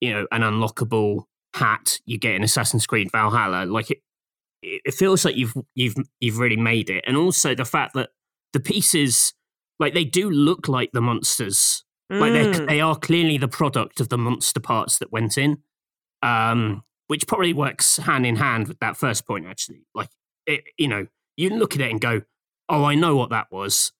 you 0.00 0.12
know 0.12 0.26
an 0.32 0.42
unlockable 0.42 1.24
hat 1.54 1.98
you 2.04 2.18
get 2.18 2.34
in 2.34 2.42
Assassin's 2.44 2.86
Creed 2.86 3.10
Valhalla. 3.12 3.64
Like 3.66 3.90
it, 3.90 3.98
it 4.62 4.94
feels 4.94 5.24
like 5.24 5.36
you've 5.36 5.54
you've 5.74 5.94
you've 6.20 6.38
really 6.38 6.56
made 6.56 6.90
it, 6.90 7.04
and 7.06 7.16
also 7.16 7.54
the 7.54 7.64
fact 7.64 7.94
that 7.94 8.10
the 8.52 8.60
pieces, 8.60 9.32
like 9.78 9.94
they 9.94 10.04
do 10.04 10.30
look 10.30 10.68
like 10.68 10.90
the 10.92 11.00
monsters 11.00 11.84
like 12.10 12.32
Mm. 12.32 12.56
they 12.58 12.64
they 12.66 12.80
are 12.80 12.96
clearly 12.96 13.36
the 13.36 13.48
product 13.48 14.00
of 14.00 14.08
the 14.08 14.16
monster 14.18 14.60
parts 14.60 14.98
that 14.98 15.12
went 15.12 15.36
in, 15.36 15.58
um, 16.22 16.82
which 17.08 17.26
probably 17.26 17.52
works 17.52 17.98
hand 17.98 18.24
in 18.26 18.36
hand 18.36 18.66
with 18.68 18.78
that 18.80 18.96
first 18.96 19.26
point. 19.26 19.46
Actually, 19.46 19.82
like 19.94 20.08
it, 20.46 20.64
you 20.78 20.88
know, 20.88 21.06
you 21.38 21.48
look 21.50 21.74
at 21.74 21.80
it 21.80 21.90
and 21.90 22.00
go, 22.00 22.22
"Oh, 22.68 22.84
I 22.84 22.94
know 22.94 23.16
what 23.16 23.30
that 23.30 23.46
was. 23.50 23.92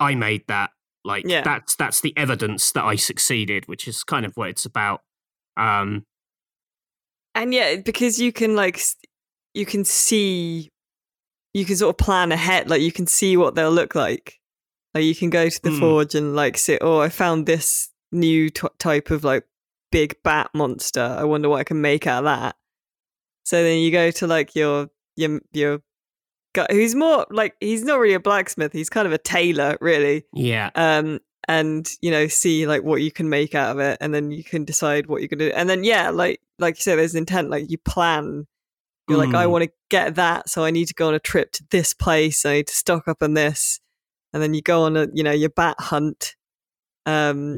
I 0.00 0.14
made 0.16 0.46
that." 0.48 0.70
Like 1.04 1.24
Yeah. 1.28 1.42
that's 1.42 1.76
that's 1.76 2.00
the 2.00 2.12
evidence 2.16 2.72
that 2.72 2.82
I 2.84 2.96
succeeded, 2.96 3.68
which 3.68 3.86
is 3.86 4.02
kind 4.02 4.26
of 4.26 4.36
what 4.36 4.48
it's 4.48 4.64
about. 4.64 5.02
Um, 5.56 6.04
And 7.34 7.52
yeah, 7.54 7.76
because 7.76 8.18
you 8.18 8.32
can 8.32 8.56
like 8.56 8.80
you 9.54 9.66
can 9.66 9.84
see 9.84 10.70
you 11.54 11.64
can 11.64 11.76
sort 11.76 11.94
of 11.94 12.04
plan 12.04 12.32
ahead, 12.32 12.68
like 12.68 12.82
you 12.82 12.92
can 12.92 13.06
see 13.06 13.36
what 13.36 13.54
they'll 13.54 13.70
look 13.72 13.94
like. 13.94 14.40
Like 14.94 15.04
you 15.04 15.14
can 15.14 15.30
go 15.30 15.48
to 15.48 15.62
the 15.62 15.70
Mm. 15.70 15.78
forge 15.80 16.14
and 16.14 16.34
like 16.34 16.58
say, 16.58 16.78
"Oh, 16.80 16.98
I 17.00 17.08
found 17.08 17.46
this 17.46 17.90
new 18.12 18.50
t- 18.50 18.66
type 18.78 19.10
of 19.10 19.24
like 19.24 19.44
big 19.92 20.16
bat 20.22 20.50
monster. 20.54 21.00
I 21.18 21.24
wonder 21.24 21.48
what 21.48 21.60
I 21.60 21.64
can 21.64 21.80
make 21.80 22.06
out 22.06 22.20
of 22.20 22.24
that." 22.24 22.56
So 23.44 23.62
then 23.62 23.78
you 23.78 23.90
go 23.92 24.10
to 24.10 24.26
like 24.26 24.54
your 24.54 24.90
your 25.16 25.40
your 25.52 25.82
guy 26.56 26.66
who's 26.70 26.94
more 26.94 27.26
like 27.30 27.54
he's 27.60 27.84
not 27.84 27.98
really 28.00 28.14
a 28.14 28.20
blacksmith. 28.20 28.72
He's 28.72 28.90
kind 28.90 29.06
of 29.06 29.12
a 29.12 29.18
tailor, 29.18 29.76
really. 29.80 30.24
yeah, 30.32 30.70
um 30.74 31.20
and 31.48 31.88
you 32.02 32.10
know 32.10 32.26
see 32.26 32.66
like 32.66 32.82
what 32.82 33.00
you 33.02 33.12
can 33.12 33.28
make 33.28 33.54
out 33.54 33.70
of 33.70 33.78
it 33.78 33.96
and 34.00 34.12
then 34.12 34.32
you 34.32 34.42
can 34.42 34.64
decide 34.64 35.06
what 35.06 35.20
you're 35.20 35.28
gonna 35.28 35.48
do 35.48 35.54
and 35.54 35.70
then 35.70 35.84
yeah 35.84 36.10
like 36.10 36.40
like 36.58 36.76
you 36.76 36.82
said 36.82 36.98
there's 36.98 37.14
intent 37.14 37.50
like 37.50 37.70
you 37.70 37.78
plan 37.78 38.48
you're 39.08 39.16
like 39.16 39.32
i 39.32 39.44
Mm. 39.44 39.50
want 39.52 39.62
to 39.62 39.70
get 39.88 40.16
that 40.16 40.48
so 40.48 40.64
i 40.64 40.72
need 40.72 40.86
to 40.88 40.94
go 40.94 41.06
on 41.06 41.14
a 41.14 41.20
trip 41.20 41.52
to 41.52 41.64
this 41.70 41.94
place 41.94 42.44
i 42.44 42.54
need 42.54 42.66
to 42.66 42.74
stock 42.74 43.06
up 43.06 43.22
on 43.22 43.34
this 43.34 43.78
and 44.32 44.42
then 44.42 44.54
you 44.54 44.60
go 44.62 44.82
on 44.82 44.96
a 44.96 45.06
you 45.14 45.22
know 45.22 45.30
your 45.30 45.50
bat 45.50 45.76
hunt 45.78 46.34
um 47.04 47.56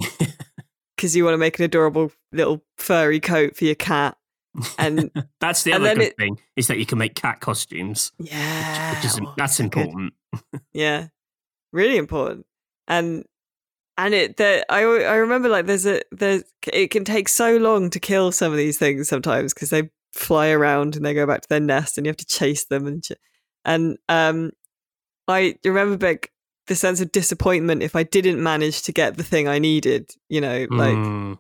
because 0.97 1.17
you 1.17 1.25
want 1.25 1.33
to 1.33 1.39
make 1.39 1.59
an 1.59 1.65
adorable 1.65 2.13
little 2.31 2.63
furry 2.77 3.21
coat 3.21 3.57
for 3.57 3.65
your 3.65 3.75
cat 3.75 4.19
and 4.79 5.11
that's 5.41 5.63
the 5.63 5.73
and 5.73 5.85
other 5.85 5.95
good 5.95 6.03
it- 6.09 6.17
thing 6.17 6.39
is 6.57 6.67
that 6.69 6.79
you 6.79 6.87
can 6.87 6.99
make 6.99 7.15
cat 7.15 7.41
costumes, 7.41 8.13
yeah 8.19 8.95
which 8.95 9.05
is 9.05 9.19
oh, 9.23 9.35
that's 9.37 9.61
important. 9.61 10.13
Yeah, 10.73 11.09
really 11.73 11.97
important. 11.97 12.47
And 12.87 13.25
and 13.97 14.15
it 14.15 14.37
that 14.37 14.65
I 14.69 14.81
I 14.83 15.15
remember 15.17 15.49
like 15.49 15.67
there's 15.67 15.87
a 15.87 16.03
there's 16.13 16.45
it 16.73 16.91
can 16.91 17.05
take 17.05 17.29
so 17.29 17.57
long 17.57 17.91
to 17.91 17.99
kill 18.01 18.31
some 18.33 18.53
of 18.53 18.59
these 18.59 18.79
things 18.79 19.09
sometimes 19.09 19.55
because 19.55 19.71
they 19.71 19.91
fly 20.13 20.49
around 20.51 20.97
and 20.97 21.05
they 21.05 21.15
go 21.15 21.27
back 21.27 21.43
to 21.43 21.49
their 21.49 21.61
nest 21.61 21.97
and 21.99 22.07
you 22.07 22.11
have 22.11 22.17
to 22.19 22.27
chase 22.27 22.65
them 22.65 22.87
and 22.87 23.05
sh- 23.05 23.13
and 23.65 23.99
um 24.09 24.51
I 25.29 25.57
remember 25.65 26.07
like 26.07 26.33
the 26.67 26.75
sense 26.77 27.01
of 27.01 27.13
disappointment 27.13 27.83
if 27.83 27.97
I 27.97 28.03
didn't 28.03 28.43
manage 28.43 28.83
to 28.83 28.93
get 28.93 29.17
the 29.17 29.23
thing 29.25 29.49
I 29.49 29.59
needed, 29.59 30.11
you 30.29 30.41
know, 30.41 30.67
like 30.71 30.95
Mm. 30.97 31.39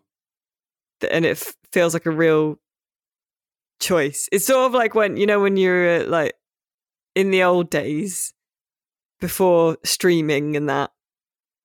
and 1.10 1.24
it 1.24 1.30
f- 1.40 1.54
feels 1.72 1.94
like 1.94 2.06
a 2.06 2.10
real 2.10 2.58
choice. 3.80 4.28
It's 4.32 4.46
sort 4.46 4.66
of 4.66 4.72
like 4.72 4.94
when 4.94 5.16
you 5.16 5.26
know 5.26 5.40
when 5.40 5.56
you're 5.56 6.02
uh, 6.02 6.06
like 6.06 6.34
in 7.14 7.30
the 7.30 7.42
old 7.42 7.70
days 7.70 8.32
before 9.20 9.76
streaming 9.84 10.56
and 10.56 10.68
that 10.68 10.90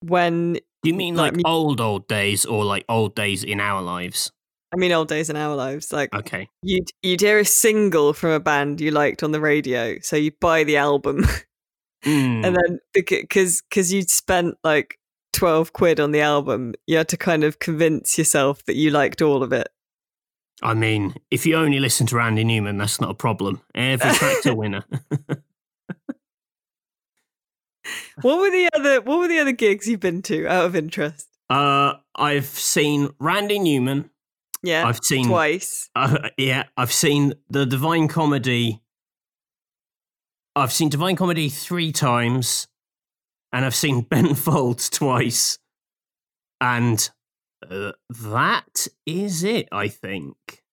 when 0.01 0.57
you 0.83 0.93
mean 0.93 1.15
like 1.15 1.33
like 1.35 1.45
old 1.45 1.79
old 1.79 2.07
days 2.07 2.45
or 2.45 2.65
like 2.65 2.85
old 2.89 3.15
days 3.15 3.43
in 3.43 3.59
our 3.59 3.81
lives? 3.81 4.31
I 4.73 4.75
mean 4.75 4.91
old 4.91 5.07
days 5.07 5.29
in 5.29 5.35
our 5.35 5.55
lives 5.55 5.93
like 5.93 6.13
Okay. 6.15 6.49
you'd 6.63 6.89
you'd 7.03 7.21
hear 7.21 7.37
a 7.39 7.45
single 7.45 8.11
from 8.13 8.31
a 8.31 8.39
band 8.39 8.81
you 8.81 8.89
liked 8.89 9.21
on 9.21 9.31
the 9.31 9.39
radio 9.39 9.99
so 10.01 10.15
you 10.15 10.31
buy 10.41 10.63
the 10.63 10.77
album 10.77 11.25
Mm. 12.05 12.45
and 12.45 12.55
then 12.57 12.79
because 12.93 13.61
because 13.61 13.93
you'd 13.93 14.09
spent 14.09 14.55
like 14.61 14.99
12 15.31 15.71
quid 15.71 16.01
on 16.01 16.11
the 16.11 16.19
album 16.19 16.73
you 16.85 16.97
had 16.97 17.07
to 17.07 17.15
kind 17.17 17.45
of 17.45 17.59
convince 17.59 18.17
yourself 18.17 18.61
that 18.65 18.75
you 18.75 18.89
liked 18.89 19.21
all 19.21 19.41
of 19.41 19.53
it 19.53 19.69
I 20.63 20.73
mean, 20.73 21.13
if 21.29 21.45
you 21.45 21.57
only 21.57 21.79
listen 21.81 22.07
to 22.07 22.15
Randy 22.15 22.45
Newman, 22.45 22.77
that's 22.77 23.01
not 23.01 23.11
a 23.11 23.13
problem. 23.13 23.61
Every 23.75 24.11
track's 24.11 24.45
a 24.45 24.55
winner. 24.55 24.85
what 28.21 28.39
were 28.39 28.49
the 28.49 28.69
other 28.73 29.01
what 29.01 29.19
were 29.19 29.27
the 29.27 29.39
other 29.39 29.51
gigs 29.51 29.87
you've 29.87 29.99
been 29.99 30.21
to 30.21 30.47
out 30.47 30.65
of 30.65 30.73
interest 30.73 31.27
uh, 31.49 31.95
I've 32.15 32.45
seen 32.45 33.09
Randy 33.19 33.59
Newman. 33.59 34.09
yeah 34.63 34.87
I've 34.87 34.99
seen, 35.03 35.27
twice 35.27 35.89
uh, 35.95 36.29
yeah, 36.37 36.63
I've 36.77 36.93
seen 36.93 37.33
the 37.49 37.65
Divine 37.65 38.07
Comedy. 38.07 38.81
I've 40.55 40.71
seen 40.71 40.87
Divine 40.89 41.17
Comedy 41.17 41.49
three 41.49 41.91
times, 41.91 42.67
and 43.51 43.65
I've 43.65 43.75
seen 43.75 44.01
Ben 44.01 44.33
Folds 44.35 44.89
twice, 44.89 45.59
and 46.61 47.09
uh, 47.71 47.91
that 48.09 48.87
is 49.05 49.43
it. 49.43 49.67
I 49.71 49.87
think. 49.87 50.63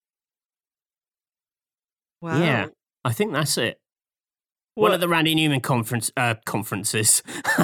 wow 2.20 2.38
Yeah. 2.38 2.66
I 3.04 3.12
think 3.12 3.32
that's 3.32 3.56
it. 3.56 3.80
One 4.74 4.92
of 4.92 5.00
the 5.00 5.08
Randy 5.08 5.34
Newman 5.34 5.60
conference 5.60 6.10
uh, 6.16 6.36
conferences, 6.46 7.22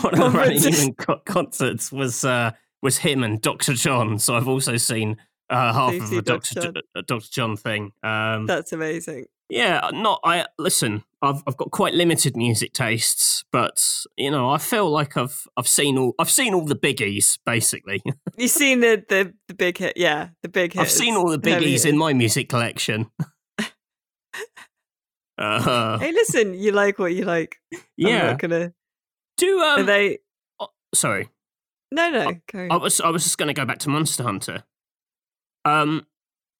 one 0.00 0.18
of 0.18 0.32
the 0.32 0.38
Randy. 0.38 0.70
Newman 0.70 0.94
co- 0.94 1.20
concerts 1.26 1.92
was 1.92 2.24
uh, 2.24 2.52
was 2.80 2.98
him 2.98 3.22
and 3.22 3.40
Doctor 3.42 3.74
John. 3.74 4.18
So 4.18 4.34
I've 4.34 4.48
also 4.48 4.76
seen 4.76 5.16
uh, 5.50 5.72
half 5.72 5.94
of 5.94 6.10
the 6.10 6.22
Dr. 6.22 6.54
Doctor 6.54 6.60
John? 6.60 6.82
Uh, 6.96 7.02
Doctor 7.06 7.28
John 7.30 7.56
thing. 7.56 7.92
Um, 8.02 8.46
that's 8.46 8.72
amazing 8.72 9.26
yeah, 9.48 9.90
not 9.92 10.20
I 10.24 10.46
listen. 10.58 11.04
I've 11.22 11.42
I've 11.46 11.56
got 11.56 11.70
quite 11.70 11.94
limited 11.94 12.36
music 12.36 12.72
tastes, 12.72 13.44
but 13.52 13.82
you 14.16 14.30
know 14.30 14.50
I 14.50 14.58
feel 14.58 14.90
like 14.90 15.16
I've 15.16 15.46
I've 15.56 15.68
seen 15.68 15.96
all 15.98 16.14
I've 16.18 16.30
seen 16.30 16.54
all 16.54 16.64
the 16.64 16.76
biggies 16.76 17.38
basically. 17.44 18.02
You've 18.38 18.50
seen 18.50 18.80
the, 18.80 19.04
the, 19.08 19.32
the 19.48 19.54
big 19.54 19.78
hit, 19.78 19.96
yeah, 19.96 20.30
the 20.42 20.48
big 20.48 20.72
hit. 20.72 20.80
I've 20.80 20.90
seen 20.90 21.14
all 21.14 21.28
the 21.28 21.38
biggies 21.38 21.86
in 21.86 21.96
my 21.96 22.12
music 22.12 22.48
collection. 22.48 23.10
uh, 25.38 25.98
Hey, 25.98 26.12
listen, 26.12 26.54
you 26.54 26.72
like 26.72 26.98
what 26.98 27.14
you 27.14 27.24
like. 27.24 27.56
Yeah. 27.96 28.34
gonna. 28.34 28.72
Do 29.36 29.58
Are 29.58 29.80
um. 29.80 29.86
they? 29.86 30.18
oh, 30.60 30.68
sorry. 30.94 31.28
No, 31.90 32.10
no. 32.10 32.40
carry 32.48 32.70
I 32.70 32.76
was 32.76 33.00
I 33.00 33.10
was 33.10 33.24
just 33.24 33.38
going 33.38 33.48
to 33.48 33.54
go 33.54 33.64
back 33.64 33.78
to 33.80 33.88
Monster 33.88 34.24
Hunter. 34.24 34.64
Um, 35.64 36.06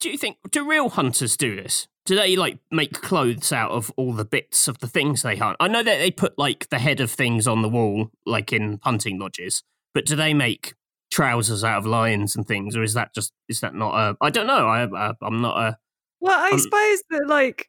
do 0.01 0.11
you 0.11 0.18
think 0.18 0.37
do 0.51 0.68
real 0.68 0.91
hunters 0.91 1.37
do 1.37 1.57
this? 1.57 1.89
Do 2.07 2.16
they 2.16 2.36
like 2.36 2.59
make 2.70 2.92
clothes 2.92 3.52
out 3.52 3.70
of 3.70 3.90
all 3.96 4.12
the 4.12 4.24
bits 4.24 4.68
of 4.68 4.78
the 4.78 4.86
things 4.86 5.22
they 5.22 5.36
hunt? 5.36 5.57
I 5.59 5.68
know 5.68 5.82
that 5.82 5.98
they 5.98 6.11
put 6.11 6.38
like 6.38 6.68
the 6.68 6.78
head 6.78 7.00
of 7.00 7.11
things 7.11 7.46
on 7.48 7.62
the 7.62 7.68
wall, 7.68 8.11
like 8.26 8.52
in 8.52 8.78
hunting 8.82 9.18
lodges, 9.18 9.62
but 9.94 10.05
do 10.05 10.14
they 10.14 10.34
make 10.34 10.74
trousers 11.11 11.64
out 11.64 11.78
of 11.78 11.86
lions 11.86 12.36
and 12.36 12.46
things, 12.46 12.76
or 12.76 12.82
is 12.82 12.94
that 12.94 13.14
just 13.14 13.32
is 13.48 13.61
that 13.61 13.74
not 13.74 13.94
a? 13.94 14.16
I 14.20 14.30
don't 14.30 14.46
know. 14.46 14.66
I, 14.66 14.84
I 14.84 15.12
I'm 15.22 15.40
not 15.40 15.57
a. 15.57 15.78
Well, 16.20 16.38
I 16.38 16.57
suppose 16.57 17.02
that 17.11 17.26
like 17.26 17.68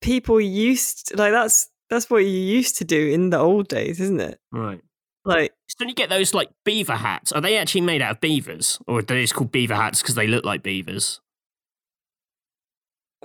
people 0.00 0.40
used 0.40 1.12
like 1.16 1.32
that's 1.32 1.68
that's 1.90 2.08
what 2.08 2.18
you 2.18 2.30
used 2.30 2.78
to 2.78 2.84
do 2.84 3.08
in 3.08 3.30
the 3.30 3.38
old 3.38 3.68
days, 3.68 4.00
isn't 4.00 4.20
it? 4.20 4.38
Right. 4.52 4.80
Like, 5.24 5.52
So 5.68 5.86
you 5.86 5.94
get 5.94 6.10
those 6.10 6.34
like 6.34 6.50
beaver 6.64 6.96
hats. 6.96 7.32
Are 7.32 7.40
they 7.40 7.56
actually 7.56 7.80
made 7.80 8.02
out 8.02 8.12
of 8.12 8.20
beavers, 8.20 8.78
or 8.86 8.98
are 8.98 9.02
they 9.02 9.22
just 9.22 9.34
called 9.34 9.52
beaver 9.52 9.74
hats 9.74 10.02
because 10.02 10.14
they 10.14 10.26
look 10.26 10.44
like 10.44 10.62
beavers? 10.62 11.20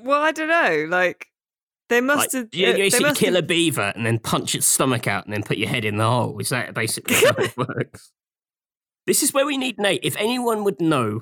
Well, 0.03 0.21
I 0.21 0.31
don't 0.31 0.47
know. 0.47 0.87
Like, 0.89 1.27
they 1.89 2.01
must 2.01 2.33
Like, 2.33 2.43
have. 2.43 2.47
you 2.53 2.67
uh, 2.67 2.71
they 2.73 2.77
basically 2.79 3.05
must 3.09 3.19
kill 3.19 3.35
have- 3.35 3.43
a 3.43 3.47
beaver 3.47 3.91
and 3.95 4.05
then 4.05 4.19
punch 4.19 4.55
its 4.55 4.65
stomach 4.65 5.07
out 5.07 5.25
and 5.25 5.33
then 5.33 5.43
put 5.43 5.57
your 5.57 5.69
head 5.69 5.85
in 5.85 5.97
the 5.97 6.07
hole. 6.09 6.37
Is 6.39 6.49
that 6.49 6.73
basically 6.73 7.15
how 7.15 7.33
it 7.37 7.55
works? 7.57 8.11
This 9.07 9.23
is 9.23 9.33
where 9.33 9.45
we 9.45 9.57
need 9.57 9.79
Nate. 9.79 10.01
If 10.03 10.15
anyone 10.17 10.63
would 10.63 10.79
know 10.81 11.21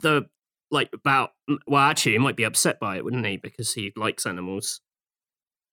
the 0.00 0.22
like 0.70 0.90
about 0.92 1.30
well, 1.68 1.80
actually, 1.82 2.12
he 2.12 2.18
might 2.18 2.36
be 2.36 2.42
upset 2.44 2.80
by 2.80 2.96
it, 2.96 3.04
wouldn't 3.04 3.24
he? 3.26 3.36
Because 3.36 3.72
he 3.74 3.92
likes 3.96 4.26
animals. 4.26 4.80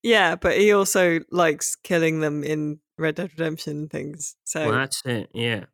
Yeah, 0.03 0.36
but 0.36 0.57
he 0.57 0.71
also 0.73 1.19
likes 1.32 1.75
killing 1.75 2.19
them 2.19 2.43
in 2.43 2.79
Red 2.97 3.15
Dead 3.15 3.32
Redemption 3.32 3.88
things. 3.88 4.36
So 4.43 4.65
Well, 4.69 4.73
that's 4.77 5.01
it. 5.05 5.29
Yeah. 5.34 5.65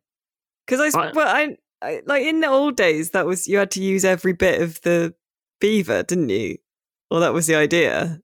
Because 0.66 0.94
I, 0.94 0.98
I- 1.00 1.12
well, 1.12 1.28
I, 1.28 1.56
I, 1.82 2.02
like 2.06 2.24
in 2.24 2.40
the 2.40 2.48
old 2.48 2.76
days, 2.76 3.10
that 3.10 3.26
was 3.26 3.46
you 3.46 3.58
had 3.58 3.70
to 3.72 3.82
use 3.82 4.04
every 4.04 4.32
bit 4.32 4.62
of 4.62 4.80
the 4.82 5.14
beaver, 5.60 6.02
didn't 6.02 6.28
you? 6.30 6.58
Well, 7.10 7.20
that 7.20 7.32
was 7.32 7.46
the 7.46 7.54
idea, 7.54 8.20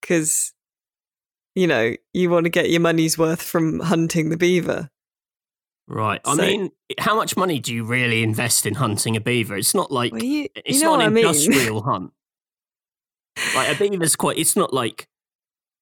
because 0.00 0.52
you 1.54 1.66
know 1.66 1.94
you 2.12 2.30
want 2.30 2.44
to 2.44 2.50
get 2.50 2.70
your 2.70 2.80
money's 2.80 3.16
worth 3.18 3.42
from 3.42 3.80
hunting 3.80 4.30
the 4.30 4.36
beaver. 4.36 4.90
Right. 5.86 6.20
I 6.24 6.36
So- 6.36 6.42
mean, 6.42 6.70
how 6.98 7.14
much 7.14 7.36
money 7.36 7.60
do 7.60 7.74
you 7.74 7.84
really 7.84 8.22
invest 8.22 8.64
in 8.64 8.74
hunting 8.76 9.16
a 9.16 9.20
beaver? 9.20 9.56
It's 9.56 9.74
not 9.74 9.90
like 9.92 10.12
Well, 10.12 10.22
you, 10.22 10.48
it's 10.56 10.78
you 10.78 10.84
know 10.84 10.92
not 10.96 11.00
an 11.02 11.06
I 11.06 11.08
mean. 11.10 11.26
industrial 11.26 11.82
hunt. 11.84 12.12
Like 13.54 13.74
a 13.76 13.78
beaver's 13.78 14.16
quite. 14.16 14.38
It's 14.38 14.56
not 14.56 14.72
like 14.72 15.06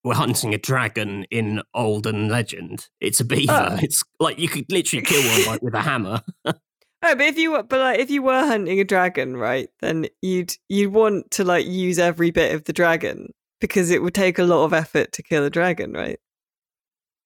we're 0.02 0.14
hunting 0.14 0.52
a 0.54 0.58
dragon 0.58 1.24
in 1.30 1.62
olden 1.74 2.28
legend. 2.28 2.88
It's 3.00 3.20
a 3.20 3.24
beaver. 3.24 3.68
Oh. 3.72 3.78
It's 3.80 4.02
like 4.18 4.38
you 4.40 4.48
could 4.48 4.64
literally 4.72 5.04
kill 5.04 5.22
one 5.22 5.46
like 5.46 5.62
with 5.62 5.74
a 5.74 5.82
hammer. 5.90 6.22
Oh, 7.04 7.14
but 7.16 7.26
if 7.26 7.36
you 7.38 7.52
were, 7.52 7.62
but 7.64 7.80
like 7.80 7.98
if 7.98 8.10
you 8.10 8.22
were 8.22 8.46
hunting 8.46 8.78
a 8.80 8.84
dragon, 8.84 9.36
right, 9.36 9.68
then 9.80 10.06
you'd 10.20 10.54
you'd 10.68 10.92
want 10.92 11.30
to 11.32 11.44
like 11.44 11.66
use 11.66 11.98
every 11.98 12.30
bit 12.30 12.54
of 12.54 12.64
the 12.64 12.72
dragon 12.72 13.32
because 13.60 13.90
it 13.90 14.02
would 14.02 14.14
take 14.14 14.38
a 14.38 14.44
lot 14.44 14.64
of 14.64 14.72
effort 14.72 15.12
to 15.12 15.22
kill 15.22 15.44
a 15.44 15.50
dragon, 15.50 15.92
right? 15.92 16.18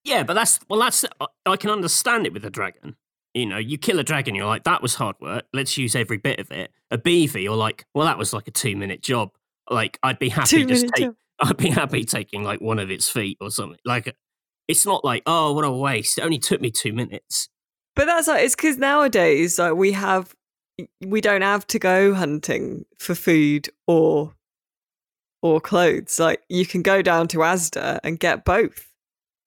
Yeah, 0.04 0.22
but 0.22 0.34
that's 0.34 0.60
well, 0.70 0.80
that's 0.80 1.04
I- 1.20 1.26
I 1.44 1.56
can 1.56 1.70
understand 1.70 2.26
it 2.26 2.32
with 2.32 2.44
a 2.44 2.50
dragon. 2.50 2.96
You 3.34 3.44
know, 3.46 3.58
you 3.58 3.76
kill 3.76 3.98
a 3.98 4.04
dragon, 4.04 4.34
you're 4.34 4.46
like, 4.46 4.64
that 4.64 4.80
was 4.80 4.94
hard 4.94 5.16
work. 5.20 5.44
Let's 5.52 5.76
use 5.76 5.94
every 5.94 6.16
bit 6.16 6.40
of 6.40 6.50
it. 6.50 6.70
A 6.90 6.96
beaver, 6.96 7.38
you're 7.38 7.54
like, 7.56 7.84
well, 7.94 8.06
that 8.06 8.16
was 8.16 8.32
like 8.32 8.48
a 8.48 8.50
two 8.50 8.76
minute 8.76 9.02
job. 9.02 9.30
Like, 9.68 9.98
I'd 10.02 10.18
be 10.18 10.30
happy 10.30 10.48
Two 10.48 10.64
just 10.64 10.86
take. 10.94 11.04
job. 11.06 11.16
I'd 11.40 11.56
be 11.58 11.68
happy 11.68 12.04
taking 12.04 12.44
like 12.44 12.62
one 12.62 12.78
of 12.78 12.90
its 12.90 13.10
feet 13.10 13.36
or 13.42 13.50
something. 13.50 13.78
Like, 13.84 14.16
it's 14.68 14.86
not 14.86 15.04
like, 15.04 15.22
oh, 15.26 15.52
what 15.52 15.64
a 15.66 15.70
waste. 15.70 16.16
It 16.16 16.22
only 16.24 16.38
took 16.38 16.62
me 16.62 16.70
two 16.70 16.94
minutes. 16.94 17.50
But 17.96 18.04
that's 18.06 18.28
like 18.28 18.44
it's 18.44 18.54
because 18.54 18.78
nowadays 18.78 19.58
like 19.58 19.74
we 19.74 19.92
have 19.92 20.34
we 21.04 21.20
don't 21.20 21.42
have 21.42 21.66
to 21.68 21.78
go 21.78 22.14
hunting 22.14 22.84
for 22.98 23.14
food 23.14 23.68
or 23.86 24.34
or 25.42 25.60
clothes. 25.60 26.18
Like 26.20 26.42
you 26.48 26.66
can 26.66 26.82
go 26.82 27.02
down 27.02 27.26
to 27.28 27.38
Asda 27.38 27.98
and 28.04 28.20
get 28.20 28.44
both. 28.44 28.92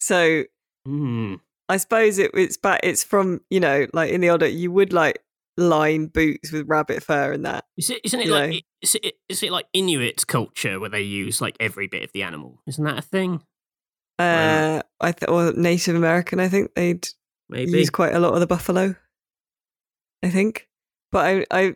So 0.01 0.43
Hmm. 0.85 1.35
I 1.67 1.77
suppose 1.77 2.17
it, 2.17 2.31
it's 2.33 2.57
back. 2.57 2.79
It's 2.83 3.03
from 3.03 3.41
you 3.49 3.59
know 3.59 3.85
like 3.93 4.09
in 4.11 4.21
the 4.21 4.29
older 4.31 4.47
you 4.47 4.71
would 4.71 4.91
like 4.91 5.19
line 5.57 6.07
boots 6.07 6.51
with 6.51 6.67
rabbit 6.67 7.03
fur 7.03 7.33
and 7.33 7.45
that. 7.45 7.65
Is 7.77 7.89
it? 7.91 8.01
Isn't 8.03 8.21
it 8.21 8.27
like? 8.29 8.63
Is 8.81 8.95
it? 8.95 9.15
Is 9.27 9.43
it 9.43 9.51
like 9.51 9.65
Inuit 9.73 10.25
culture 10.25 10.79
where 10.79 10.89
they 10.89 11.01
use 11.01 11.41
like 11.41 11.57
every 11.59 11.87
bit 11.87 12.01
of 12.03 12.11
the 12.13 12.23
animal? 12.23 12.61
Isn't 12.65 12.85
that 12.85 12.97
a 12.97 13.01
thing? 13.03 13.43
Uh, 14.17 14.81
I 14.99 15.11
th- 15.11 15.29
or 15.29 15.53
Native 15.53 15.95
American. 15.95 16.39
I 16.39 16.47
think 16.49 16.73
they'd 16.75 17.07
Maybe. 17.49 17.71
use 17.71 17.89
quite 17.89 18.13
a 18.13 18.19
lot 18.19 18.33
of 18.33 18.39
the 18.39 18.47
buffalo. 18.47 18.95
I 20.23 20.29
think, 20.29 20.67
but 21.11 21.25
I, 21.25 21.45
I 21.51 21.75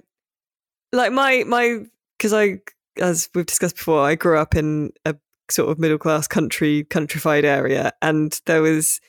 like 0.91 1.11
my 1.11 1.43
my 1.45 1.85
because 2.17 2.33
I, 2.33 2.59
as 2.99 3.29
we've 3.33 3.45
discussed 3.45 3.77
before, 3.77 4.01
I 4.05 4.15
grew 4.15 4.37
up 4.37 4.55
in 4.55 4.91
a 5.05 5.15
sort 5.49 5.69
of 5.69 5.79
middle 5.79 5.97
class 5.97 6.27
country 6.27 6.85
countrified 6.89 7.45
area, 7.45 7.91
and 8.01 8.39
there 8.45 8.61
was 8.61 9.01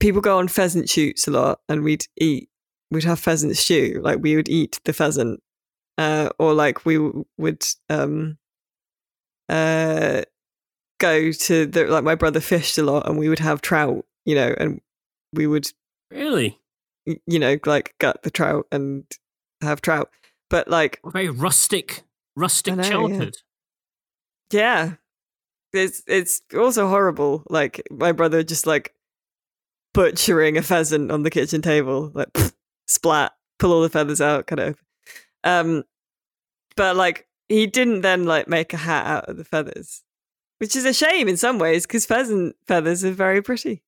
people 0.00 0.20
go 0.20 0.38
on 0.38 0.48
pheasant 0.48 0.88
shoots 0.88 1.28
a 1.28 1.30
lot, 1.30 1.60
and 1.68 1.82
we'd 1.82 2.06
eat, 2.16 2.48
we'd 2.90 3.04
have 3.04 3.20
pheasant 3.20 3.56
stew, 3.56 4.00
like 4.02 4.18
we 4.20 4.36
would 4.36 4.48
eat 4.48 4.80
the 4.84 4.92
pheasant, 4.92 5.40
uh, 5.98 6.30
or 6.38 6.52
like 6.52 6.84
we 6.84 6.98
would 7.38 7.64
um, 7.88 8.38
uh, 9.48 10.22
go 10.98 11.30
to 11.30 11.66
the 11.66 11.86
like 11.86 12.04
my 12.04 12.14
brother 12.14 12.40
fished 12.40 12.78
a 12.78 12.82
lot, 12.82 13.08
and 13.08 13.18
we 13.18 13.28
would 13.28 13.38
have 13.38 13.60
trout, 13.60 14.04
you 14.24 14.34
know, 14.34 14.54
and 14.58 14.80
we 15.32 15.46
would 15.46 15.70
really 16.10 16.58
you 17.26 17.38
know, 17.38 17.58
like 17.66 17.94
gut 17.98 18.22
the 18.22 18.30
trout 18.30 18.66
and 18.72 19.04
have 19.60 19.80
trout. 19.80 20.10
But 20.50 20.68
like, 20.68 21.00
a 21.04 21.10
very 21.10 21.28
rustic, 21.28 22.04
rustic 22.34 22.76
know, 22.76 22.82
yeah. 22.82 22.88
childhood. 22.88 23.36
yeah, 24.52 24.92
it's 25.72 26.02
it's 26.06 26.42
also 26.56 26.88
horrible. 26.88 27.42
Like 27.48 27.82
my 27.90 28.12
brother 28.12 28.42
just 28.42 28.66
like 28.66 28.94
butchering 29.94 30.56
a 30.56 30.62
pheasant 30.62 31.10
on 31.10 31.22
the 31.22 31.30
kitchen 31.30 31.62
table, 31.62 32.10
like 32.14 32.32
pfft, 32.32 32.52
splat, 32.86 33.32
pull 33.58 33.72
all 33.72 33.82
the 33.82 33.88
feathers 33.90 34.20
out, 34.20 34.46
kind 34.46 34.60
of. 34.60 34.78
Um, 35.44 35.84
but 36.76 36.96
like 36.96 37.26
he 37.48 37.66
didn't 37.66 38.02
then 38.02 38.24
like 38.24 38.48
make 38.48 38.72
a 38.72 38.78
hat 38.78 39.06
out 39.06 39.28
of 39.28 39.36
the 39.36 39.44
feathers, 39.44 40.02
which 40.58 40.76
is 40.76 40.84
a 40.84 40.92
shame 40.92 41.28
in 41.28 41.36
some 41.36 41.58
ways 41.58 41.86
because 41.86 42.06
pheasant 42.06 42.56
feathers 42.66 43.04
are 43.04 43.12
very 43.12 43.42
pretty. 43.42 43.82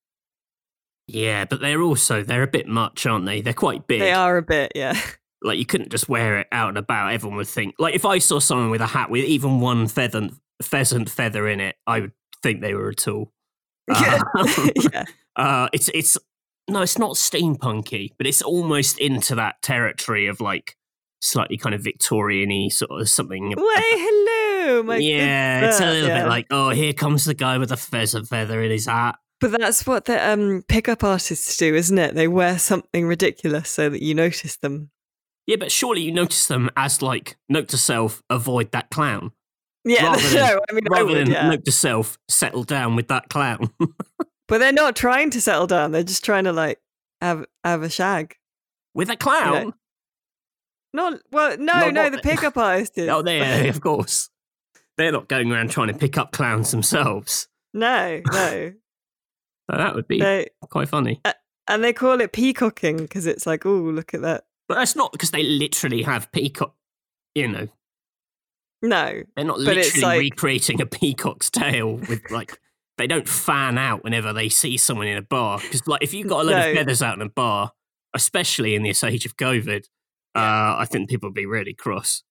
Yeah, 1.09 1.45
but 1.45 1.59
they're 1.61 1.81
also 1.81 2.23
they're 2.23 2.43
a 2.43 2.47
bit 2.47 2.67
much, 2.67 3.05
aren't 3.05 3.25
they? 3.25 3.41
They're 3.41 3.53
quite 3.53 3.87
big. 3.87 3.99
They 3.99 4.13
are 4.13 4.37
a 4.37 4.41
bit, 4.41 4.71
yeah. 4.75 4.99
Like 5.41 5.57
you 5.57 5.65
couldn't 5.65 5.89
just 5.89 6.09
wear 6.09 6.39
it 6.39 6.47
out 6.51 6.69
and 6.69 6.77
about. 6.77 7.13
Everyone 7.13 7.37
would 7.37 7.47
think. 7.47 7.75
Like 7.79 7.95
if 7.95 8.05
I 8.05 8.19
saw 8.19 8.39
someone 8.39 8.69
with 8.69 8.81
a 8.81 8.87
hat 8.87 9.09
with 9.09 9.23
even 9.25 9.59
one 9.61 9.87
pheasant 9.87 10.33
pheasant 10.61 11.09
feather 11.09 11.47
in 11.47 11.59
it, 11.61 11.75
I 11.87 12.01
would 12.01 12.11
think 12.43 12.61
they 12.61 12.73
were 12.73 12.89
a 12.89 12.95
tool. 12.95 13.31
yeah. 13.89 14.19
Um, 14.37 14.47
yeah. 14.93 15.05
Uh, 15.35 15.69
it's 15.71 15.89
it's 15.93 16.17
no, 16.69 16.81
it's 16.81 16.97
not 16.97 17.11
steampunky, 17.15 18.09
but 18.17 18.27
it's 18.27 18.41
almost 18.41 18.99
into 18.99 19.35
that 19.35 19.61
territory 19.61 20.27
of 20.27 20.41
like 20.41 20.75
slightly 21.21 21.55
kind 21.55 21.73
of 21.73 21.81
Victorian-y 21.81 22.67
sort 22.67 22.99
of 22.99 23.07
something. 23.07 23.47
Way 23.49 23.55
hello, 23.55 24.83
my 24.83 24.97
yeah, 24.97 25.69
it's 25.69 25.79
a 25.79 25.85
little 25.85 26.09
Yeah. 26.09 26.23
bit 26.23 26.29
like, 26.29 26.47
oh, 26.51 26.71
here 26.71 26.91
comes 26.91 27.23
the 27.23 27.33
guy 27.33 27.57
with 27.57 27.71
a 27.71 27.77
pheasant 27.77 28.27
feather 28.27 28.61
in 28.61 28.69
his 28.71 28.87
hat. 28.87 29.15
But 29.41 29.51
that's 29.51 29.87
what 29.87 30.05
the 30.05 30.29
um, 30.29 30.63
pickup 30.67 31.03
artists 31.03 31.55
do, 31.57 31.73
isn't 31.73 31.97
it? 31.97 32.13
They 32.15 32.27
wear 32.27 32.59
something 32.59 33.05
ridiculous 33.07 33.69
so 33.69 33.89
that 33.89 34.01
you 34.03 34.13
notice 34.13 34.57
them. 34.57 34.91
Yeah, 35.47 35.55
but 35.57 35.71
surely 35.71 36.01
you 36.01 36.11
notice 36.11 36.47
them 36.47 36.69
as 36.75 37.01
like 37.01 37.37
note 37.47 37.69
to 37.69 37.77
self, 37.77 38.21
avoid 38.29 38.71
that 38.73 38.89
clown, 38.91 39.31
Yeah, 39.85 40.03
Rather 40.07 40.21
than- 40.29 40.33
no, 40.35 40.59
I 40.69 40.73
mean, 40.73 40.83
I 40.93 41.03
would, 41.03 41.17
than 41.17 41.31
yeah. 41.31 41.49
note 41.49 41.65
to 41.65 41.71
self, 41.71 42.17
settle 42.27 42.63
down 42.63 42.95
with 42.95 43.07
that 43.07 43.29
clown. 43.29 43.69
But 44.47 44.57
they're 44.57 44.71
not 44.73 44.95
trying 44.95 45.29
to 45.29 45.41
settle 45.41 45.67
down. 45.67 45.91
They're 45.91 46.01
just 46.01 46.25
trying 46.25 46.45
to 46.45 46.51
like 46.51 46.79
have 47.21 47.45
have 47.63 47.83
a 47.83 47.89
shag. 47.89 48.35
with 48.95 49.11
a 49.11 49.15
clown. 49.15 49.75
Not 50.91 51.19
well, 51.31 51.55
no, 51.57 51.73
No, 51.81 51.85
no. 51.85 51.91
not 51.91 52.11
the 52.11 52.17
the- 52.17 52.23
pickup 52.23 52.57
artist 52.57 52.93
is. 52.97 53.09
Oh, 53.09 53.21
they 53.21 53.69
of 53.69 53.79
course. 53.79 54.29
They're 54.97 55.11
not 55.11 55.27
going 55.27 55.51
around 55.51 55.69
trying 55.69 55.89
to 55.89 55.93
pick 55.93 56.17
up 56.17 56.31
clowns 56.31 56.71
themselves. 56.71 57.47
no, 57.73 58.21
no. 58.31 58.73
That 59.77 59.95
would 59.95 60.07
be 60.07 60.19
they 60.19 60.47
quite 60.69 60.89
funny. 60.89 61.21
and 61.67 61.83
they 61.83 61.93
call 61.93 62.19
it 62.21 62.31
peacocking 62.33 62.97
because 62.97 63.25
it's 63.25 63.45
like, 63.45 63.65
oh, 63.65 63.69
look 63.75 64.13
at 64.13 64.21
that. 64.21 64.45
But 64.67 64.75
that's 64.75 64.95
not 64.95 65.11
because 65.11 65.31
they 65.31 65.43
literally 65.43 66.01
have 66.03 66.31
peacock. 66.31 66.75
You 67.35 67.47
know, 67.47 67.67
No, 68.81 69.21
they're 69.35 69.45
not 69.45 69.59
literally 69.59 70.01
like- 70.01 70.19
recreating 70.19 70.81
a 70.81 70.85
peacock's 70.85 71.49
tail 71.49 71.95
with 71.95 72.21
like. 72.31 72.57
They 72.97 73.07
don't 73.07 73.29
fan 73.29 73.77
out 73.77 74.03
whenever 74.03 74.33
they 74.33 74.49
see 74.49 74.75
someone 74.75 75.07
in 75.07 75.15
a 75.15 75.21
bar 75.21 75.59
because, 75.61 75.87
like, 75.87 76.03
if 76.03 76.13
you've 76.13 76.27
got 76.27 76.41
a 76.41 76.43
load 76.43 76.51
No. 76.59 76.69
of 76.71 76.75
feathers 76.75 77.01
out 77.01 77.15
in 77.15 77.21
a 77.21 77.29
bar, 77.29 77.71
especially 78.13 78.75
in 78.75 78.83
this 78.83 79.05
age 79.05 79.25
of 79.25 79.37
COVID, 79.37 79.85
uh, 80.35 80.75
I 80.79 80.85
think 80.85 81.09
people 81.09 81.29
would 81.29 81.33
be 81.33 81.45
really 81.45 81.73
cross. 81.73 82.23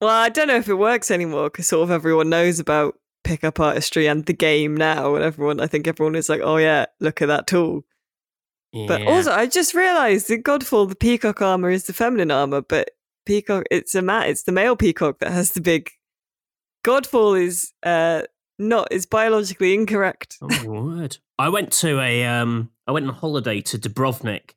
well, 0.00 0.10
I 0.10 0.28
don't 0.28 0.48
know 0.48 0.56
if 0.56 0.68
it 0.68 0.74
works 0.74 1.12
anymore 1.12 1.44
because 1.48 1.68
sort 1.68 1.84
of 1.84 1.92
everyone 1.92 2.28
knows 2.28 2.58
about 2.58 2.98
pickup 3.26 3.60
artistry 3.60 4.06
and 4.06 4.24
the 4.26 4.32
game 4.32 4.76
now, 4.76 5.14
and 5.14 5.24
everyone, 5.24 5.60
I 5.60 5.66
think 5.66 5.86
everyone 5.86 6.14
is 6.14 6.28
like, 6.28 6.40
oh 6.42 6.56
yeah, 6.56 6.86
look 7.00 7.20
at 7.20 7.28
that 7.28 7.46
tool. 7.46 7.84
But 8.86 9.06
also, 9.06 9.32
I 9.32 9.46
just 9.46 9.72
realised 9.74 10.30
in 10.30 10.42
Godfall, 10.42 10.88
the 10.88 10.96
peacock 10.96 11.40
armor 11.40 11.70
is 11.70 11.84
the 11.84 11.94
feminine 11.94 12.30
armor, 12.30 12.60
but 12.60 12.90
peacock, 13.24 13.64
it's 13.70 13.94
a 13.94 14.02
mat 14.02 14.28
it's 14.28 14.42
the 14.42 14.52
male 14.52 14.76
peacock 14.76 15.18
that 15.20 15.32
has 15.32 15.52
the 15.52 15.60
big. 15.60 15.90
Godfall 16.84 17.40
is 17.40 17.72
uh 17.82 18.22
not 18.58 18.88
is 18.90 19.06
biologically 19.06 19.74
incorrect. 19.74 20.36
Oh 20.42 20.48
my 20.48 20.66
word! 20.66 21.18
I 21.38 21.48
went 21.48 21.72
to 21.74 22.00
a 22.00 22.24
um, 22.26 22.70
I 22.86 22.92
went 22.92 23.08
on 23.08 23.14
holiday 23.14 23.60
to 23.62 23.78
Dubrovnik, 23.78 24.50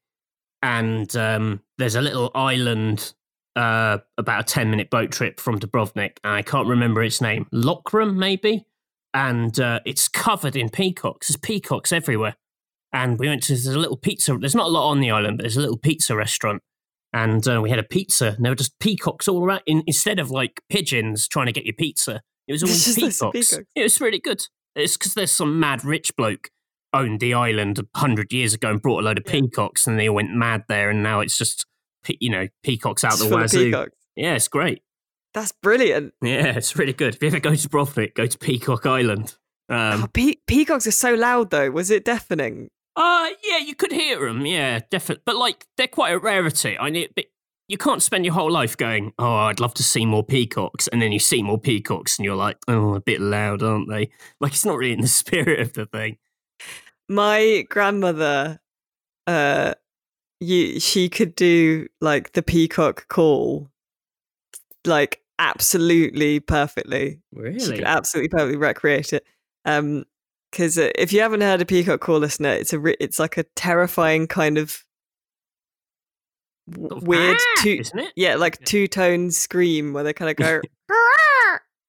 and 0.62 1.16
um, 1.16 1.62
there's 1.78 1.96
a 1.96 2.02
little 2.02 2.32
island 2.36 3.14
uh, 3.60 3.98
about 4.18 4.40
a 4.42 4.44
ten 4.44 4.70
minute 4.72 4.90
boat 4.90 5.12
trip 5.12 5.40
from 5.40 5.60
Dubrovnik, 5.60 6.18
and 6.24 6.34
I 6.34 6.42
can't 6.42 6.68
remember 6.68 7.04
its 7.04 7.20
name, 7.22 7.46
Lokrum 7.54 8.16
maybe, 8.16 8.66
and 9.14 9.60
uh, 9.60 9.80
it's 9.86 10.08
covered 10.08 10.56
in 10.56 10.70
peacocks. 10.70 11.28
There's 11.28 11.38
peacocks 11.38 11.92
everywhere, 11.92 12.36
and 12.94 13.20
we 13.20 13.28
went 13.28 13.44
to 13.44 13.54
there's 13.54 13.66
a 13.68 13.80
little 13.80 13.98
pizza. 13.98 14.38
There's 14.38 14.56
not 14.56 14.68
a 14.68 14.70
lot 14.70 14.90
on 14.90 15.00
the 15.00 15.12
island, 15.12 15.38
but 15.38 15.44
there's 15.44 15.58
a 15.58 15.62
little 15.62 15.78
pizza 15.78 16.16
restaurant. 16.16 16.62
And 17.12 17.48
uh, 17.48 17.60
we 17.62 17.72
had 17.72 17.80
a 17.80 17.84
pizza, 17.84 18.34
and 18.36 18.46
there 18.46 18.52
were 18.52 18.56
just 18.56 18.78
peacocks 18.80 19.28
all 19.28 19.44
around. 19.44 19.62
In, 19.66 19.82
instead 19.88 20.20
of 20.20 20.30
like 20.30 20.62
pigeons 20.70 21.28
trying 21.28 21.48
to 21.48 21.52
get 21.52 21.66
your 21.66 21.74
pizza, 21.74 22.22
it 22.48 22.52
was 22.52 22.62
all 22.64 22.70
It's 22.70 22.86
just 22.86 23.02
loads 23.02 23.22
of 23.22 23.34
peacocks. 23.34 23.50
peacocks. 23.52 23.70
It 23.76 23.82
was 23.84 24.00
really 24.02 24.20
good. 24.20 24.46
It's 24.76 24.96
because 24.96 25.16
there's 25.16 25.32
some 25.32 25.60
mad 25.60 25.84
rich 25.84 26.16
bloke 26.16 26.52
owned 26.94 27.20
the 27.20 27.34
island 27.34 27.80
a 27.80 28.00
hundred 28.00 28.32
years 28.32 28.54
ago 28.54 28.70
and 28.70 28.82
brought 28.82 29.02
a 29.02 29.06
load 29.06 29.18
of 29.18 29.24
Yeah. 29.26 29.32
peacocks, 29.42 29.88
and 29.88 30.00
they 30.00 30.08
all 30.08 30.16
went 30.16 30.34
mad 30.36 30.66
there, 30.70 30.92
and 30.92 31.02
now 31.02 31.20
it's 31.20 31.36
just 31.38 31.66
you 32.08 32.30
know 32.30 32.48
peacocks 32.64 33.04
out 33.04 33.18
the 33.20 33.28
wazoo. 33.28 33.66
peacocks. 33.66 33.96
Yeah, 34.16 34.36
it's 34.36 34.48
great. 34.48 34.82
That's 35.34 35.52
brilliant. 35.52 36.14
Yeah, 36.22 36.56
it's 36.58 36.76
really 36.76 36.94
good. 36.94 37.16
If 37.16 37.22
you 37.22 37.28
ever 37.28 37.40
go 37.40 37.56
to 37.56 37.70
Dubrovnik, 37.70 38.16
go 38.16 38.26
to 38.26 38.38
Peacock 38.38 38.86
Island. 38.86 39.36
Um, 39.70 40.04
oh, 40.04 40.08
pe- 40.12 40.38
peacocks 40.48 40.88
are 40.88 40.92
so 40.92 41.14
loud 41.14 41.52
though. 41.52 41.70
Was 41.72 41.92
it 41.92 42.04
deafening? 42.06 42.70
Uh 42.96 43.30
yeah, 43.44 43.60
you 43.60 43.76
could 43.76 43.92
hear 43.92 44.26
them. 44.26 44.46
Yeah, 44.46 44.80
definitely. 44.90 45.24
But 45.26 45.36
like, 45.36 45.68
they're 45.78 45.88
quite 45.88 46.12
a 46.12 46.20
rarity. 46.20 46.78
I 46.78 46.90
need. 46.90 47.12
But 47.16 47.26
you 47.68 47.78
can't 47.78 48.02
spend 48.02 48.26
your 48.26 48.34
whole 48.34 48.52
life 48.52 48.76
going, 48.76 49.14
"Oh, 49.20 49.36
I'd 49.36 49.60
love 49.60 49.76
to 49.76 49.84
see 49.84 50.04
more 50.06 50.24
peacocks," 50.24 50.88
and 50.88 51.00
then 51.02 51.12
you 51.12 51.20
see 51.20 51.44
more 51.44 51.60
peacocks, 51.60 52.18
and 52.18 52.26
you're 52.26 52.36
like, 52.36 52.58
"Oh, 52.68 52.96
a 52.96 53.00
bit 53.00 53.22
loud, 53.22 53.62
aren't 53.62 53.88
they?" 53.88 54.10
Like 54.42 54.54
it's 54.54 54.66
not 54.66 54.76
really 54.76 54.94
in 54.94 55.02
the 55.02 55.08
spirit 55.24 55.60
of 55.60 55.74
the 55.74 55.86
thing. 55.86 56.18
My 57.08 57.66
grandmother, 57.70 58.60
uh, 59.28 59.76
you 60.40 60.80
she 60.80 61.10
could 61.10 61.36
do 61.36 61.88
like 62.02 62.34
the 62.34 62.42
peacock 62.42 63.08
call, 63.08 63.70
like 64.86 65.22
absolutely 65.40 66.40
perfectly. 66.40 67.20
Really? 67.34 67.60
She 67.60 67.72
could 67.74 67.84
absolutely 67.84 68.30
perfectly 68.30 68.58
recreate 68.58 69.14
it. 69.14 69.26
Um, 69.66 70.06
because 70.52 70.80
uh, 70.80 70.90
if 70.96 71.14
you 71.14 71.22
haven't 71.22 71.42
heard 71.42 71.62
a 71.62 71.66
peacock 71.66 72.00
call, 72.02 72.18
listener, 72.20 72.50
it's 72.50 72.74
a 72.74 73.04
it's 73.04 73.20
like 73.20 73.38
a 73.38 73.44
terrifying 73.56 74.26
kind 74.28 74.58
of 74.58 74.84
weird 76.76 77.38
"Ah!" 77.40 77.62
two 77.64 77.78
isn't 77.80 77.98
it? 78.00 78.14
yeah 78.16 78.36
like 78.36 78.58
Yeah. 78.60 78.66
two 78.66 78.88
tone 78.88 79.32
scream 79.32 79.92
where 79.94 80.04
they 80.04 80.14
kind 80.14 80.30
of 80.30 80.38
go 80.38 80.62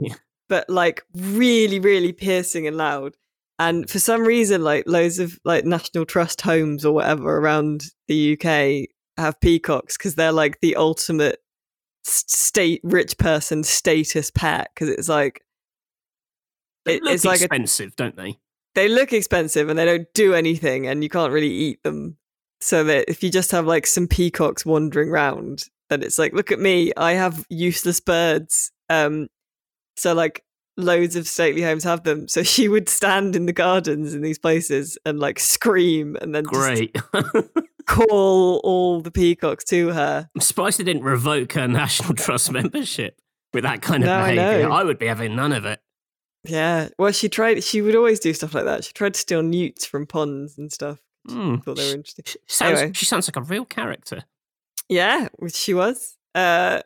Yeah. 0.00 0.14
but 0.48 0.70
like 0.70 1.02
really 1.14 1.78
really 1.80 2.12
piercing 2.12 2.66
and 2.66 2.76
loud 2.78 3.14
and 3.60 3.88
for 3.88 3.98
some 4.00 4.22
reason 4.22 4.64
like 4.64 4.82
loads 4.88 5.18
of 5.20 5.38
like 5.44 5.64
national 5.64 6.04
trust 6.06 6.40
homes 6.40 6.84
or 6.84 6.92
whatever 6.92 7.36
around 7.38 7.84
the 8.08 8.32
uk 8.32 8.88
have 9.16 9.38
peacocks 9.40 9.96
because 9.96 10.14
they're 10.16 10.32
like 10.32 10.58
the 10.60 10.74
ultimate 10.76 11.38
state 12.02 12.80
rich 12.82 13.16
person 13.18 13.62
status 13.62 14.30
pet 14.30 14.68
because 14.74 14.88
it's 14.88 15.08
like 15.08 15.42
it- 16.86 17.02
it's 17.06 17.24
like 17.24 17.40
a, 17.40 17.44
expensive, 17.44 17.94
don't 17.94 18.16
they? 18.16 18.38
they 18.74 18.88
look 18.88 19.12
expensive 19.12 19.68
and 19.68 19.78
they 19.78 19.84
don't 19.84 20.08
do 20.14 20.34
anything 20.34 20.86
and 20.86 21.02
you 21.02 21.08
can't 21.10 21.32
really 21.32 21.50
eat 21.52 21.82
them 21.82 22.16
so 22.60 22.82
that 22.84 23.04
if 23.08 23.22
you 23.22 23.30
just 23.30 23.50
have 23.50 23.66
like 23.66 23.86
some 23.86 24.06
peacocks 24.08 24.64
wandering 24.64 25.08
around 25.10 25.64
then 25.90 26.02
it's 26.02 26.18
like 26.18 26.32
look 26.32 26.50
at 26.52 26.58
me 26.60 26.92
i 26.96 27.12
have 27.12 27.44
useless 27.50 28.00
birds 28.00 28.70
um 28.88 29.28
so 29.96 30.14
like 30.14 30.42
loads 30.76 31.16
of 31.16 31.26
stately 31.28 31.62
homes 31.62 31.84
have 31.84 32.04
them 32.04 32.26
so 32.28 32.42
she 32.42 32.68
would 32.68 32.88
stand 32.88 33.36
in 33.36 33.46
the 33.46 33.52
gardens 33.52 34.14
in 34.14 34.22
these 34.22 34.38
places 34.38 34.96
and 35.04 35.18
like 35.18 35.38
scream 35.38 36.16
and 36.22 36.34
then 36.34 36.44
just 36.44 36.54
Great. 36.54 36.96
call 37.86 38.60
all 38.62 39.00
the 39.00 39.10
peacocks 39.10 39.64
to 39.64 39.88
her 39.88 40.28
I'm 40.34 40.40
surprised 40.40 40.78
they 40.78 40.84
didn't 40.84 41.02
revoke 41.02 41.52
her 41.54 41.66
National 41.66 42.14
Trust 42.14 42.52
membership 42.52 43.18
with 43.52 43.64
that 43.64 43.82
kind 43.82 44.02
of 44.04 44.08
No, 44.08 44.14
I 44.20 44.34
behaviour. 44.34 44.68
know. 44.68 44.74
I 44.74 44.84
would 44.84 44.98
be 44.98 45.06
having 45.06 45.34
none 45.34 45.52
of 45.52 45.64
it. 45.64 45.80
yeah 46.44 46.88
well 46.98 47.12
she 47.12 47.28
tried 47.28 47.62
she 47.64 47.82
would 47.82 47.96
always 47.96 48.20
do 48.20 48.32
stuff 48.32 48.54
like 48.54 48.64
that 48.64 48.84
she 48.84 48.92
tried 48.92 49.14
to 49.14 49.20
steal 49.20 49.42
newts 49.42 49.84
from 49.84 50.06
ponds 50.06 50.56
and 50.58 50.72
stuff 50.72 50.98
Hmm. 51.28 51.56
thought 51.56 51.76
they 51.76 51.86
were 51.90 51.96
interesting 51.96 52.24
She 52.26 52.38
sounds, 52.46 52.78
Anyway. 52.78 52.92
she 52.94 53.04
sounds 53.04 53.28
like 53.28 53.36
a 53.36 53.42
real 53.42 53.66
character. 53.66 54.22
Yeah, 54.88 55.28
which 55.36 55.54
she 55.54 55.74
was. 55.74 56.16
Uh, 56.34 56.80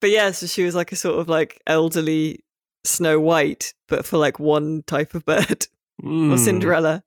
but 0.00 0.10
yeah, 0.10 0.32
so 0.32 0.46
she 0.48 0.64
was 0.64 0.74
like 0.74 0.90
a 0.90 0.96
sort 0.96 1.20
of 1.20 1.28
like 1.28 1.62
elderly 1.68 2.40
Snow 2.84 3.20
White, 3.20 3.74
but 3.88 4.04
for 4.06 4.16
like 4.18 4.38
one 4.38 4.82
type 4.86 5.14
of 5.14 5.24
bird 5.24 5.66
or 6.02 6.08
Hmm. 6.08 6.36
Cinderella. 6.36 7.02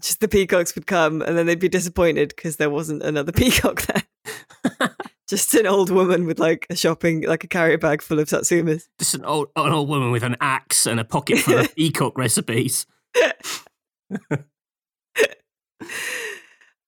Just 0.00 0.20
the 0.20 0.28
peacocks 0.28 0.74
would 0.74 0.86
come 0.86 1.22
and 1.22 1.38
then 1.38 1.46
they'd 1.46 1.60
be 1.60 1.68
disappointed 1.68 2.30
because 2.34 2.56
there 2.56 2.70
wasn't 2.70 3.02
another 3.02 3.30
peacock 3.32 3.82
there. 3.82 4.90
Just 5.28 5.54
an 5.54 5.66
old 5.66 5.90
woman 5.90 6.26
with 6.26 6.38
like 6.38 6.66
a 6.68 6.76
shopping, 6.76 7.22
like 7.22 7.44
a 7.44 7.48
carrier 7.48 7.78
bag 7.78 8.02
full 8.02 8.18
of 8.18 8.28
satsumas. 8.28 8.88
Just 8.98 9.14
an 9.14 9.24
old, 9.24 9.48
an 9.56 9.72
old 9.72 9.88
woman 9.88 10.10
with 10.10 10.22
an 10.22 10.36
axe 10.40 10.86
and 10.86 10.98
a 11.00 11.04
pocket 11.04 11.38
full 11.38 11.58
of 11.58 11.74
peacock 11.76 12.18
recipes. 12.18 12.86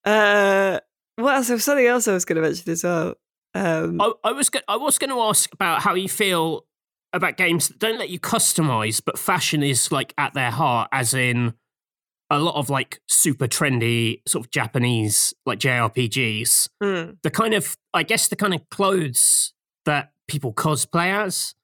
Uh, 0.04 0.78
what 1.16 1.34
else? 1.34 1.46
There 1.48 1.56
was 1.56 1.64
something 1.64 1.86
else 1.86 2.06
I 2.08 2.12
was 2.12 2.24
going 2.24 2.36
to 2.36 2.42
mention 2.42 2.70
as 2.70 2.84
well. 2.84 3.14
Um, 3.54 4.00
I, 4.00 4.12
I 4.24 4.32
was 4.32 4.50
go- 4.50 4.60
I 4.68 4.76
was 4.76 4.98
going 4.98 5.10
to 5.10 5.20
ask 5.20 5.52
about 5.52 5.82
how 5.82 5.94
you 5.94 6.08
feel 6.08 6.66
about 7.16 7.36
games 7.36 7.68
that 7.68 7.78
don't 7.78 7.98
let 7.98 8.10
you 8.10 8.20
customize, 8.20 9.02
but 9.04 9.18
fashion 9.18 9.62
is 9.62 9.90
like 9.90 10.14
at 10.18 10.34
their 10.34 10.50
heart, 10.50 10.88
as 10.92 11.14
in 11.14 11.54
a 12.30 12.38
lot 12.40 12.56
of 12.56 12.68
like 12.70 13.00
super 13.08 13.46
trendy 13.46 14.20
sort 14.26 14.44
of 14.44 14.50
Japanese 14.50 15.32
like 15.44 15.58
JRPGs. 15.58 16.68
mm. 16.82 17.16
The 17.22 17.30
kind 17.30 17.54
of 17.54 17.76
I 17.94 18.02
guess 18.02 18.28
the 18.28 18.36
kind 18.36 18.54
of 18.54 18.68
clothes 18.70 19.52
that 19.84 20.12
people 20.28 20.52
cosplay 20.52 21.12
as. 21.24 21.54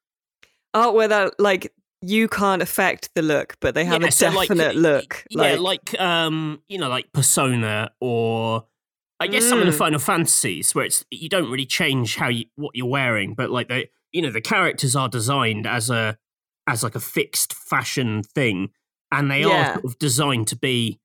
Oh, 0.75 0.93
where 0.93 1.09
that 1.09 1.39
like 1.39 1.73
you 2.01 2.29
can't 2.29 2.63
affect 2.63 3.11
the 3.15 3.23
look, 3.23 3.57
but 3.61 3.75
they 3.75 3.85
have 3.85 4.03
Yeah, 4.03 4.09
a 4.09 4.13
so, 4.13 4.31
like, 4.31 4.49
definite 4.49 4.75
look. 4.77 5.25
Yeah, 5.31 5.57
like 5.57 5.99
um, 6.01 6.63
you 6.69 6.79
know, 6.79 6.89
like 6.89 7.13
Persona 7.13 7.91
or 8.01 8.67
I 9.21 9.27
guess 9.29 9.49
some 9.49 9.61
of 9.61 9.67
the 9.67 9.73
Mm. 9.73 9.79
Final 9.79 9.99
Fantasies 10.01 10.75
where 10.75 10.85
it's 10.85 11.05
you 11.11 11.29
don't 11.29 11.51
really 11.51 11.67
change 11.67 12.17
how 12.17 12.29
you 12.29 12.47
what 12.57 12.75
you're 12.75 12.87
wearing, 12.87 13.35
but 13.35 13.51
like 13.51 13.69
the 13.69 13.87
you 14.13 14.23
know 14.23 14.31
the 14.31 14.41
characters 14.41 14.95
are 14.97 15.09
designed 15.09 15.67
as 15.67 15.91
a 15.91 16.19
as 16.67 16.83
like 16.83 16.95
a 16.95 17.01
fixed 17.01 17.53
fashion 17.55 18.23
thing, 18.23 18.71
and 19.11 19.31
they 19.31 19.41
Yeah. 19.41 19.49
are 19.49 19.73
sort 19.75 19.85
of 19.85 19.99
designed 19.99 20.49
to 20.49 20.57
be 20.57 21.01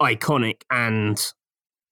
iconic 0.00 0.62
and 0.70 1.32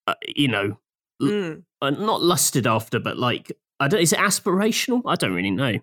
uh, 0.07 0.14
you 0.34 0.48
know 0.48 0.78
Mm. 1.22 1.62
uh, 1.80 1.90
not 1.90 2.22
lusted 2.22 2.66
after, 2.66 2.98
but 2.98 3.16
like 3.18 3.52
I 3.80 3.88
don't 3.88 4.00
is 4.00 4.12
it 4.12 4.18
aspirational? 4.18 5.02
I 5.07 5.14
don't 5.14 5.32
really 5.32 5.50
know. 5.52 5.78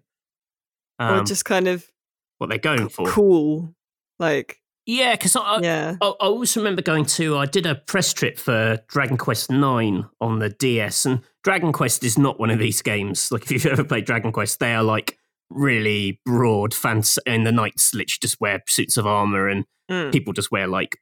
or 0.99 1.07
Um, 1.19 1.26
just 1.26 1.45
kind 1.45 1.67
of 1.67 1.89
what 2.38 2.49
they're 2.49 2.59
going 2.59 2.89
for. 2.89 3.07
cool. 3.07 3.74
Like, 4.19 4.61
Yeah, 4.86 5.13
because 5.15 5.36
I, 5.36 5.59
yeah. 5.61 5.95
I, 6.01 6.05
I 6.07 6.13
always 6.19 6.55
remember 6.57 6.82
going 6.82 7.05
to. 7.05 7.38
I 7.38 7.45
did 7.45 7.65
a 7.65 7.76
press 7.76 8.13
trip 8.13 8.38
for 8.38 8.80
Dragon 8.88 9.17
Quest 9.17 9.49
Nine 9.49 10.05
on 10.19 10.39
the 10.39 10.49
DS, 10.49 11.05
and 11.05 11.22
Dragon 11.44 11.72
Quest 11.72 12.04
is 12.04 12.18
not 12.18 12.39
one 12.39 12.50
of 12.52 12.60
these 12.60 12.82
games. 12.82 13.32
Like 13.32 13.44
if 13.44 13.52
you've 13.52 13.66
ever 13.66 13.84
played 13.84 14.06
Dragon 14.06 14.32
Quest, 14.32 14.60
they 14.60 14.74
are 14.76 14.84
like 14.84 15.18
really 15.50 16.20
broad 16.26 16.74
fans, 16.74 17.18
and 17.26 17.46
the 17.46 17.52
knights 17.52 17.94
literally 17.94 18.18
just 18.22 18.39
wear 18.39 18.62
suits 18.68 18.98
of 18.98 19.06
armor, 19.08 19.48
and 19.48 19.66
Mm. 19.89 20.12
people 20.14 20.32
just 20.32 20.52
wear 20.52 20.68
like 20.68 20.96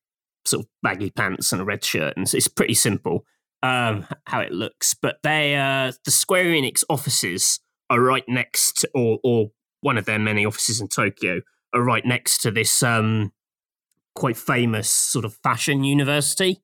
sort 0.45 0.63
of 0.63 0.69
baggy 0.81 1.11
pants 1.11 1.51
and 1.51 1.61
a 1.61 1.65
red 1.65 1.83
shirt, 1.83 2.15
and 2.17 2.33
it's 2.33 2.47
pretty 2.47 2.73
simple 2.73 3.23
um, 3.61 4.05
how 4.25 4.39
it 4.39 4.51
looks. 4.51 4.95
But 4.95 5.19
they, 5.21 5.55
uh, 5.55 5.91
the 6.05 6.11
Square 6.11 6.45
Enix 6.45 6.83
offices 6.89 7.59
are 7.91 7.99
right 8.01 8.23
next, 8.27 8.81
to, 8.81 8.89
or 8.95 9.19
or 9.23 9.51
one 9.81 9.97
of 9.99 10.05
their 10.05 10.17
many 10.17 10.45
offices 10.45 10.81
in 10.81 10.87
Tokyo 10.87 11.41
are 11.73 11.83
right 11.83 12.03
next 12.05 12.39
to 12.41 12.51
this 12.51 12.81
um, 12.81 13.31
quite 14.15 14.37
famous 14.37 14.89
sort 14.89 15.25
of 15.25 15.35
fashion 15.43 15.83
university, 15.83 16.61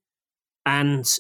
and 0.66 1.18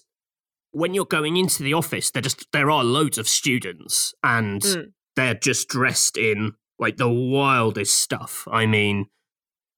when 0.75 0.93
you're 0.93 1.05
going 1.05 1.37
into 1.37 1.63
the 1.63 1.73
office, 1.73 2.11
there 2.11 2.21
just 2.21 2.45
there 2.51 2.69
are 2.69 2.83
loads 2.83 3.17
of 3.17 3.27
students, 3.27 4.13
and 4.23 4.61
Mm. 4.61 4.91
they're 5.15 5.33
just 5.35 5.69
dressed 5.69 6.17
in 6.17 6.53
like 6.77 6.97
the 6.97 7.09
wildest 7.09 7.97
stuff. 7.97 8.47
I 8.51 8.65
mean, 8.65 9.05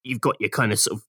you've 0.03 0.21
got 0.21 0.35
your 0.39 0.49
kind 0.49 0.71
of 0.71 0.79
sort 0.79 0.99
of 0.99 1.03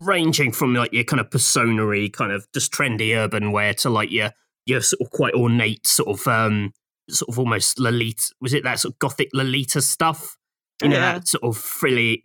ranging 0.00 0.52
from 0.52 0.74
like 0.74 0.92
your 0.92 1.04
kind 1.04 1.20
of 1.20 1.30
personery, 1.30 2.12
kind 2.12 2.32
of 2.32 2.46
just 2.54 2.72
trendy 2.72 3.16
urban 3.16 3.52
wear 3.52 3.74
to 3.74 3.90
like 3.90 4.10
your 4.10 4.32
your 4.66 4.80
sort 4.80 5.00
of 5.00 5.10
quite 5.10 5.34
ornate 5.34 5.86
sort 5.86 6.08
of 6.08 6.26
um 6.26 6.72
sort 7.10 7.28
of 7.30 7.38
almost 7.38 7.78
Lolita 7.78 8.32
was 8.40 8.52
it 8.54 8.64
that 8.64 8.78
sort 8.80 8.94
of 8.94 8.98
gothic 8.98 9.28
Lolita 9.34 9.80
stuff? 9.82 10.36
You 10.82 10.88
know 10.90 10.96
Yeah. 10.96 11.14
that 11.14 11.28
sort 11.28 11.42
of 11.44 11.56
frilly. 11.56 12.22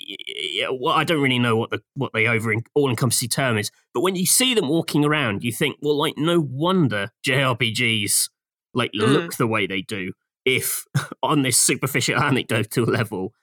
Well, 0.71 0.93
I 0.93 1.03
don't 1.03 1.21
really 1.21 1.39
know 1.39 1.55
what 1.55 1.71
the 1.71 1.81
what 1.95 2.11
the 2.13 2.27
over 2.27 2.53
all 2.75 2.89
encompassing 2.89 3.29
term 3.29 3.57
is, 3.57 3.71
but 3.93 4.01
when 4.01 4.15
you 4.15 4.25
see 4.25 4.53
them 4.53 4.69
walking 4.69 5.03
around, 5.05 5.43
you 5.43 5.51
think, 5.51 5.77
well, 5.81 5.97
like 5.97 6.13
no 6.17 6.39
wonder 6.39 7.09
JRPGs 7.27 8.29
like 8.75 8.91
Mm. 8.93 9.07
look 9.13 9.35
the 9.37 9.47
way 9.47 9.65
they 9.67 9.81
do. 9.81 10.13
If 10.45 10.85
on 11.23 11.41
this 11.41 11.59
superficial 11.59 12.17
anecdotal 12.19 12.85
level, 12.85 13.33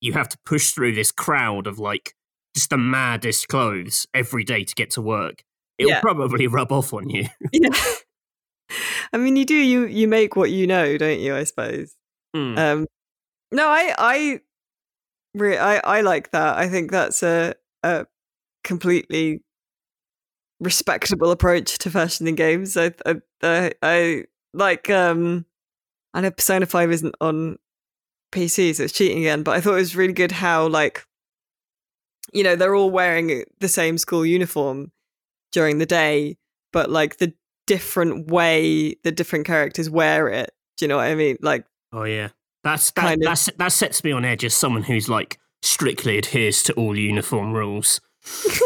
you 0.00 0.12
have 0.12 0.28
to 0.28 0.38
push 0.44 0.70
through 0.70 0.94
this 0.94 1.10
crowd 1.12 1.66
of 1.66 1.78
like 1.78 2.14
just 2.54 2.70
the 2.70 2.78
maddest 2.78 3.48
clothes 3.48 4.06
every 4.12 4.44
day 4.44 4.62
to 4.64 4.74
get 4.74 4.90
to 4.90 5.00
work, 5.02 5.42
it'll 5.78 5.90
Yeah. 5.92 6.00
probably 6.00 6.46
rub 6.46 6.70
off 6.70 6.92
on 6.92 7.08
you. 7.08 7.26
yeah. 7.52 7.70
I 9.12 9.16
mean, 9.18 9.36
you 9.36 9.44
do 9.44 9.54
you 9.54 9.86
you 9.86 10.08
make 10.08 10.36
what 10.36 10.50
you 10.50 10.66
know, 10.66 10.96
don't 10.98 11.20
you? 11.20 11.34
I 11.36 11.44
suppose. 11.44 11.94
Mm. 12.34 12.58
Um, 12.58 12.86
no, 13.50 13.68
I 13.68 13.94
I 13.98 14.40
I 15.40 15.80
I 15.84 16.00
like 16.02 16.30
that. 16.32 16.58
I 16.58 16.68
think 16.68 16.90
that's 16.90 17.22
a 17.22 17.54
a 17.82 18.06
completely 18.64 19.42
respectable 20.60 21.30
approach 21.30 21.78
to 21.78 21.90
fashion 21.90 22.26
in 22.28 22.34
games. 22.34 22.76
I 22.76 22.92
I 23.06 23.16
I, 23.42 23.72
I 23.82 24.24
like 24.54 24.90
um 24.90 25.46
I 26.14 26.20
know 26.20 26.30
Persona 26.30 26.66
5 26.66 26.92
isn't 26.92 27.14
on 27.20 27.58
PC, 28.32 28.74
so 28.74 28.84
it's 28.84 28.92
cheating 28.92 29.18
again, 29.18 29.42
but 29.42 29.56
I 29.56 29.60
thought 29.60 29.72
it 29.72 29.76
was 29.76 29.96
really 29.96 30.12
good 30.12 30.32
how 30.32 30.66
like 30.66 31.06
you 32.32 32.42
know, 32.42 32.56
they're 32.56 32.74
all 32.74 32.90
wearing 32.90 33.44
the 33.60 33.68
same 33.68 33.98
school 33.98 34.24
uniform 34.24 34.92
during 35.50 35.78
the 35.78 35.86
day, 35.86 36.38
but 36.72 36.88
like 36.90 37.18
the 37.18 37.34
different 37.66 38.28
way 38.30 38.96
the 39.04 39.12
different 39.12 39.46
characters 39.46 39.88
wear 39.90 40.28
it. 40.28 40.50
Do 40.76 40.84
you 40.84 40.88
know 40.88 40.96
what 40.96 41.06
I 41.06 41.14
mean? 41.14 41.36
Like 41.40 41.64
oh 41.92 42.04
yeah, 42.04 42.28
that's 42.64 42.90
that, 42.92 43.00
kind 43.00 43.22
of- 43.22 43.26
that's 43.26 43.50
that 43.58 43.72
sets 43.72 44.04
me 44.04 44.12
on 44.12 44.24
edge 44.24 44.44
as 44.44 44.54
someone 44.54 44.82
who's 44.82 45.08
like 45.08 45.38
strictly 45.62 46.18
adheres 46.18 46.62
to 46.64 46.72
all 46.74 46.98
uniform 46.98 47.52
rules. 47.52 48.00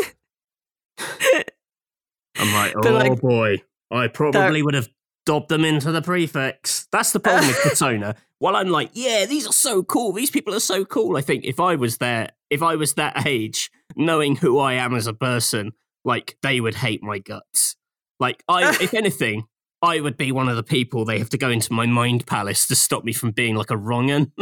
I'm 2.38 2.52
like, 2.52 2.74
oh 2.76 2.90
like, 2.92 3.20
boy, 3.20 3.62
I 3.90 4.08
probably 4.08 4.62
would 4.62 4.74
have 4.74 4.88
dobbed 5.24 5.48
them 5.48 5.64
into 5.64 5.92
the 5.92 6.02
prefix. 6.02 6.86
That's 6.92 7.12
the 7.12 7.20
problem 7.20 7.46
with 7.48 7.56
Persona. 7.62 8.14
While 8.38 8.56
I'm 8.56 8.68
like, 8.68 8.90
yeah, 8.92 9.24
these 9.24 9.46
are 9.46 9.52
so 9.52 9.82
cool. 9.82 10.12
These 10.12 10.30
people 10.30 10.54
are 10.54 10.60
so 10.60 10.84
cool. 10.84 11.16
I 11.16 11.22
think 11.22 11.44
if 11.44 11.58
I 11.58 11.76
was 11.76 11.98
there, 11.98 12.30
if 12.50 12.62
I 12.62 12.76
was 12.76 12.94
that 12.94 13.26
age, 13.26 13.70
knowing 13.96 14.36
who 14.36 14.58
I 14.58 14.74
am 14.74 14.94
as 14.94 15.06
a 15.06 15.14
person, 15.14 15.72
like 16.04 16.36
they 16.42 16.60
would 16.60 16.74
hate 16.74 17.02
my 17.02 17.18
guts. 17.18 17.76
Like 18.20 18.42
I, 18.48 18.70
if 18.80 18.92
anything, 18.94 19.44
I 19.82 20.00
would 20.00 20.16
be 20.16 20.32
one 20.32 20.48
of 20.48 20.56
the 20.56 20.62
people 20.62 21.04
they 21.04 21.18
have 21.18 21.30
to 21.30 21.38
go 21.38 21.50
into 21.50 21.72
my 21.72 21.86
mind 21.86 22.26
palace 22.26 22.66
to 22.68 22.74
stop 22.74 23.04
me 23.04 23.12
from 23.12 23.30
being 23.32 23.54
like 23.56 23.70
a 23.70 23.76
wrong'un. 23.76 24.32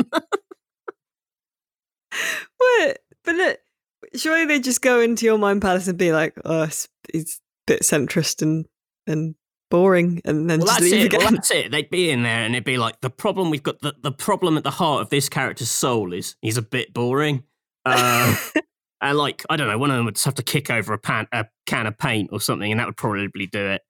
what? 2.57 2.99
But 3.25 3.35
look, 3.35 3.59
surely 4.15 4.45
they 4.45 4.61
just 4.61 4.83
go 4.83 5.01
into 5.01 5.27
your 5.27 5.39
mind 5.39 5.63
palace 5.63 5.89
and 5.89 5.99
be 5.99 6.13
like, 6.13 6.35
"Oh, 6.45 6.65
it's, 6.65 6.89
it's 7.13 7.37
a 7.37 7.73
bit 7.73 7.83
centrist 7.83 8.43
and 8.43 8.67
and 9.07 9.35
boring," 9.71 10.21
and 10.25 10.49
then 10.49 10.61
well, 10.61 10.69
just 10.69 10.81
that's 10.81 10.93
leave 10.93 11.05
it. 11.05 11.07
again. 11.07 11.21
Well, 11.21 11.31
that's 11.33 11.51
it. 11.51 11.71
They'd 11.71 11.91
be 11.91 12.11
in 12.11 12.23
there 12.23 12.45
and 12.45 12.55
it'd 12.55 12.65
be 12.65 12.79
like 12.79 13.01
the 13.01 13.11
problem 13.11 13.51
we've 13.51 13.63
got. 13.63 13.81
The, 13.81 13.95
the 14.03 14.13
problem 14.13 14.57
at 14.57 14.65
the 14.65 14.71
heart 14.71 15.03
of 15.03 15.11
this 15.11 15.29
character's 15.29 15.71
soul 15.71 16.13
is 16.13 16.37
he's 16.43 16.57
a 16.57 16.63
bit 16.63 16.95
boring. 16.95 17.45
Um, 17.85 18.37
and 19.01 19.19
like 19.19 19.45
I 19.51 19.57
don't 19.57 19.69
know, 19.69 19.79
one 19.79 19.91
of 19.91 19.97
them 19.97 20.05
would 20.07 20.15
just 20.15 20.25
have 20.27 20.35
to 20.37 20.43
kick 20.43 20.71
over 20.71 20.93
a 20.93 20.99
pan, 20.99 21.27
a 21.33 21.47
can 21.67 21.87
of 21.87 21.99
paint 21.99 22.31
or 22.33 22.41
something, 22.41 22.71
and 22.71 22.79
that 22.81 22.87
would 22.87 22.97
probably 22.97 23.47
do 23.47 23.67
it. 23.67 23.83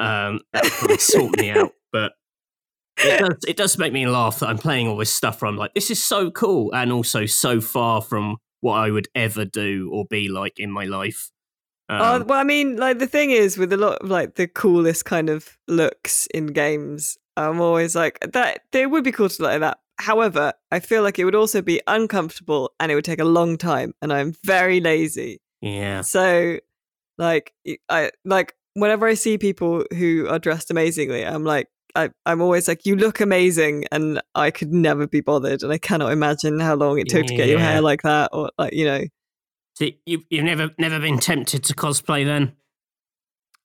Um, 0.00 0.40
that 0.52 0.64
would 0.64 0.72
probably 0.72 0.98
sort 0.98 1.36
me 1.38 1.50
out. 1.50 1.72
But 1.92 2.12
it 2.98 3.18
does, 3.18 3.44
it 3.48 3.56
does 3.56 3.78
make 3.78 3.92
me 3.92 4.06
laugh 4.06 4.38
that 4.40 4.48
I'm 4.48 4.58
playing 4.58 4.86
all 4.86 4.96
this 4.96 5.12
stuff 5.12 5.42
where 5.42 5.48
I'm 5.48 5.56
like, 5.56 5.74
this 5.74 5.90
is 5.90 6.02
so 6.02 6.30
cool, 6.30 6.72
and 6.72 6.92
also 6.92 7.26
so 7.26 7.60
far 7.60 8.00
from 8.00 8.36
what 8.60 8.74
I 8.74 8.90
would 8.90 9.08
ever 9.14 9.44
do 9.44 9.90
or 9.92 10.04
be 10.08 10.28
like 10.28 10.60
in 10.60 10.70
my 10.70 10.84
life. 10.84 11.30
Oh, 11.88 12.16
Um, 12.16 12.26
well, 12.26 12.38
I 12.38 12.44
mean, 12.44 12.76
like 12.76 12.98
the 13.00 13.06
thing 13.08 13.30
is, 13.30 13.58
with 13.58 13.72
a 13.72 13.76
lot 13.76 13.98
of 14.02 14.08
like 14.08 14.36
the 14.36 14.46
coolest 14.46 15.04
kind 15.04 15.28
of 15.30 15.58
looks 15.66 16.28
in 16.32 16.46
games, 16.48 17.18
I'm 17.36 17.60
always 17.60 17.96
like 17.96 18.18
that. 18.20 18.60
They 18.70 18.86
would 18.86 19.02
be 19.02 19.12
cool 19.12 19.28
to 19.28 19.42
look 19.42 19.50
like 19.50 19.60
that. 19.60 19.78
However, 19.98 20.52
I 20.70 20.78
feel 20.80 21.02
like 21.02 21.18
it 21.18 21.24
would 21.24 21.34
also 21.34 21.60
be 21.62 21.80
uncomfortable 21.88 22.72
and 22.78 22.92
it 22.92 22.94
would 22.94 23.04
take 23.04 23.18
a 23.20 23.24
long 23.24 23.58
time, 23.58 23.94
and 24.00 24.12
I'm 24.12 24.32
very 24.44 24.80
lazy. 24.80 25.40
yeah, 25.60 26.02
So, 26.02 26.58
like, 27.18 27.52
I 27.88 28.10
like 28.24 28.54
whenever 28.74 29.06
I 29.06 29.14
see 29.14 29.38
people 29.38 29.84
who 29.96 30.26
are 30.28 30.38
dressed 30.38 30.70
amazingly, 30.70 31.24
I'm 31.24 31.44
like, 31.44 31.68
I, 31.96 32.10
I'm 32.24 32.40
always 32.40 32.68
like, 32.68 32.86
you 32.86 32.94
look 32.96 33.20
amazing, 33.20 33.84
and 33.90 34.20
I 34.34 34.50
could 34.50 34.72
never 34.72 35.06
be 35.08 35.20
bothered, 35.20 35.62
and 35.62 35.72
I 35.72 35.78
cannot 35.78 36.12
imagine 36.12 36.60
how 36.60 36.74
long 36.76 36.98
it 37.00 37.08
took 37.08 37.26
to 37.26 37.34
get 37.34 37.48
your 37.48 37.58
hair 37.58 37.80
like 37.80 38.02
that, 38.02 38.30
or 38.32 38.50
like, 38.58 38.72
you 38.72 38.84
know. 38.84 39.04
so 39.74 39.86
you 40.06 40.22
you've 40.30 40.44
never 40.44 40.70
never 40.78 41.00
been 41.00 41.18
tempted 41.18 41.64
to 41.64 41.74
cosplay 41.74 42.24
then? 42.24 42.52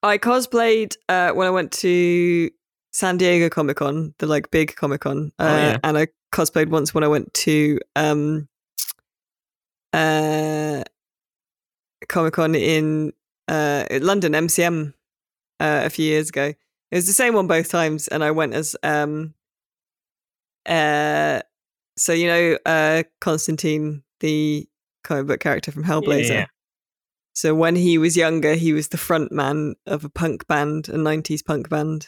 I 0.01 0.17
cosplayed 0.17 0.95
uh, 1.09 1.31
when 1.33 1.47
I 1.47 1.51
went 1.51 1.71
to 1.73 2.49
San 2.91 3.17
Diego 3.17 3.49
Comic 3.49 3.77
Con, 3.77 4.13
the 4.19 4.25
like 4.25 4.49
big 4.49 4.75
Comic 4.75 5.01
Con, 5.01 5.31
uh, 5.39 5.43
Oh, 5.43 5.57
yeah. 5.57 5.77
and 5.83 5.97
I 5.97 6.07
cosplayed 6.33 6.69
once 6.69 6.93
when 6.95 7.03
I 7.03 7.07
went 7.07 7.31
to 7.35 7.79
um, 7.95 8.47
uh, 9.93 10.83
Comic 12.09 12.33
Con 12.33 12.55
in 12.55 13.13
uh, 13.47 13.85
London, 14.01 14.33
MCM, 14.33 14.93
uh, 15.59 15.81
a 15.85 15.89
few 15.89 16.05
years 16.05 16.29
ago. 16.29 16.53
It 16.91 16.95
was 16.95 17.07
the 17.07 17.13
same 17.13 17.33
one 17.33 17.47
both 17.47 17.69
times, 17.69 18.07
and 18.07 18.23
I 18.23 18.31
went 18.31 18.53
as 18.53 18.75
um, 18.83 19.33
uh, 20.65 21.41
so 21.97 22.13
you 22.13 22.27
know 22.27 22.57
uh, 22.65 23.03
Constantine, 23.21 24.03
the 24.19 24.67
comic 25.03 25.27
book 25.27 25.39
character 25.39 25.71
from 25.71 25.83
Hellblazer. 25.83 26.29
yeah. 26.29 26.45
So 27.33 27.53
when 27.53 27.75
he 27.75 27.97
was 27.97 28.15
younger, 28.15 28.55
he 28.55 28.71
was 28.71 28.87
the 28.87 28.97
front 28.97 29.31
man 29.31 29.75
of 29.85 30.05
a 30.05 30.09
punk 30.09 30.47
band, 30.47 30.87
a 30.87 30.93
90s 30.93 31.43
punk 31.43 31.69
band. 31.69 32.07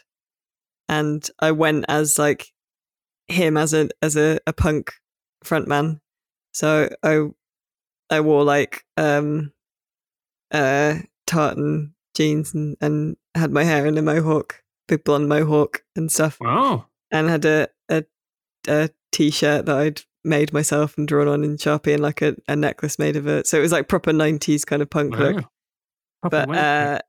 And 0.87 1.29
I 1.39 1.51
went 1.51 1.83
as 1.89 2.17
like 2.17 2.53
him 3.27 3.57
as 3.57 3.73
a 3.73 3.89
as 4.01 4.15
a, 4.15 4.39
a 4.47 4.53
punk 4.53 4.93
front 5.43 5.67
man. 5.67 5.99
So 6.53 6.89
I 7.03 7.27
I 8.09 8.21
wore 8.21 8.45
like 8.45 8.85
um 8.95 9.51
uh 10.51 10.99
tartan 11.25 11.93
jeans 12.17 12.53
and, 12.53 12.75
and 12.81 13.15
had 13.35 13.51
my 13.51 13.63
hair 13.63 13.85
in 13.85 13.97
a 13.97 14.01
mohawk, 14.01 14.63
big 14.87 15.03
blonde 15.03 15.29
mohawk 15.29 15.83
and 15.95 16.11
stuff. 16.11 16.37
Oh, 16.43 16.85
And 17.11 17.29
had 17.29 17.45
a 17.45 17.67
a, 17.89 18.03
a 18.67 18.89
t-shirt 19.11 19.65
that 19.67 19.77
I'd 19.77 20.01
made 20.23 20.51
myself 20.51 20.97
and 20.97 21.07
drawn 21.07 21.27
on 21.29 21.43
in 21.43 21.55
Sharpie 21.55 21.93
and 21.93 22.01
like 22.03 22.21
a, 22.21 22.35
a 22.49 22.55
necklace 22.55 22.99
made 22.99 23.15
of 23.15 23.27
it. 23.27 23.47
So 23.47 23.57
it 23.57 23.61
was 23.61 23.71
like 23.71 23.87
proper 23.87 24.11
90s 24.11 24.65
kind 24.65 24.81
of 24.81 24.89
punk 24.89 25.15
look. 25.17 25.45
Proper 26.21 26.45
but 26.47 26.49
uh, 26.57 26.99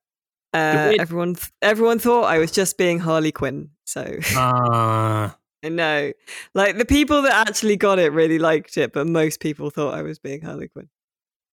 uh, 0.54 0.92
everyone 1.00 1.34
th- 1.34 1.50
everyone 1.62 1.98
thought 1.98 2.24
I 2.24 2.38
was 2.38 2.52
just 2.52 2.78
being 2.78 3.00
Harley 3.00 3.32
Quinn. 3.32 3.70
So 3.86 4.18
Ah. 4.36 5.36
I 5.64 5.70
know, 5.70 6.12
like 6.54 6.78
the 6.78 6.84
people 6.84 7.22
that 7.22 7.48
actually 7.48 7.76
got 7.76 7.98
it 7.98 8.12
really 8.12 8.38
liked 8.38 8.76
it, 8.76 8.92
but 8.92 9.08
most 9.08 9.40
people 9.40 9.70
thought 9.70 9.92
I 9.94 10.02
was 10.02 10.20
being 10.20 10.40
Harley 10.42 10.68
Quinn. 10.68 10.88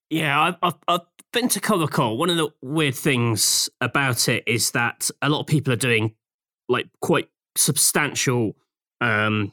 Yeah, 0.10 0.40
I've, 0.40 0.56
I've, 0.62 0.76
I've 0.88 1.02
been 1.34 1.50
to 1.50 1.60
Comic 1.60 1.92
Con. 1.92 2.18
One 2.18 2.30
of 2.30 2.38
the 2.38 2.50
weird 2.62 2.96
things 2.96 3.70
about 3.82 4.28
it 4.30 4.44
is 4.48 4.72
that 4.72 5.10
a 5.22 5.30
lot 5.30 5.42
of 5.42 5.48
people 5.48 5.74
are 5.74 5.78
doing 5.78 6.16
like 6.70 6.88
quite 7.02 7.28
substantial 7.58 8.56
um, 9.02 9.52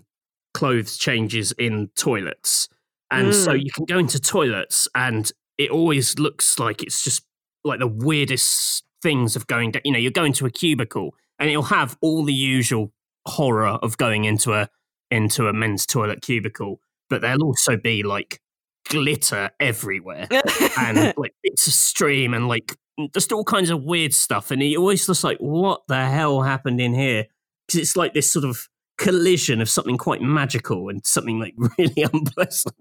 clothes 0.55 0.99
changes 0.99 1.53
in 1.53 1.89
toilets. 1.97 2.69
And 3.11 3.35
so 3.35 3.53
Mm. 3.53 3.65
you 3.65 3.71
can 3.75 3.85
go 3.85 3.99
into 3.99 4.19
toilets 4.19 4.89
and 4.95 5.31
it 5.59 5.71
always 5.71 6.19
looks 6.19 6.59
like 6.59 6.83
it's 6.83 7.03
just 7.05 7.23
like 7.65 7.79
the 7.79 7.87
weirdest 7.87 8.85
things 9.03 9.37
of 9.37 9.47
going 9.47 9.71
down. 9.73 9.83
You 9.85 9.93
know, 9.93 9.99
you 9.99 10.11
go 10.11 10.25
into 10.25 10.47
a 10.47 10.51
cubicle 10.51 11.15
and 11.39 11.51
it'll 11.51 11.63
have 11.65 11.97
all 12.01 12.25
the 12.25 12.33
usual 12.33 12.93
horror 13.27 13.67
of 13.69 13.97
going 13.99 14.25
into 14.25 14.53
a 14.55 14.69
into 15.11 15.47
a 15.47 15.53
men's 15.53 15.85
toilet 15.85 16.23
cubicle, 16.23 16.81
but 17.11 17.21
there'll 17.21 17.45
also 17.45 17.77
be 17.77 18.03
like 18.03 18.41
glitter 18.89 19.51
everywhere 19.61 20.29
and 20.79 21.15
like 21.17 21.35
bits 21.43 21.67
of 21.67 21.73
stream 21.73 22.35
and 22.35 22.49
like 22.49 22.77
just 23.15 23.33
all 23.33 23.45
kinds 23.45 23.71
of 23.71 23.83
weird 23.83 24.13
stuff. 24.15 24.51
And 24.51 24.63
he 24.63 24.77
always 24.77 25.09
looks 25.09 25.25
like, 25.25 25.39
what 25.39 25.83
the 25.89 26.05
hell 26.05 26.43
happened 26.43 26.81
in 26.81 26.95
here? 26.95 27.27
Because 27.67 27.81
it's 27.81 27.97
like 27.97 28.15
this 28.15 28.31
sort 28.31 28.45
of 28.45 28.69
collision 28.99 29.61
of 29.61 29.69
something 29.69 29.99
quite 29.99 30.23
magical 30.23 30.89
and 30.89 31.05
something 31.05 31.39
like 31.41 31.55
really 31.79 32.03
unpleasant. 32.13 32.75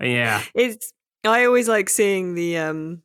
yeah. 0.00 0.42
it's 0.54 0.92
I 1.24 1.44
always 1.44 1.68
like 1.68 1.88
seeing 1.88 2.34
the 2.34 2.58
um 2.58 3.02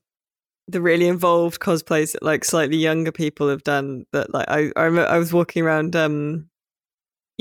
the 0.67 0.81
really 0.81 1.07
involved 1.07 1.59
cosplays 1.59 2.13
that 2.13 2.23
like 2.23 2.45
slightly 2.45 2.77
younger 2.77 3.11
people 3.11 3.49
have 3.49 3.63
done. 3.63 4.05
That 4.13 4.33
like 4.33 4.47
I 4.49 4.71
I, 4.75 4.83
remember 4.83 5.09
I 5.09 5.17
was 5.17 5.33
walking 5.33 5.63
around 5.63 5.95
um 5.95 6.49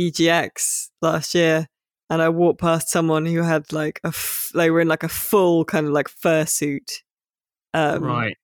EGX 0.01 0.89
last 1.03 1.35
year. 1.35 1.69
And 2.11 2.21
I 2.21 2.29
walked 2.29 2.61
past 2.61 2.89
someone 2.91 3.25
who 3.27 3.43
had 3.43 3.73
like 3.73 4.01
a, 4.05 4.09
f- 4.09 4.51
they 4.55 4.71
were 4.71 4.81
in 4.83 4.89
like 4.89 5.03
a 5.03 5.09
full 5.09 5.65
kind 5.65 5.87
of 5.87 5.93
like 5.93 6.09
fursuit, 6.09 6.91
um, 7.75 8.05
right. 8.05 8.37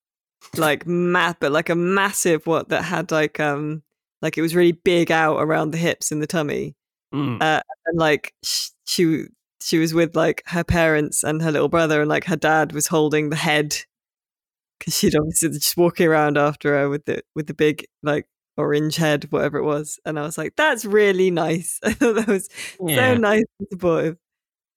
like 0.57 0.87
mat, 0.87 1.37
but 1.41 1.53
like 1.53 1.69
a 1.69 1.75
massive 1.75 2.47
what 2.47 2.71
that 2.71 2.83
had 2.85 3.11
like 3.11 3.39
um 3.41 3.83
like 4.23 4.39
it 4.39 4.43
was 4.43 4.57
really 4.57 4.73
big 4.73 5.13
out 5.13 5.37
around 5.39 5.71
the 5.73 5.79
hips 5.79 6.11
and 6.13 6.23
the 6.23 6.27
tummy, 6.27 6.75
Mm. 7.15 7.41
uh, 7.43 7.63
and 7.87 7.99
like 7.99 8.35
sh- 8.45 8.69
she 8.85 9.25
she 9.63 9.79
was 9.79 9.95
with 9.95 10.15
like 10.17 10.43
her 10.47 10.63
parents 10.65 11.23
and 11.25 11.41
her 11.43 11.51
little 11.53 11.69
brother, 11.69 12.01
and 12.01 12.09
like 12.09 12.25
her 12.25 12.37
dad 12.37 12.73
was 12.73 12.87
holding 12.89 13.31
the 13.31 13.37
head 13.37 13.77
because 14.79 14.97
she'd 14.97 15.17
obviously 15.17 15.51
just 15.51 15.77
walking 15.77 16.07
around 16.07 16.39
after 16.39 16.77
her 16.79 16.89
with 16.89 17.05
the 17.07 17.23
with 17.35 17.47
the 17.49 17.55
big 17.55 17.85
like 18.03 18.27
orange 18.59 18.97
head, 18.97 19.27
whatever 19.31 19.57
it 19.57 19.65
was, 19.65 19.99
and 20.05 20.19
I 20.19 20.23
was 20.23 20.37
like, 20.37 20.55
that's 20.57 20.85
really 20.85 21.31
nice. 21.31 21.81
I 21.85 21.93
thought 21.93 22.17
that 22.17 22.27
was 22.27 22.51
yeah. 22.85 23.15
so 23.15 23.19
nice 23.19 23.45
and 23.59 23.69
supportive. 23.73 24.17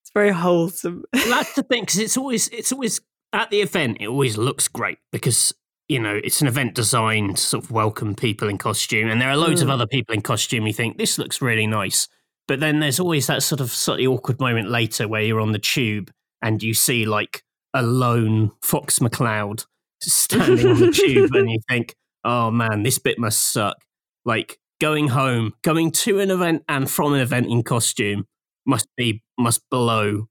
It's 0.04 0.12
very 0.14 0.32
wholesome. 0.32 1.04
That's 1.12 1.54
the 1.56 1.64
thing 1.64 1.84
because 1.84 1.98
it's 2.00 2.16
always 2.18 2.48
it's 2.54 2.72
always 2.72 3.02
at 3.34 3.50
the 3.50 3.62
event 3.62 3.98
it 4.00 4.08
always 4.08 4.38
looks 4.38 4.68
great 4.68 4.98
because 5.12 5.54
you 5.88 6.00
know 6.00 6.20
it's 6.24 6.42
an 6.42 6.48
event 6.48 6.76
designed 6.76 7.38
to 7.38 7.44
sort 7.44 7.64
of 7.64 7.72
welcome 7.72 8.14
people 8.16 8.50
in 8.50 8.58
costume 8.58 9.10
and 9.10 9.22
there 9.22 9.30
are 9.30 9.38
loads 9.38 9.62
of 9.62 9.70
Mm. 9.70 9.72
other 9.72 9.88
people 9.88 10.14
in 10.14 10.22
costume 10.22 10.68
you 10.68 10.74
think 10.74 10.98
this 10.98 11.18
looks 11.18 11.42
really 11.42 11.66
nice 11.66 12.10
but 12.48 12.60
then 12.60 12.82
there's 12.82 13.00
always 13.00 13.28
that 13.28 13.42
sort 13.42 13.62
of 13.62 13.72
slightly 13.72 14.06
awkward 14.06 14.40
moment 14.42 14.70
later 14.70 15.08
where 15.08 15.22
you're 15.22 15.40
on 15.40 15.54
the 15.54 15.60
tube 15.60 16.12
and 16.42 16.62
you 16.62 16.74
see 16.74 17.06
like 17.06 17.44
a 17.74 17.82
lone 17.82 18.52
fox 18.62 19.00
mccloud 19.00 19.66
standing 20.02 20.68
on 20.68 20.80
the 20.80 20.92
tube 20.92 21.34
and 21.34 21.50
you 21.50 21.60
think 21.70 21.96
oh 22.24 22.52
man 22.52 22.84
this 22.84 23.00
bit 23.00 23.20
must 23.20 23.52
suck. 23.52 23.78
Like 24.26 24.60
going 24.80 25.10
home 25.10 25.54
going 25.62 25.92
to 25.92 26.20
an 26.20 26.32
event 26.32 26.64
and 26.68 26.90
from 26.90 27.14
an 27.14 27.20
event 27.20 27.48
in 27.48 27.64
costume 27.64 28.26
must 28.66 28.88
be 28.98 29.24
must 29.38 29.62
blow. 29.70 30.28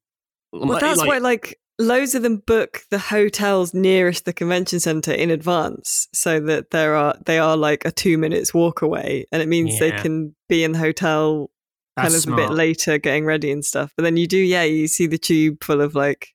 Well, 0.52 0.80
that's 0.80 1.04
why 1.04 1.18
like 1.18 1.58
loads 1.78 2.14
of 2.14 2.22
them 2.22 2.36
book 2.46 2.82
the 2.90 2.98
hotels 2.98 3.72
nearest 3.72 4.26
the 4.26 4.32
convention 4.32 4.80
center 4.80 5.12
in 5.12 5.30
advance 5.30 6.08
so 6.12 6.38
that 6.40 6.70
there 6.70 6.94
are 6.94 7.16
they 7.24 7.38
are 7.38 7.56
like 7.56 7.84
a 7.84 7.90
two 7.90 8.18
minutes 8.18 8.52
walk 8.52 8.82
away 8.82 9.24
and 9.32 9.40
it 9.40 9.48
means 9.48 9.78
they 9.78 9.90
can 9.92 10.34
be 10.48 10.62
in 10.62 10.72
the 10.72 10.78
hotel 10.78 11.50
kind 11.96 12.12
That's 12.12 12.26
of 12.26 12.32
a 12.32 12.36
bit 12.36 12.50
later 12.50 12.98
getting 12.98 13.24
ready 13.24 13.50
and 13.50 13.64
stuff. 13.64 13.92
But 13.96 14.02
then 14.02 14.16
you 14.16 14.26
do 14.26 14.36
yeah 14.36 14.64
you 14.64 14.88
see 14.88 15.06
the 15.06 15.18
tube 15.18 15.62
full 15.64 15.80
of 15.80 15.94
like 15.94 16.28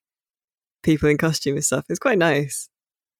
people 0.82 1.08
in 1.08 1.18
costume 1.18 1.56
and 1.56 1.64
stuff. 1.64 1.84
It's 1.88 1.98
quite 1.98 2.18
nice 2.18 2.68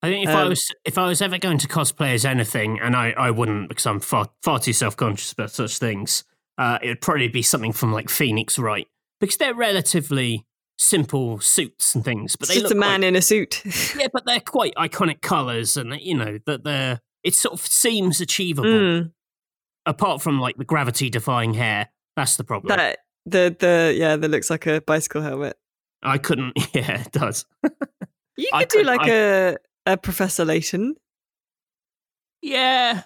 I 0.02 0.08
think 0.08 0.28
if 0.28 0.34
I 0.34 0.42
Um, 0.42 0.48
was 0.50 0.70
if 0.84 0.98
I 0.98 1.06
was 1.08 1.22
ever 1.22 1.38
going 1.38 1.58
to 1.58 1.68
cosplay 1.68 2.14
as 2.14 2.24
anything, 2.24 2.78
and 2.80 2.94
I, 2.94 3.10
I 3.12 3.30
wouldn't 3.30 3.68
because 3.68 3.86
I'm 3.86 4.00
far 4.00 4.30
far 4.42 4.58
too 4.58 4.72
self 4.72 4.96
conscious 4.96 5.32
about 5.32 5.50
such 5.50 5.78
things, 5.78 6.24
uh, 6.58 6.78
it 6.82 6.88
would 6.88 7.00
probably 7.00 7.28
be 7.28 7.42
something 7.42 7.72
from 7.72 7.92
like 7.92 8.08
Phoenix 8.10 8.58
Wright 8.58 8.86
because 9.20 9.36
they're 9.38 9.54
relatively 9.54 10.44
simple 10.78 11.40
suits 11.40 11.94
and 11.94 12.04
things, 12.04 12.36
but 12.36 12.48
It's 12.48 12.54
they 12.56 12.60
just 12.60 12.64
look 12.64 12.76
a 12.76 12.80
man 12.80 13.00
quite, 13.00 13.08
in 13.08 13.16
a 13.16 13.22
suit. 13.22 13.62
yeah, 13.98 14.08
but 14.12 14.26
they're 14.26 14.40
quite 14.40 14.74
iconic 14.76 15.22
colours, 15.22 15.76
and 15.76 15.98
you 16.00 16.16
know 16.16 16.38
that 16.46 16.64
they're 16.64 17.00
it 17.24 17.34
sort 17.34 17.54
of 17.54 17.66
seems 17.66 18.20
achievable. 18.20 18.68
Mm, 18.70 19.12
Apart 19.86 20.20
from 20.20 20.40
like 20.40 20.56
the 20.56 20.64
gravity 20.64 21.08
defying 21.10 21.54
hair, 21.54 21.88
that's 22.16 22.36
the 22.36 22.44
problem. 22.44 22.76
that 22.76 22.98
the 23.24 23.56
the 23.58 23.94
yeah, 23.96 24.16
that 24.16 24.28
looks 24.30 24.50
like 24.50 24.66
a 24.66 24.80
bicycle 24.82 25.22
helmet. 25.22 25.56
I 26.02 26.18
couldn't. 26.18 26.52
Yeah, 26.74 27.00
it 27.00 27.12
does. 27.12 27.46
You 28.36 28.48
I 28.52 28.64
could 28.64 28.68
do 28.68 28.78
could- 28.78 28.86
like 28.86 29.00
I- 29.02 29.08
a 29.10 29.56
a 29.86 29.96
Professor 29.96 30.44
Layton. 30.44 30.96
Yeah. 32.42 33.02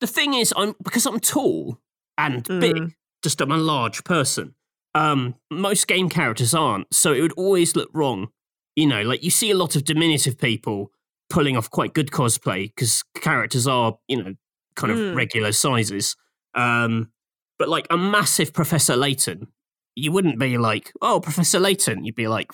The 0.00 0.06
thing 0.06 0.34
is, 0.34 0.52
I'm 0.56 0.74
because 0.82 1.06
I'm 1.06 1.20
tall 1.20 1.78
and 2.16 2.42
big. 2.44 2.76
Mm. 2.76 2.94
Just 3.22 3.40
I'm 3.40 3.52
a 3.52 3.56
large 3.58 4.02
person. 4.04 4.54
Um, 4.94 5.34
most 5.50 5.86
game 5.86 6.08
characters 6.08 6.54
aren't, 6.54 6.92
so 6.92 7.12
it 7.12 7.20
would 7.20 7.32
always 7.34 7.76
look 7.76 7.90
wrong. 7.92 8.28
You 8.76 8.86
know, 8.86 9.02
like 9.02 9.22
you 9.22 9.30
see 9.30 9.50
a 9.50 9.56
lot 9.56 9.76
of 9.76 9.84
diminutive 9.84 10.38
people 10.38 10.90
pulling 11.28 11.56
off 11.56 11.70
quite 11.70 11.92
good 11.94 12.10
cosplay 12.10 12.64
because 12.74 13.04
characters 13.20 13.66
are, 13.66 13.98
you 14.08 14.22
know, 14.22 14.34
kind 14.74 14.90
of 14.92 14.98
Mm. 14.98 15.14
regular 15.14 15.52
sizes. 15.52 16.16
Um, 16.54 17.12
but 17.58 17.68
like 17.68 17.86
a 17.90 17.98
massive 17.98 18.52
Professor 18.52 18.96
Layton, 18.96 19.48
you 19.94 20.10
wouldn't 20.12 20.38
be 20.38 20.56
like, 20.56 20.92
"Oh, 21.02 21.20
Professor 21.20 21.60
Layton." 21.60 22.04
You'd 22.04 22.14
be 22.14 22.26
like, 22.26 22.50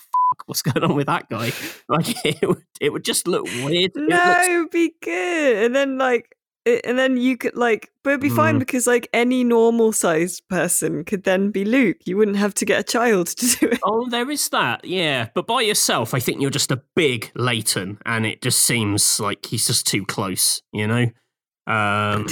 "What's 0.47 0.63
going 0.63 0.83
on 0.83 0.95
with 0.95 1.05
that 1.07 1.29
guy?" 1.29 1.51
Like 1.89 2.07
it 2.25 2.47
would, 2.47 2.63
it 2.81 2.91
would 2.91 3.05
just 3.05 3.27
look 3.27 3.45
weird. 3.63 3.91
It 3.95 4.09
No, 4.09 4.41
it'd 4.43 4.71
be 4.71 4.93
good. 5.01 5.63
And 5.65 5.75
then 5.75 5.97
like 5.99 6.33
it, 6.65 6.81
and 6.85 6.97
then 6.99 7.15
you 7.15 7.37
could 7.37 7.55
like 7.55 7.89
but 8.03 8.09
it'd 8.11 8.21
be 8.21 8.29
fine 8.29 8.55
Mm. 8.55 8.59
because 8.59 8.87
like 8.87 9.07
any 9.13 9.43
normal 9.45 9.93
sized 9.93 10.41
person 10.49 11.05
could 11.05 11.23
then 11.23 11.51
be 11.51 11.63
Luke. 11.63 11.97
You 12.05 12.17
wouldn't 12.17 12.37
have 12.37 12.53
to 12.55 12.65
get 12.65 12.79
a 12.79 12.83
child 12.83 13.27
to 13.27 13.45
do 13.59 13.67
it. 13.67 13.79
Oh, 13.83 14.09
there 14.09 14.29
is 14.31 14.49
that, 14.49 14.83
yeah. 14.83 15.29
But 15.33 15.47
by 15.47 15.61
yourself, 15.61 16.13
I 16.13 16.19
think 16.19 16.41
you're 16.41 16.49
just 16.49 16.71
a 16.71 16.81
big 16.95 17.31
Layton, 17.35 17.99
and 18.05 18.25
it 18.25 18.41
just 18.41 18.59
seems 18.61 19.19
like 19.19 19.45
he's 19.45 19.67
just 19.67 19.87
too 19.87 20.05
close, 20.05 20.61
you 20.73 20.87
know? 20.87 21.05
Um, 21.67 22.27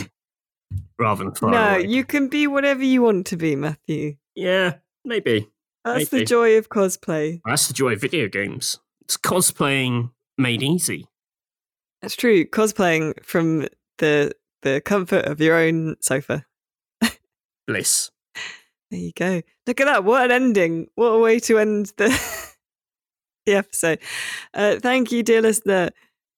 rather 0.98 1.24
than 1.26 1.36
far 1.36 1.52
no, 1.52 1.70
away. 1.76 1.88
you 1.88 2.04
can 2.06 2.28
be 2.30 2.48
whatever 2.48 2.84
you 2.84 3.02
want 3.02 3.28
to 3.28 3.38
be, 3.38 3.56
Matthew. 3.56 4.16
Yeah, 4.36 4.76
maybe. 5.04 5.50
That's 5.86 6.12
Maybe. 6.12 6.24
the 6.24 6.26
joy 6.26 6.58
of 6.58 6.70
cosplay. 6.70 7.42
That's 7.46 7.68
the 7.68 7.74
joy 7.74 7.94
of 7.94 8.02
video 8.02 8.28
games. 8.28 8.80
It's 9.02 9.18
cosplaying 9.18 10.10
made 10.38 10.64
easy. 10.64 11.08
That's 12.02 12.16
true. 12.16 12.44
Cosplaying 12.46 13.24
from 13.24 13.68
the 14.00 14.34
the 14.64 14.82
comfort 14.84 15.26
of 15.26 15.40
your 15.40 15.56
own 15.56 15.96
sofa. 16.02 16.46
Bliss. 17.68 18.12
There 18.92 19.00
you 19.00 19.14
go. 19.16 19.42
Look 19.66 19.82
at 19.82 19.86
that. 19.86 20.04
What 20.04 20.26
an 20.26 20.32
ending. 20.32 20.88
What 20.94 21.08
a 21.08 21.20
way 21.20 21.40
to 21.40 21.58
end 21.58 21.92
the 21.98 22.08
the 23.48 23.54
episode. 23.56 24.00
Uh, 24.54 24.76
thank 24.80 25.12
you, 25.12 25.24
dear 25.24 25.42
listener, 25.42 25.90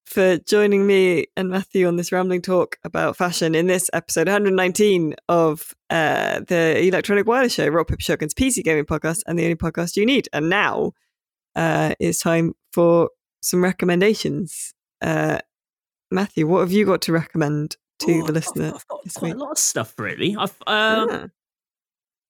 for 0.07 0.37
joining 0.37 0.87
me 0.87 1.25
and 1.35 1.49
Matthew 1.49 1.85
on 1.85 1.97
this 1.97 2.11
rambling 2.13 2.41
talk 2.41 2.77
about 2.85 3.17
fashion 3.17 3.53
in 3.53 3.67
this 3.67 3.89
episode 3.91 4.27
119 4.27 5.15
of 5.27 5.73
uh, 5.89 6.39
the 6.47 6.81
Electronic 6.87 7.27
Wireless 7.27 7.53
Show, 7.53 7.65
Paper 7.83 7.97
Shotgun's 8.01 8.33
PC 8.33 8.63
gaming 8.63 8.85
podcast, 8.85 9.19
and 9.27 9.37
the 9.37 9.43
only 9.43 9.55
podcast 9.55 9.97
you 9.97 10.05
need. 10.05 10.29
And 10.31 10.49
now 10.49 10.93
uh, 11.55 11.93
it's 11.99 12.19
time 12.19 12.53
for 12.71 13.09
some 13.41 13.61
recommendations. 13.61 14.73
Uh, 15.01 15.39
Matthew, 16.09 16.47
what 16.47 16.61
have 16.61 16.71
you 16.71 16.85
got 16.85 17.01
to 17.01 17.11
recommend 17.11 17.75
to 17.99 18.11
Oh, 18.11 18.13
the 18.19 18.23
I've- 18.23 18.31
listener? 18.33 18.67
I've 18.75 18.87
got 18.87 19.01
quite 19.13 19.21
week? 19.21 19.33
a 19.35 19.37
lot 19.37 19.51
of 19.51 19.57
stuff, 19.59 19.93
really. 19.99 20.35
I've, 20.39 20.55
um, 20.65 21.09
Ah, 21.11 21.25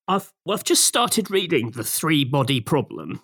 I've, 0.07 0.33
well, 0.45 0.57
I've 0.57 0.63
just 0.63 0.85
started 0.85 1.29
reading 1.29 1.71
The 1.71 1.83
Three 1.83 2.23
Body 2.23 2.59
Problem, 2.59 3.21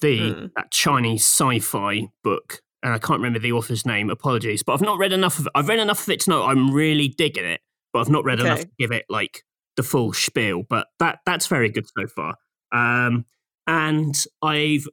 the 0.00 0.18
Mm. 0.20 0.50
that 0.54 0.70
Chinese 0.70 1.24
sci-fi 1.24 2.08
book, 2.22 2.60
and 2.82 2.92
I 2.92 2.98
can't 2.98 3.18
remember 3.18 3.38
the 3.38 3.52
author's 3.52 3.86
name. 3.86 4.10
Apologies, 4.10 4.62
but 4.62 4.72
I've 4.74 4.82
not 4.82 4.98
read 4.98 5.12
enough 5.12 5.38
of 5.38 5.46
it. 5.46 5.52
I've 5.54 5.68
read 5.68 5.78
enough 5.78 6.02
of 6.02 6.08
it 6.10 6.20
to 6.20 6.30
know 6.30 6.44
I'm 6.44 6.72
really 6.72 7.08
digging 7.08 7.44
it, 7.44 7.60
but 7.92 8.00
I've 8.00 8.08
not 8.08 8.24
read 8.24 8.40
enough 8.40 8.60
to 8.60 8.70
give 8.78 8.92
it 8.92 9.04
like 9.08 9.42
the 9.76 9.82
full 9.82 10.12
spiel. 10.12 10.62
But 10.68 10.88
that 10.98 11.20
that's 11.26 11.46
very 11.46 11.70
good 11.70 11.86
so 11.96 12.06
far. 12.06 12.36
Um, 12.72 13.26
and 13.66 14.14
I've 14.42 14.86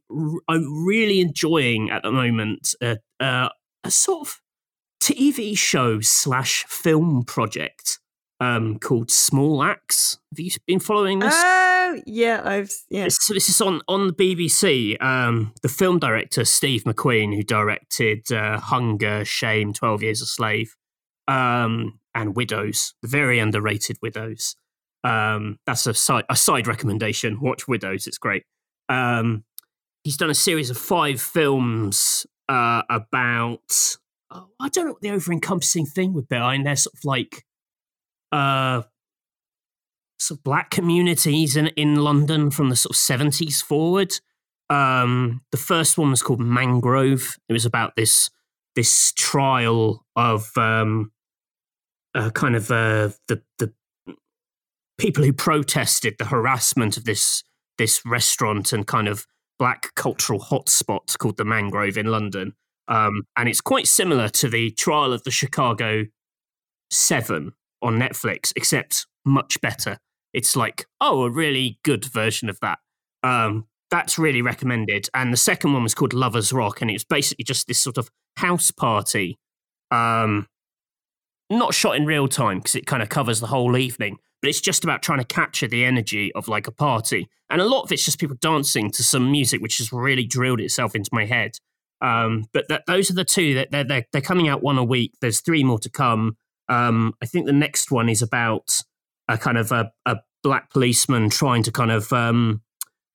I'm 0.48 0.86
really 0.86 1.22
enjoying 1.22 1.90
at 1.90 2.04
the 2.04 2.12
moment 2.12 2.76
uh, 2.82 2.96
uh, 3.20 3.50
a 3.84 3.92
sort 3.92 4.28
of 4.28 4.42
TV 5.02 5.58
show 5.58 6.02
slash 6.02 6.66
film 6.68 7.24
project 7.26 8.00
um, 8.40 8.80
called 8.80 9.12
Small 9.12 9.64
Axe. 9.64 10.18
Have 10.32 10.40
you 10.40 10.52
been 10.66 10.80
following 10.80 11.20
this? 11.20 11.34
Oh, 11.36 12.02
yeah, 12.06 12.42
I've 12.44 12.72
yeah. 12.90 13.06
This, 13.06 13.18
so 13.22 13.34
this 13.34 13.50
is 13.50 13.60
on 13.62 13.82
on 13.88 14.08
the 14.08 14.14
BBC. 14.14 15.02
Um, 15.02 15.54
the 15.62 15.70
film 15.70 16.00
director 16.00 16.46
Steve 16.46 16.84
McQueen, 16.84 17.36
who 17.36 17.44
directed 17.44 18.32
uh, 18.32 18.60
Hunger, 18.60 19.26
Shame, 19.26 19.74
Twelve 19.74 20.02
Years 20.02 20.22
a 20.22 20.26
Slave, 20.26 20.76
um, 21.28 22.00
and 22.16 22.36
Widows, 22.36 22.94
the 23.02 23.08
very 23.08 23.40
underrated 23.40 23.98
Widows. 24.02 24.56
Um, 25.04 25.60
that's 25.66 25.88
a 25.88 25.94
side 25.94 26.26
a 26.30 26.36
side 26.36 26.68
recommendation. 26.68 27.40
Watch 27.42 27.68
Widows; 27.68 28.08
it's 28.08 28.18
great. 28.18 28.44
Um, 28.88 29.44
he's 30.04 30.18
done 30.18 30.30
a 30.30 30.36
series 30.36 30.70
of 30.70 30.78
five 30.78 31.22
films 31.22 32.26
uh, 32.48 32.84
about. 32.90 33.98
Oh, 34.32 34.50
I 34.60 34.70
don't 34.70 34.86
know 34.86 34.92
what 34.92 35.02
the 35.02 35.12
over 35.12 35.32
encompassing 35.32 35.86
thing 35.86 36.14
would 36.14 36.30
be. 36.30 36.36
I 36.36 36.54
mean, 36.54 36.64
they're 36.64 36.76
sort 36.76 36.94
of 36.94 37.06
like. 37.06 37.46
Uh, 38.32 38.84
sort 40.20 40.40
of 40.40 40.44
black 40.44 40.70
communities 40.70 41.56
in 41.56 41.68
in 41.68 41.96
London 41.96 42.52
from 42.52 42.70
the 42.70 42.76
sort 42.76 42.92
of 42.92 42.98
seventies 42.98 43.62
forward. 43.62 44.20
Um, 44.70 45.42
the 45.52 45.58
first 45.58 45.98
one 45.98 46.12
was 46.12 46.22
called 46.22 46.40
Mangrove. 46.40 47.38
It 47.48 47.54
was 47.54 47.66
about 47.66 47.96
this 47.96 48.30
this 48.76 49.12
trial 49.14 50.06
of 50.16 50.52
um, 50.58 51.12
uh, 52.14 52.30
kind 52.32 52.56
of 52.56 52.70
uh, 52.70 53.10
the 53.28 53.42
the 53.58 53.74
people 54.98 55.24
who 55.24 55.34
protested 55.34 56.16
the 56.20 56.26
harassment 56.26 56.98
of 56.98 57.06
this 57.06 57.44
this 57.78 58.06
restaurant 58.06 58.74
and 58.74 58.86
kind 58.86 59.08
of 59.08 59.26
black 59.58 59.94
cultural 59.96 60.40
hotspot 60.40 61.18
called 61.18 61.38
the 61.38 61.46
Mangrove 61.46 61.98
in 61.98 62.08
London. 62.08 62.54
Um, 62.88 63.24
and 63.38 63.48
it's 63.48 63.62
quite 63.62 63.88
similar 63.88 64.30
to 64.30 64.50
the 64.50 64.72
trial 64.72 65.14
of 65.14 65.24
the 65.24 65.32
Chicago 65.32 66.06
Seven 66.92 67.54
on 67.82 68.00
Netflix, 68.00 68.52
except 68.56 69.08
much 69.26 69.60
better. 69.62 69.98
It's 70.34 70.56
like, 70.56 70.86
oh, 71.02 71.24
a 71.24 71.30
really 71.30 71.80
good 71.84 72.06
version 72.06 72.50
of 72.50 72.60
that. 72.62 72.80
Um, 73.24 73.66
that's 73.92 74.20
really 74.20 74.42
recommended. 74.42 75.10
And 75.14 75.34
the 75.34 75.38
second 75.38 75.74
one 75.74 75.84
was 75.84 75.96
called 75.96 76.14
Lovers 76.14 76.54
Rock, 76.54 76.82
and 76.82 76.90
it 76.90 76.94
was 76.94 77.04
basically 77.04 77.44
just 77.44 77.68
this 77.68 77.80
sort 77.80 77.98
of 77.98 78.10
house 78.38 78.72
party. 78.72 79.38
Um, 79.92 80.48
not 81.50 81.74
shot 81.74 81.96
in 81.96 82.06
real 82.06 82.28
time 82.28 82.60
because 82.60 82.76
it 82.76 82.86
kind 82.86 83.02
of 83.02 83.10
covers 83.10 83.40
the 83.40 83.48
whole 83.48 83.76
evening, 83.76 84.18
but 84.42 84.50
it's 84.50 84.62
just 84.62 84.84
about 84.84 85.02
trying 85.02 85.20
to 85.20 85.26
capture 85.26 85.68
the 85.68 85.84
energy 85.84 86.32
of 86.34 86.48
like 86.48 86.68
a 86.68 86.72
party. 86.72 87.28
And 87.50 87.60
a 87.60 87.66
lot 87.66 87.82
of 87.82 87.92
it's 87.92 88.06
just 88.06 88.20
people 88.20 88.38
dancing 88.40 88.92
to 88.92 89.04
some 89.04 89.32
music, 89.32 89.62
which 89.62 89.80
has 89.80 89.92
really 89.92 90.26
drilled 90.26 90.60
itself 90.60 90.94
into 90.94 91.10
my 91.12 91.26
head. 91.26 91.54
Um, 92.02 92.46
but 92.54 92.68
that, 92.70 92.84
those 92.86 93.10
are 93.10 93.16
the 93.16 93.26
two 93.26 93.56
that 93.56 93.72
they're, 93.72 93.84
they're, 93.84 94.06
they're 94.14 94.22
coming 94.22 94.48
out 94.48 94.62
one 94.62 94.78
a 94.78 94.84
week. 94.84 95.14
There's 95.22 95.42
three 95.42 95.64
more 95.64 95.80
to 95.80 95.90
come. 95.90 96.38
Um, 96.70 97.14
I 97.22 97.26
think 97.26 97.46
the 97.46 97.54
next 97.54 97.92
one 97.92 98.10
is 98.10 98.22
about 98.22 98.80
a 99.28 99.38
kind 99.38 99.58
of 99.58 99.72
a, 99.72 99.92
a 100.06 100.18
black 100.44 100.70
policeman 100.72 101.30
trying 101.30 101.64
to 101.64 101.72
kind 101.72 101.92
of 101.92 102.14
um, 102.14 102.62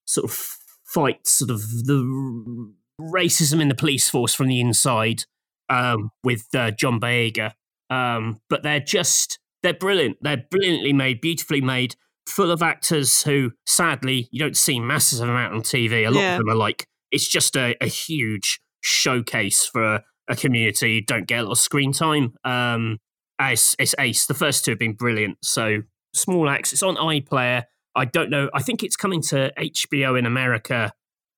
sort 0.07 0.31
of 0.31 0.37
fight 0.85 1.27
sort 1.27 1.51
of 1.51 1.61
the 1.87 2.73
racism 3.01 3.61
in 3.61 3.69
the 3.69 3.75
police 3.75 4.09
force 4.09 4.35
from 4.35 4.49
the 4.49 4.61
inside 4.61 5.25
um, 5.69 6.11
with 6.23 6.47
uh, 6.55 6.71
John 6.73 7.01
Boyega. 7.01 7.53
Um, 7.91 8.41
but 8.49 8.63
they're 8.63 8.81
just 8.81 9.39
they're 9.63 9.73
brilliant. 9.75 10.19
They're 10.21 10.45
brilliantly 10.51 10.93
made, 10.93 11.21
beautifully 11.21 11.61
made, 11.61 11.97
full 12.29 12.51
of 12.51 12.63
actors 12.63 13.23
who 13.23 13.53
sadly 13.67 14.29
you 14.31 14.39
don't 14.41 14.57
see 14.57 14.79
masses 14.81 15.21
of 15.21 15.29
them 15.29 15.37
out 15.37 15.53
on 15.53 15.63
TV. 15.63 16.07
A 16.07 16.11
lot 16.11 16.21
Yeah. 16.21 16.33
of 16.35 16.39
them 16.41 16.51
are 16.51 16.57
like 16.57 16.87
it's 17.11 17.29
just 17.29 17.57
a, 17.57 17.77
a 17.81 17.87
huge 17.87 18.61
showcase 18.83 19.65
for 19.67 19.83
a, 19.83 20.05
a 20.29 20.37
community 20.37 20.95
You 20.95 21.03
don't 21.05 21.27
get 21.27 21.41
a 21.41 21.43
lot 21.45 21.53
of 21.53 21.59
screen 21.59 21.93
time. 21.93 22.35
Um, 22.45 22.99
it's, 23.41 23.77
it's 23.79 23.95
ace. 23.99 24.27
The 24.27 24.35
first 24.35 24.65
two 24.65 24.73
have 24.73 24.79
been 24.79 24.95
brilliant. 24.95 25.39
So 25.43 25.83
Small 26.15 26.49
Axe, 26.49 26.73
it's 26.73 26.83
on 26.83 26.97
iPlayer. 26.97 27.65
I 27.97 28.05
don't 28.05 28.31
know. 28.31 28.51
I 28.55 28.63
think 28.63 28.83
it's 28.83 28.97
coming 28.97 29.23
to 29.23 29.53
HBO 29.59 30.19
in 30.19 30.27
America. 30.27 30.93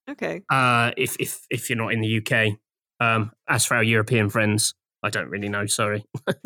Okay. 0.09 0.43
Uh, 0.51 0.93
if 0.97 1.17
if 1.19 1.47
if 1.51 1.69
you're 1.69 1.77
not 1.77 1.93
in 1.93 2.01
the 2.01 2.19
UK, 2.19 2.59
um, 3.01 3.33
as 3.49 3.67
for 3.67 3.75
our 3.77 3.83
European 3.83 4.31
friends, 4.31 4.75
I 5.03 5.11
don't 5.11 5.29
really 5.29 5.49
know. 5.49 5.67
Sorry. 5.67 6.05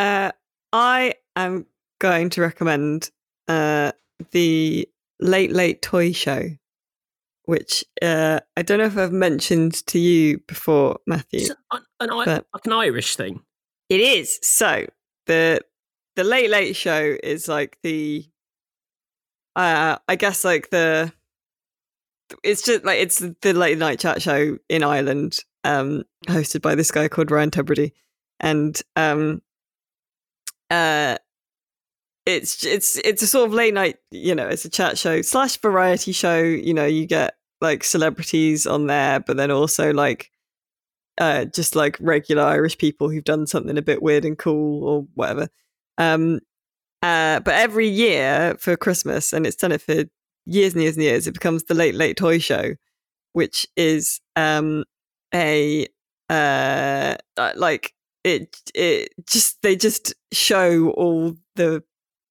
Uh, 0.00 0.32
I 0.72 1.12
am 1.36 1.66
going 1.98 2.30
to 2.30 2.40
recommend 2.40 3.10
uh, 3.48 3.92
the 4.30 4.88
Late 5.20 5.52
Late 5.52 5.82
Toy 5.82 6.12
Show, 6.12 6.48
which 7.44 7.84
uh, 8.02 8.40
I 8.56 8.62
don't 8.62 8.78
know 8.78 8.86
if 8.86 8.96
I've 8.96 9.12
mentioned 9.12 9.86
to 9.86 9.98
you 9.98 10.38
before, 10.46 10.98
Matthew. 11.06 11.40
It's 11.40 11.50
an, 11.72 11.82
an, 12.00 12.10
like 12.16 12.66
an 12.66 12.72
Irish 12.72 13.16
thing. 13.16 13.42
It 13.88 14.00
is. 14.00 14.38
So 14.42 14.86
the 15.26 15.60
the 16.16 16.24
Late 16.24 16.50
Late 16.50 16.76
Show 16.76 17.16
is 17.22 17.48
like 17.48 17.78
the 17.82 18.24
uh 19.56 19.96
I 20.06 20.16
guess 20.16 20.44
like 20.44 20.70
the 20.70 21.12
it's 22.44 22.62
just 22.62 22.84
like 22.84 22.98
it's 22.98 23.18
the 23.18 23.52
late 23.52 23.78
night 23.78 23.98
chat 23.98 24.22
show 24.22 24.56
in 24.68 24.84
Ireland, 24.84 25.40
um, 25.64 26.04
hosted 26.28 26.62
by 26.62 26.74
this 26.74 26.92
guy 26.92 27.08
called 27.08 27.30
Ryan 27.30 27.50
Tubridy. 27.50 27.92
And 28.38 28.80
um 28.96 29.42
uh 30.70 31.16
it's 32.26 32.64
it's 32.64 32.96
it's 32.98 33.22
a 33.22 33.26
sort 33.26 33.46
of 33.46 33.54
late 33.54 33.74
night, 33.74 33.96
you 34.10 34.34
know, 34.34 34.46
it's 34.46 34.64
a 34.64 34.70
chat 34.70 34.98
show 34.98 35.22
slash 35.22 35.56
variety 35.58 36.12
show. 36.12 36.38
You 36.38 36.74
know, 36.74 36.86
you 36.86 37.06
get 37.06 37.34
like 37.60 37.84
celebrities 37.84 38.66
on 38.66 38.86
there, 38.86 39.20
but 39.20 39.36
then 39.36 39.50
also 39.50 39.92
like 39.92 40.30
uh, 41.18 41.44
just 41.46 41.76
like 41.76 41.96
regular 42.00 42.42
Irish 42.42 42.78
people 42.78 43.10
who've 43.10 43.24
done 43.24 43.46
something 43.46 43.76
a 43.76 43.82
bit 43.82 44.02
weird 44.02 44.24
and 44.24 44.38
cool 44.38 44.84
or 44.84 45.06
whatever. 45.14 45.48
Um, 45.98 46.40
uh, 47.02 47.40
but 47.40 47.54
every 47.54 47.88
year 47.88 48.56
for 48.58 48.76
Christmas, 48.76 49.32
and 49.32 49.46
it's 49.46 49.56
done 49.56 49.72
it 49.72 49.82
for 49.82 50.04
years 50.46 50.74
and 50.74 50.82
years 50.82 50.96
and 50.96 51.04
years, 51.04 51.26
it 51.26 51.34
becomes 51.34 51.64
the 51.64 51.74
Late 51.74 51.94
Late 51.94 52.16
Toy 52.16 52.38
Show, 52.38 52.74
which 53.32 53.66
is 53.76 54.20
um, 54.36 54.84
a 55.34 55.86
uh, 56.28 57.16
like 57.56 57.94
it 58.24 58.56
it 58.74 59.12
just 59.26 59.62
they 59.62 59.76
just 59.76 60.14
show 60.32 60.90
all 60.90 61.34
the 61.56 61.82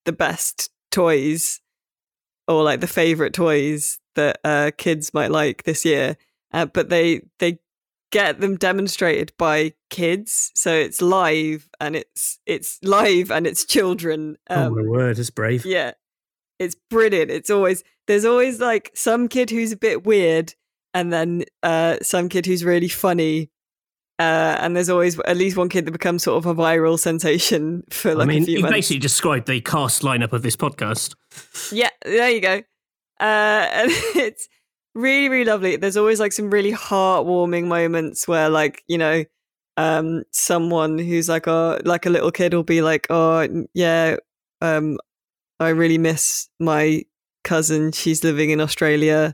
the 0.10 0.16
best 0.18 0.72
toys 0.92 1.62
or 2.48 2.64
like 2.64 2.80
the 2.82 2.88
favorite 2.88 3.32
toys 3.34 4.00
that 4.16 4.40
uh, 4.44 4.72
kids 4.76 5.14
might 5.14 5.30
like 5.30 5.64
this 5.64 5.86
year. 5.86 6.18
Uh, 6.52 6.66
but 6.66 6.90
they 6.90 7.22
they 7.38 7.60
get 8.12 8.40
them 8.40 8.56
demonstrated 8.58 9.32
by 9.38 9.72
kids, 9.92 10.52
so 10.56 10.74
it's 10.74 11.00
live 11.00 11.70
and 11.80 11.96
it's 11.96 12.40
it's 12.48 12.80
live 12.84 13.30
and 13.30 13.46
it's 13.46 13.66
children. 13.66 14.36
oh 14.50 14.66
Um, 14.68 14.76
my 14.76 14.82
word, 14.90 15.20
it's 15.20 15.30
brave. 15.30 15.64
yeah, 15.64 15.92
it's 16.58 16.76
brilliant. 16.90 17.30
It's 17.30 17.52
always 17.52 17.84
there's 18.08 18.26
always 18.26 18.60
like 18.60 18.90
some 18.96 19.28
kid 19.28 19.52
who's 19.52 19.72
a 19.72 19.78
bit 19.78 20.06
weird, 20.08 20.56
and 20.96 21.14
then 21.14 21.44
uh, 21.62 21.98
some 22.02 22.30
kid 22.30 22.48
who's 22.48 22.66
really 22.66 22.90
funny. 22.90 23.52
Uh, 24.20 24.58
and 24.60 24.76
there's 24.76 24.90
always 24.90 25.18
at 25.20 25.38
least 25.38 25.56
one 25.56 25.70
kid 25.70 25.86
that 25.86 25.92
becomes 25.92 26.24
sort 26.24 26.38
of 26.38 26.46
a 26.46 26.54
viral 26.54 27.00
sensation 27.00 27.84
for 27.90 28.14
like 28.14 28.26
I 28.26 28.28
mean, 28.28 28.44
a 28.44 28.46
few 28.46 28.58
you 28.58 28.62
months. 28.64 28.76
basically 28.76 29.00
described 29.00 29.48
the 29.48 29.62
cast 29.62 30.02
lineup 30.02 30.34
of 30.34 30.42
this 30.42 30.58
podcast. 30.58 31.16
Yeah, 31.72 31.90
there 32.04 32.30
you 32.30 32.42
go. 32.42 32.62
Uh, 33.20 33.68
and 33.72 33.92
it's 34.16 34.50
really, 34.94 35.30
really 35.30 35.46
lovely. 35.46 35.78
There's 35.78 35.96
always 35.96 36.20
like 36.20 36.34
some 36.34 36.50
really 36.50 36.74
heartwarming 36.74 37.68
moments 37.68 38.28
where, 38.28 38.50
like, 38.50 38.84
you 38.90 38.98
know, 38.98 39.24
um, 39.78 40.24
someone 40.32 40.98
who's 40.98 41.30
like 41.30 41.48
a 41.48 41.80
like 41.86 42.06
a 42.06 42.10
little 42.10 42.32
kid 42.32 42.54
will 42.54 42.64
be 42.64 42.82
like, 42.82 43.08
"Oh, 43.10 43.48
yeah, 43.74 44.18
um, 44.60 44.98
I 45.62 45.70
really 45.70 45.98
miss 45.98 46.50
my 46.60 47.04
cousin. 47.46 47.94
She's 47.94 48.26
living 48.26 48.50
in 48.50 48.60
Australia, 48.60 49.34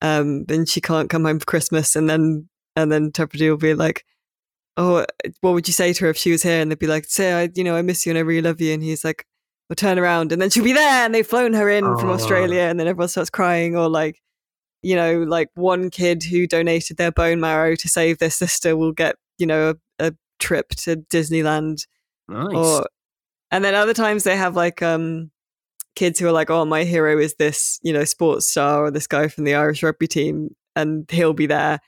um, 0.00 0.44
and 0.48 0.68
she 0.68 0.80
can't 0.80 1.10
come 1.10 1.24
home 1.24 1.40
for 1.40 1.46
Christmas." 1.46 1.96
And 1.96 2.08
then 2.08 2.48
and 2.76 2.92
then 2.92 3.10
Tubridy 3.10 3.50
will 3.50 3.56
be 3.56 3.74
like, 3.74 4.04
"Oh, 4.76 5.04
what 5.40 5.52
would 5.54 5.66
you 5.68 5.72
say 5.74 5.92
to 5.92 6.04
her 6.04 6.10
if 6.10 6.16
she 6.16 6.30
was 6.32 6.42
here?" 6.42 6.60
And 6.60 6.70
they'd 6.70 6.78
be 6.78 6.86
like, 6.86 7.04
"Say, 7.06 7.32
I, 7.32 7.50
you 7.54 7.64
know, 7.64 7.76
I 7.76 7.82
miss 7.82 8.06
you 8.06 8.10
and 8.10 8.18
I 8.18 8.22
really 8.22 8.42
love 8.42 8.60
you." 8.60 8.72
And 8.74 8.82
he's 8.82 9.04
like, 9.04 9.26
"Well, 9.68 9.76
turn 9.76 9.98
around," 9.98 10.32
and 10.32 10.40
then 10.40 10.50
she'll 10.50 10.64
be 10.64 10.72
there, 10.72 11.04
and 11.04 11.14
they've 11.14 11.26
flown 11.26 11.52
her 11.54 11.68
in 11.68 11.84
from 11.98 12.10
Oh. 12.10 12.14
Australia, 12.14 12.62
and 12.62 12.78
then 12.80 12.86
everyone 12.86 13.08
starts 13.08 13.30
crying, 13.30 13.76
or 13.76 13.88
like, 13.88 14.20
you 14.82 14.96
know, 14.96 15.22
like 15.22 15.48
one 15.54 15.90
kid 15.90 16.22
who 16.24 16.46
donated 16.46 16.96
their 16.96 17.12
bone 17.12 17.40
marrow 17.40 17.76
to 17.76 17.88
save 17.88 18.18
their 18.18 18.30
sister 18.30 18.76
will 18.76 18.92
get, 18.92 19.16
you 19.38 19.46
know, 19.46 19.70
a, 19.98 20.06
a 20.06 20.12
trip 20.38 20.70
to 20.70 20.96
Disneyland 20.96 21.86
Nice. 22.28 22.54
or 22.54 22.86
and 23.50 23.64
then 23.64 23.74
other 23.74 23.92
times 23.94 24.24
they 24.24 24.36
have 24.36 24.56
like 24.56 24.80
um 24.82 25.30
kids 25.94 26.18
who 26.18 26.26
are 26.26 26.32
like 26.32 26.48
oh 26.50 26.64
my 26.64 26.84
hero 26.84 27.18
is 27.18 27.34
this 27.34 27.78
you 27.82 27.92
know 27.92 28.04
sports 28.04 28.46
star 28.46 28.84
or 28.86 28.90
this 28.90 29.06
guy 29.06 29.28
from 29.28 29.44
the 29.44 29.54
irish 29.54 29.82
rugby 29.82 30.06
team 30.06 30.54
and 30.74 31.10
he'll 31.10 31.34
be 31.34 31.44
there 31.46 31.78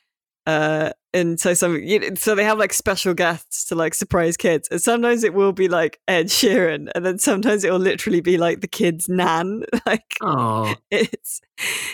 uh 0.46 0.90
and 1.12 1.38
so 1.40 1.54
some 1.54 1.76
you 1.82 2.00
know, 2.00 2.14
so 2.16 2.34
they 2.34 2.44
have 2.44 2.58
like 2.58 2.72
special 2.72 3.14
guests 3.14 3.64
to 3.66 3.74
like 3.74 3.94
surprise 3.94 4.36
kids 4.36 4.68
and 4.70 4.80
sometimes 4.80 5.24
it 5.24 5.32
will 5.32 5.52
be 5.52 5.68
like 5.68 6.00
ed 6.06 6.26
sheeran 6.26 6.88
and 6.94 7.06
then 7.06 7.18
sometimes 7.18 7.64
it 7.64 7.72
will 7.72 7.78
literally 7.78 8.20
be 8.20 8.36
like 8.36 8.60
the 8.60 8.68
kid's 8.68 9.08
nan 9.08 9.64
like 9.86 10.16
oh, 10.20 10.74
it's 10.90 11.40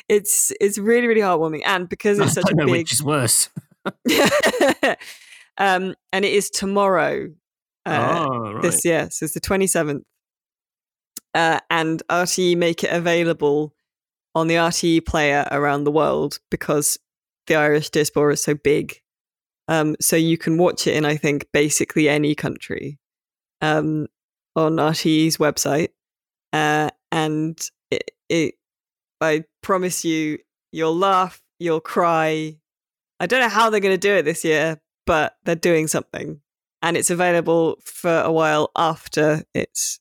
it's 0.08 0.52
it's 0.60 0.78
really 0.78 1.06
really 1.06 1.20
heartwarming 1.20 1.62
and 1.64 1.88
because 1.88 2.18
it's 2.18 2.32
such 2.32 2.50
a 2.50 2.56
big 2.56 2.68
which 2.68 2.92
is 2.92 3.02
worse. 3.02 3.48
um 5.58 5.94
and 6.12 6.24
it 6.24 6.32
is 6.32 6.50
tomorrow 6.50 7.28
uh, 7.86 8.26
oh, 8.28 8.52
right. 8.52 8.62
this 8.62 8.84
year. 8.84 9.08
So 9.10 9.24
it's 9.24 9.34
the 9.34 9.40
27th. 9.40 10.02
Uh, 11.32 11.60
and 11.70 12.02
RTE 12.10 12.56
make 12.56 12.82
it 12.82 12.92
available 12.92 13.72
on 14.34 14.48
the 14.48 14.56
RTE 14.56 15.06
player 15.06 15.46
around 15.50 15.84
the 15.84 15.90
world 15.90 16.40
because 16.50 16.98
the 17.50 17.56
Irish 17.56 17.90
diaspora 17.90 18.32
is 18.32 18.42
so 18.42 18.54
big. 18.54 18.96
Um, 19.68 19.96
so 20.00 20.16
you 20.16 20.38
can 20.38 20.56
watch 20.56 20.86
it 20.86 20.94
in, 20.94 21.04
I 21.04 21.16
think, 21.16 21.46
basically 21.52 22.08
any 22.08 22.34
country 22.34 22.98
um, 23.60 24.06
on 24.56 24.76
RTE's 24.76 25.36
website. 25.36 25.88
Uh, 26.52 26.90
and 27.12 27.60
it, 27.90 28.12
it, 28.28 28.54
I 29.20 29.44
promise 29.62 30.04
you, 30.04 30.38
you'll 30.72 30.96
laugh, 30.96 31.42
you'll 31.58 31.80
cry. 31.80 32.56
I 33.18 33.26
don't 33.26 33.40
know 33.40 33.48
how 33.48 33.68
they're 33.68 33.80
going 33.80 33.94
to 33.94 33.98
do 33.98 34.14
it 34.14 34.22
this 34.22 34.44
year, 34.44 34.80
but 35.04 35.34
they're 35.44 35.56
doing 35.56 35.88
something 35.88 36.40
and 36.82 36.96
it's 36.96 37.10
available 37.10 37.78
for 37.84 38.20
a 38.20 38.32
while 38.32 38.70
after 38.76 39.42
it's 39.54 39.98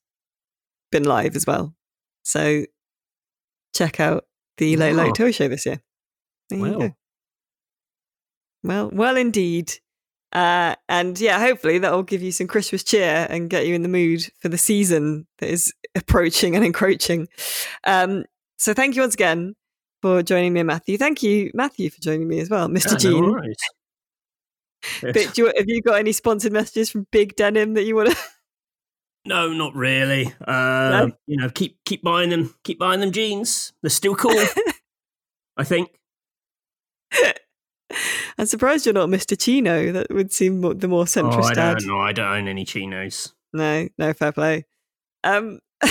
been 0.91 1.04
live 1.04 1.36
as 1.36 1.47
well. 1.47 1.76
So 2.24 2.66
check 3.74 4.00
out 4.00 4.26
the 4.58 4.78
Late 4.78 4.95
Wow. 4.95 5.06
Late 5.06 5.16
Toy 5.16 5.32
Show 5.32 5.47
this 5.47 5.66
year. 5.66 5.82
There 6.50 6.60
you 6.60 6.93
Well. 8.64 8.89
Well, 8.93 9.18
indeed. 9.18 9.74
Uh, 10.32 10.76
and 10.88 11.20
yeah, 11.20 11.39
hopefully 11.39 11.80
that 11.80 11.91
will 11.91 12.03
give 12.03 12.22
you 12.22 12.32
some 12.32 12.45
Christmas 12.47 12.84
cheer 12.84 13.26
and 13.30 13.49
get 13.49 13.66
you 13.66 13.74
in 13.74 13.82
the 13.82 13.89
mood 13.89 14.28
for 14.39 14.49
the 14.49 14.57
season 14.60 15.26
that 15.39 15.49
is 15.49 15.74
approaching 15.95 16.55
and 16.55 16.64
encroaching. 16.70 17.28
Um, 17.86 18.26
so 18.57 18.74
thank 18.74 18.95
you 18.95 19.01
once 19.01 19.16
again 19.16 19.55
for 20.01 20.22
joining 20.22 20.53
me, 20.53 20.62
Matthew. 20.64 20.97
Thank 20.97 21.24
you, 21.24 21.49
Matthew, 21.53 21.89
for 21.89 21.99
joining 21.99 22.28
me 22.28 22.39
as 22.39 22.49
well, 22.49 22.68
Mr. 22.68 22.91
Yeah, 22.91 22.97
Gene. 22.97 23.32
worries. 23.32 23.57
But 25.01 25.14
do 25.34 25.41
you, 25.41 25.45
have 25.57 25.68
you 25.68 25.82
got 25.82 25.99
any 25.99 26.14
sponsored 26.14 26.53
messages 26.53 26.89
from 26.89 27.05
Big 27.12 27.36
Denim 27.36 27.74
that 27.74 27.84
you 27.84 27.95
want 27.95 28.12
to? 28.12 28.18
No, 29.26 29.51
not 29.51 29.76
really. 29.76 30.34
Uh, 30.47 31.10
You 31.28 31.36
know, 31.36 31.49
keep 31.49 31.78
keep 31.84 32.01
buying 32.01 32.30
them. 32.30 32.55
Keep 32.64 32.80
buying 32.80 33.01
them 33.01 33.12
jeans. 33.12 33.74
They're 33.82 33.89
still 33.89 34.16
cool. 34.16 34.41
I 35.57 35.66
think. 35.66 35.89
I'm 38.39 38.45
surprised 38.45 38.85
you're 38.85 38.93
not 38.93 39.09
Mr. 39.09 39.39
Chino. 39.39 39.91
That 39.91 40.07
would 40.09 40.31
seem 40.33 40.61
the 40.61 40.87
more 40.87 41.03
centrist 41.03 41.33
Oh, 41.33 41.37
centrist 41.39 41.51
I 41.51 41.53
dad. 41.53 41.77
don't 41.79 41.87
know. 41.87 41.99
I 41.99 42.13
don't 42.13 42.31
own 42.33 42.47
any 42.47 42.63
chinos. 42.65 43.33
No, 43.53 43.87
no, 43.97 44.13
fair 44.13 44.31
play. 44.31 44.65
Um, 45.23 45.59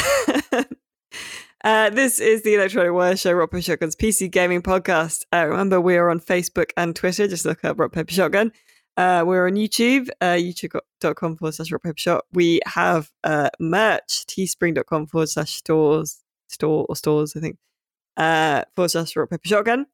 uh, 1.64 1.90
this 1.90 2.18
is 2.20 2.42
the 2.42 2.54
Electronic 2.54 2.92
Wireless 2.92 3.20
Show, 3.20 3.32
Rock 3.32 3.50
Paper 3.50 3.60
Shotgun's 3.62 3.96
PC 3.96 4.30
gaming 4.30 4.62
podcast. 4.62 5.24
Uh, 5.32 5.46
remember, 5.46 5.80
we 5.80 5.96
are 5.96 6.08
on 6.10 6.20
Facebook 6.20 6.70
and 6.76 6.94
Twitter. 6.96 7.26
Just 7.28 7.44
look 7.44 7.64
up 7.64 7.78
Rock 7.78 7.92
Paper 7.92 8.12
Shotgun. 8.12 8.52
Uh, 8.96 9.22
we're 9.26 9.46
on 9.46 9.54
YouTube, 9.54 10.08
uh, 10.20 10.34
youtube.com 10.34 11.36
forward 11.36 11.52
slash 11.54 11.70
rock 11.70 11.82
paper 11.84 11.98
shot. 11.98 12.24
We 12.32 12.60
have 12.66 13.10
uh, 13.22 13.50
merch, 13.60 14.24
teespring.com 14.26 15.06
forward 15.06 15.28
slash 15.28 15.54
stores, 15.56 16.24
store 16.48 16.84
or 16.88 16.96
stores, 16.96 17.36
I 17.36 17.40
think, 17.40 17.58
uh, 18.16 18.64
forward 18.74 18.88
slash 18.88 19.14
rock 19.14 19.30
paper 19.30 19.46
shotgun. 19.46 19.86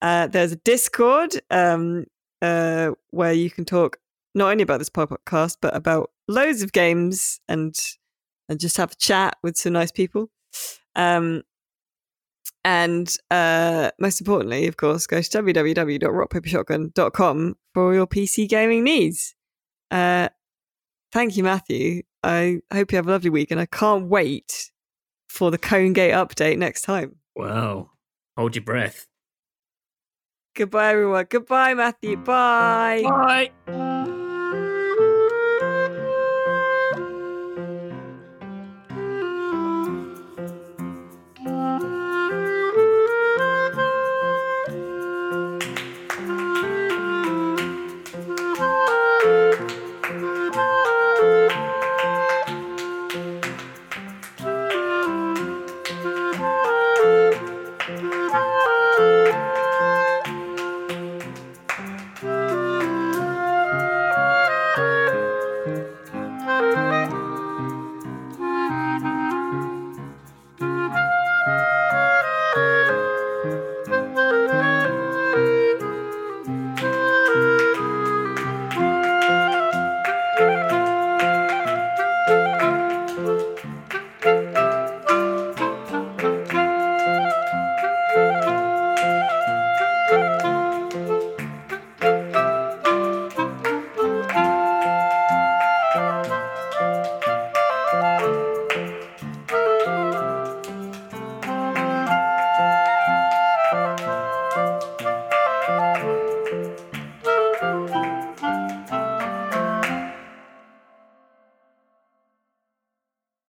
Uh, 0.00 0.28
there's 0.28 0.52
a 0.52 0.56
Discord 0.56 1.34
um, 1.50 2.06
uh, 2.42 2.90
where 3.10 3.32
you 3.32 3.50
can 3.50 3.64
talk 3.64 3.98
not 4.34 4.50
only 4.50 4.62
about 4.62 4.78
this 4.78 4.90
podcast, 4.90 5.56
but 5.60 5.74
about 5.74 6.10
loads 6.28 6.62
of 6.62 6.70
games 6.72 7.40
and 7.48 7.74
and 8.48 8.60
just 8.60 8.78
have 8.78 8.92
a 8.92 8.96
chat 8.96 9.36
with 9.42 9.58
some 9.58 9.74
nice 9.74 9.92
people. 9.92 10.30
Um, 10.96 11.42
and 12.64 13.14
uh, 13.30 13.92
most 13.98 14.20
importantly, 14.20 14.66
of 14.66 14.76
course, 14.76 15.06
go 15.06 15.22
to 15.22 15.42
www.rockpapershotgun.com 15.42 17.56
for 17.74 17.94
your 17.94 18.06
PC 18.06 18.48
gaming 18.48 18.84
needs. 18.84 19.34
Uh, 19.90 20.28
thank 21.12 21.36
you, 21.36 21.42
Matthew. 21.44 22.02
I 22.22 22.60
hope 22.72 22.92
you 22.92 22.96
have 22.96 23.06
a 23.06 23.10
lovely 23.10 23.28
week, 23.30 23.50
and 23.50 23.60
I 23.60 23.66
can't 23.66 24.08
wait 24.08 24.70
for 25.28 25.50
the 25.50 25.58
Cone 25.58 25.92
Gate 25.92 26.12
update 26.12 26.56
next 26.58 26.82
time. 26.82 27.16
Wow. 27.36 27.90
Hold 28.36 28.56
your 28.56 28.64
breath. 28.64 29.06
Goodbye, 30.58 30.90
everyone. 30.90 31.26
Goodbye, 31.30 31.74
Matthew. 31.74 32.16
Bye. 32.16 33.02
Bye. 33.66 34.14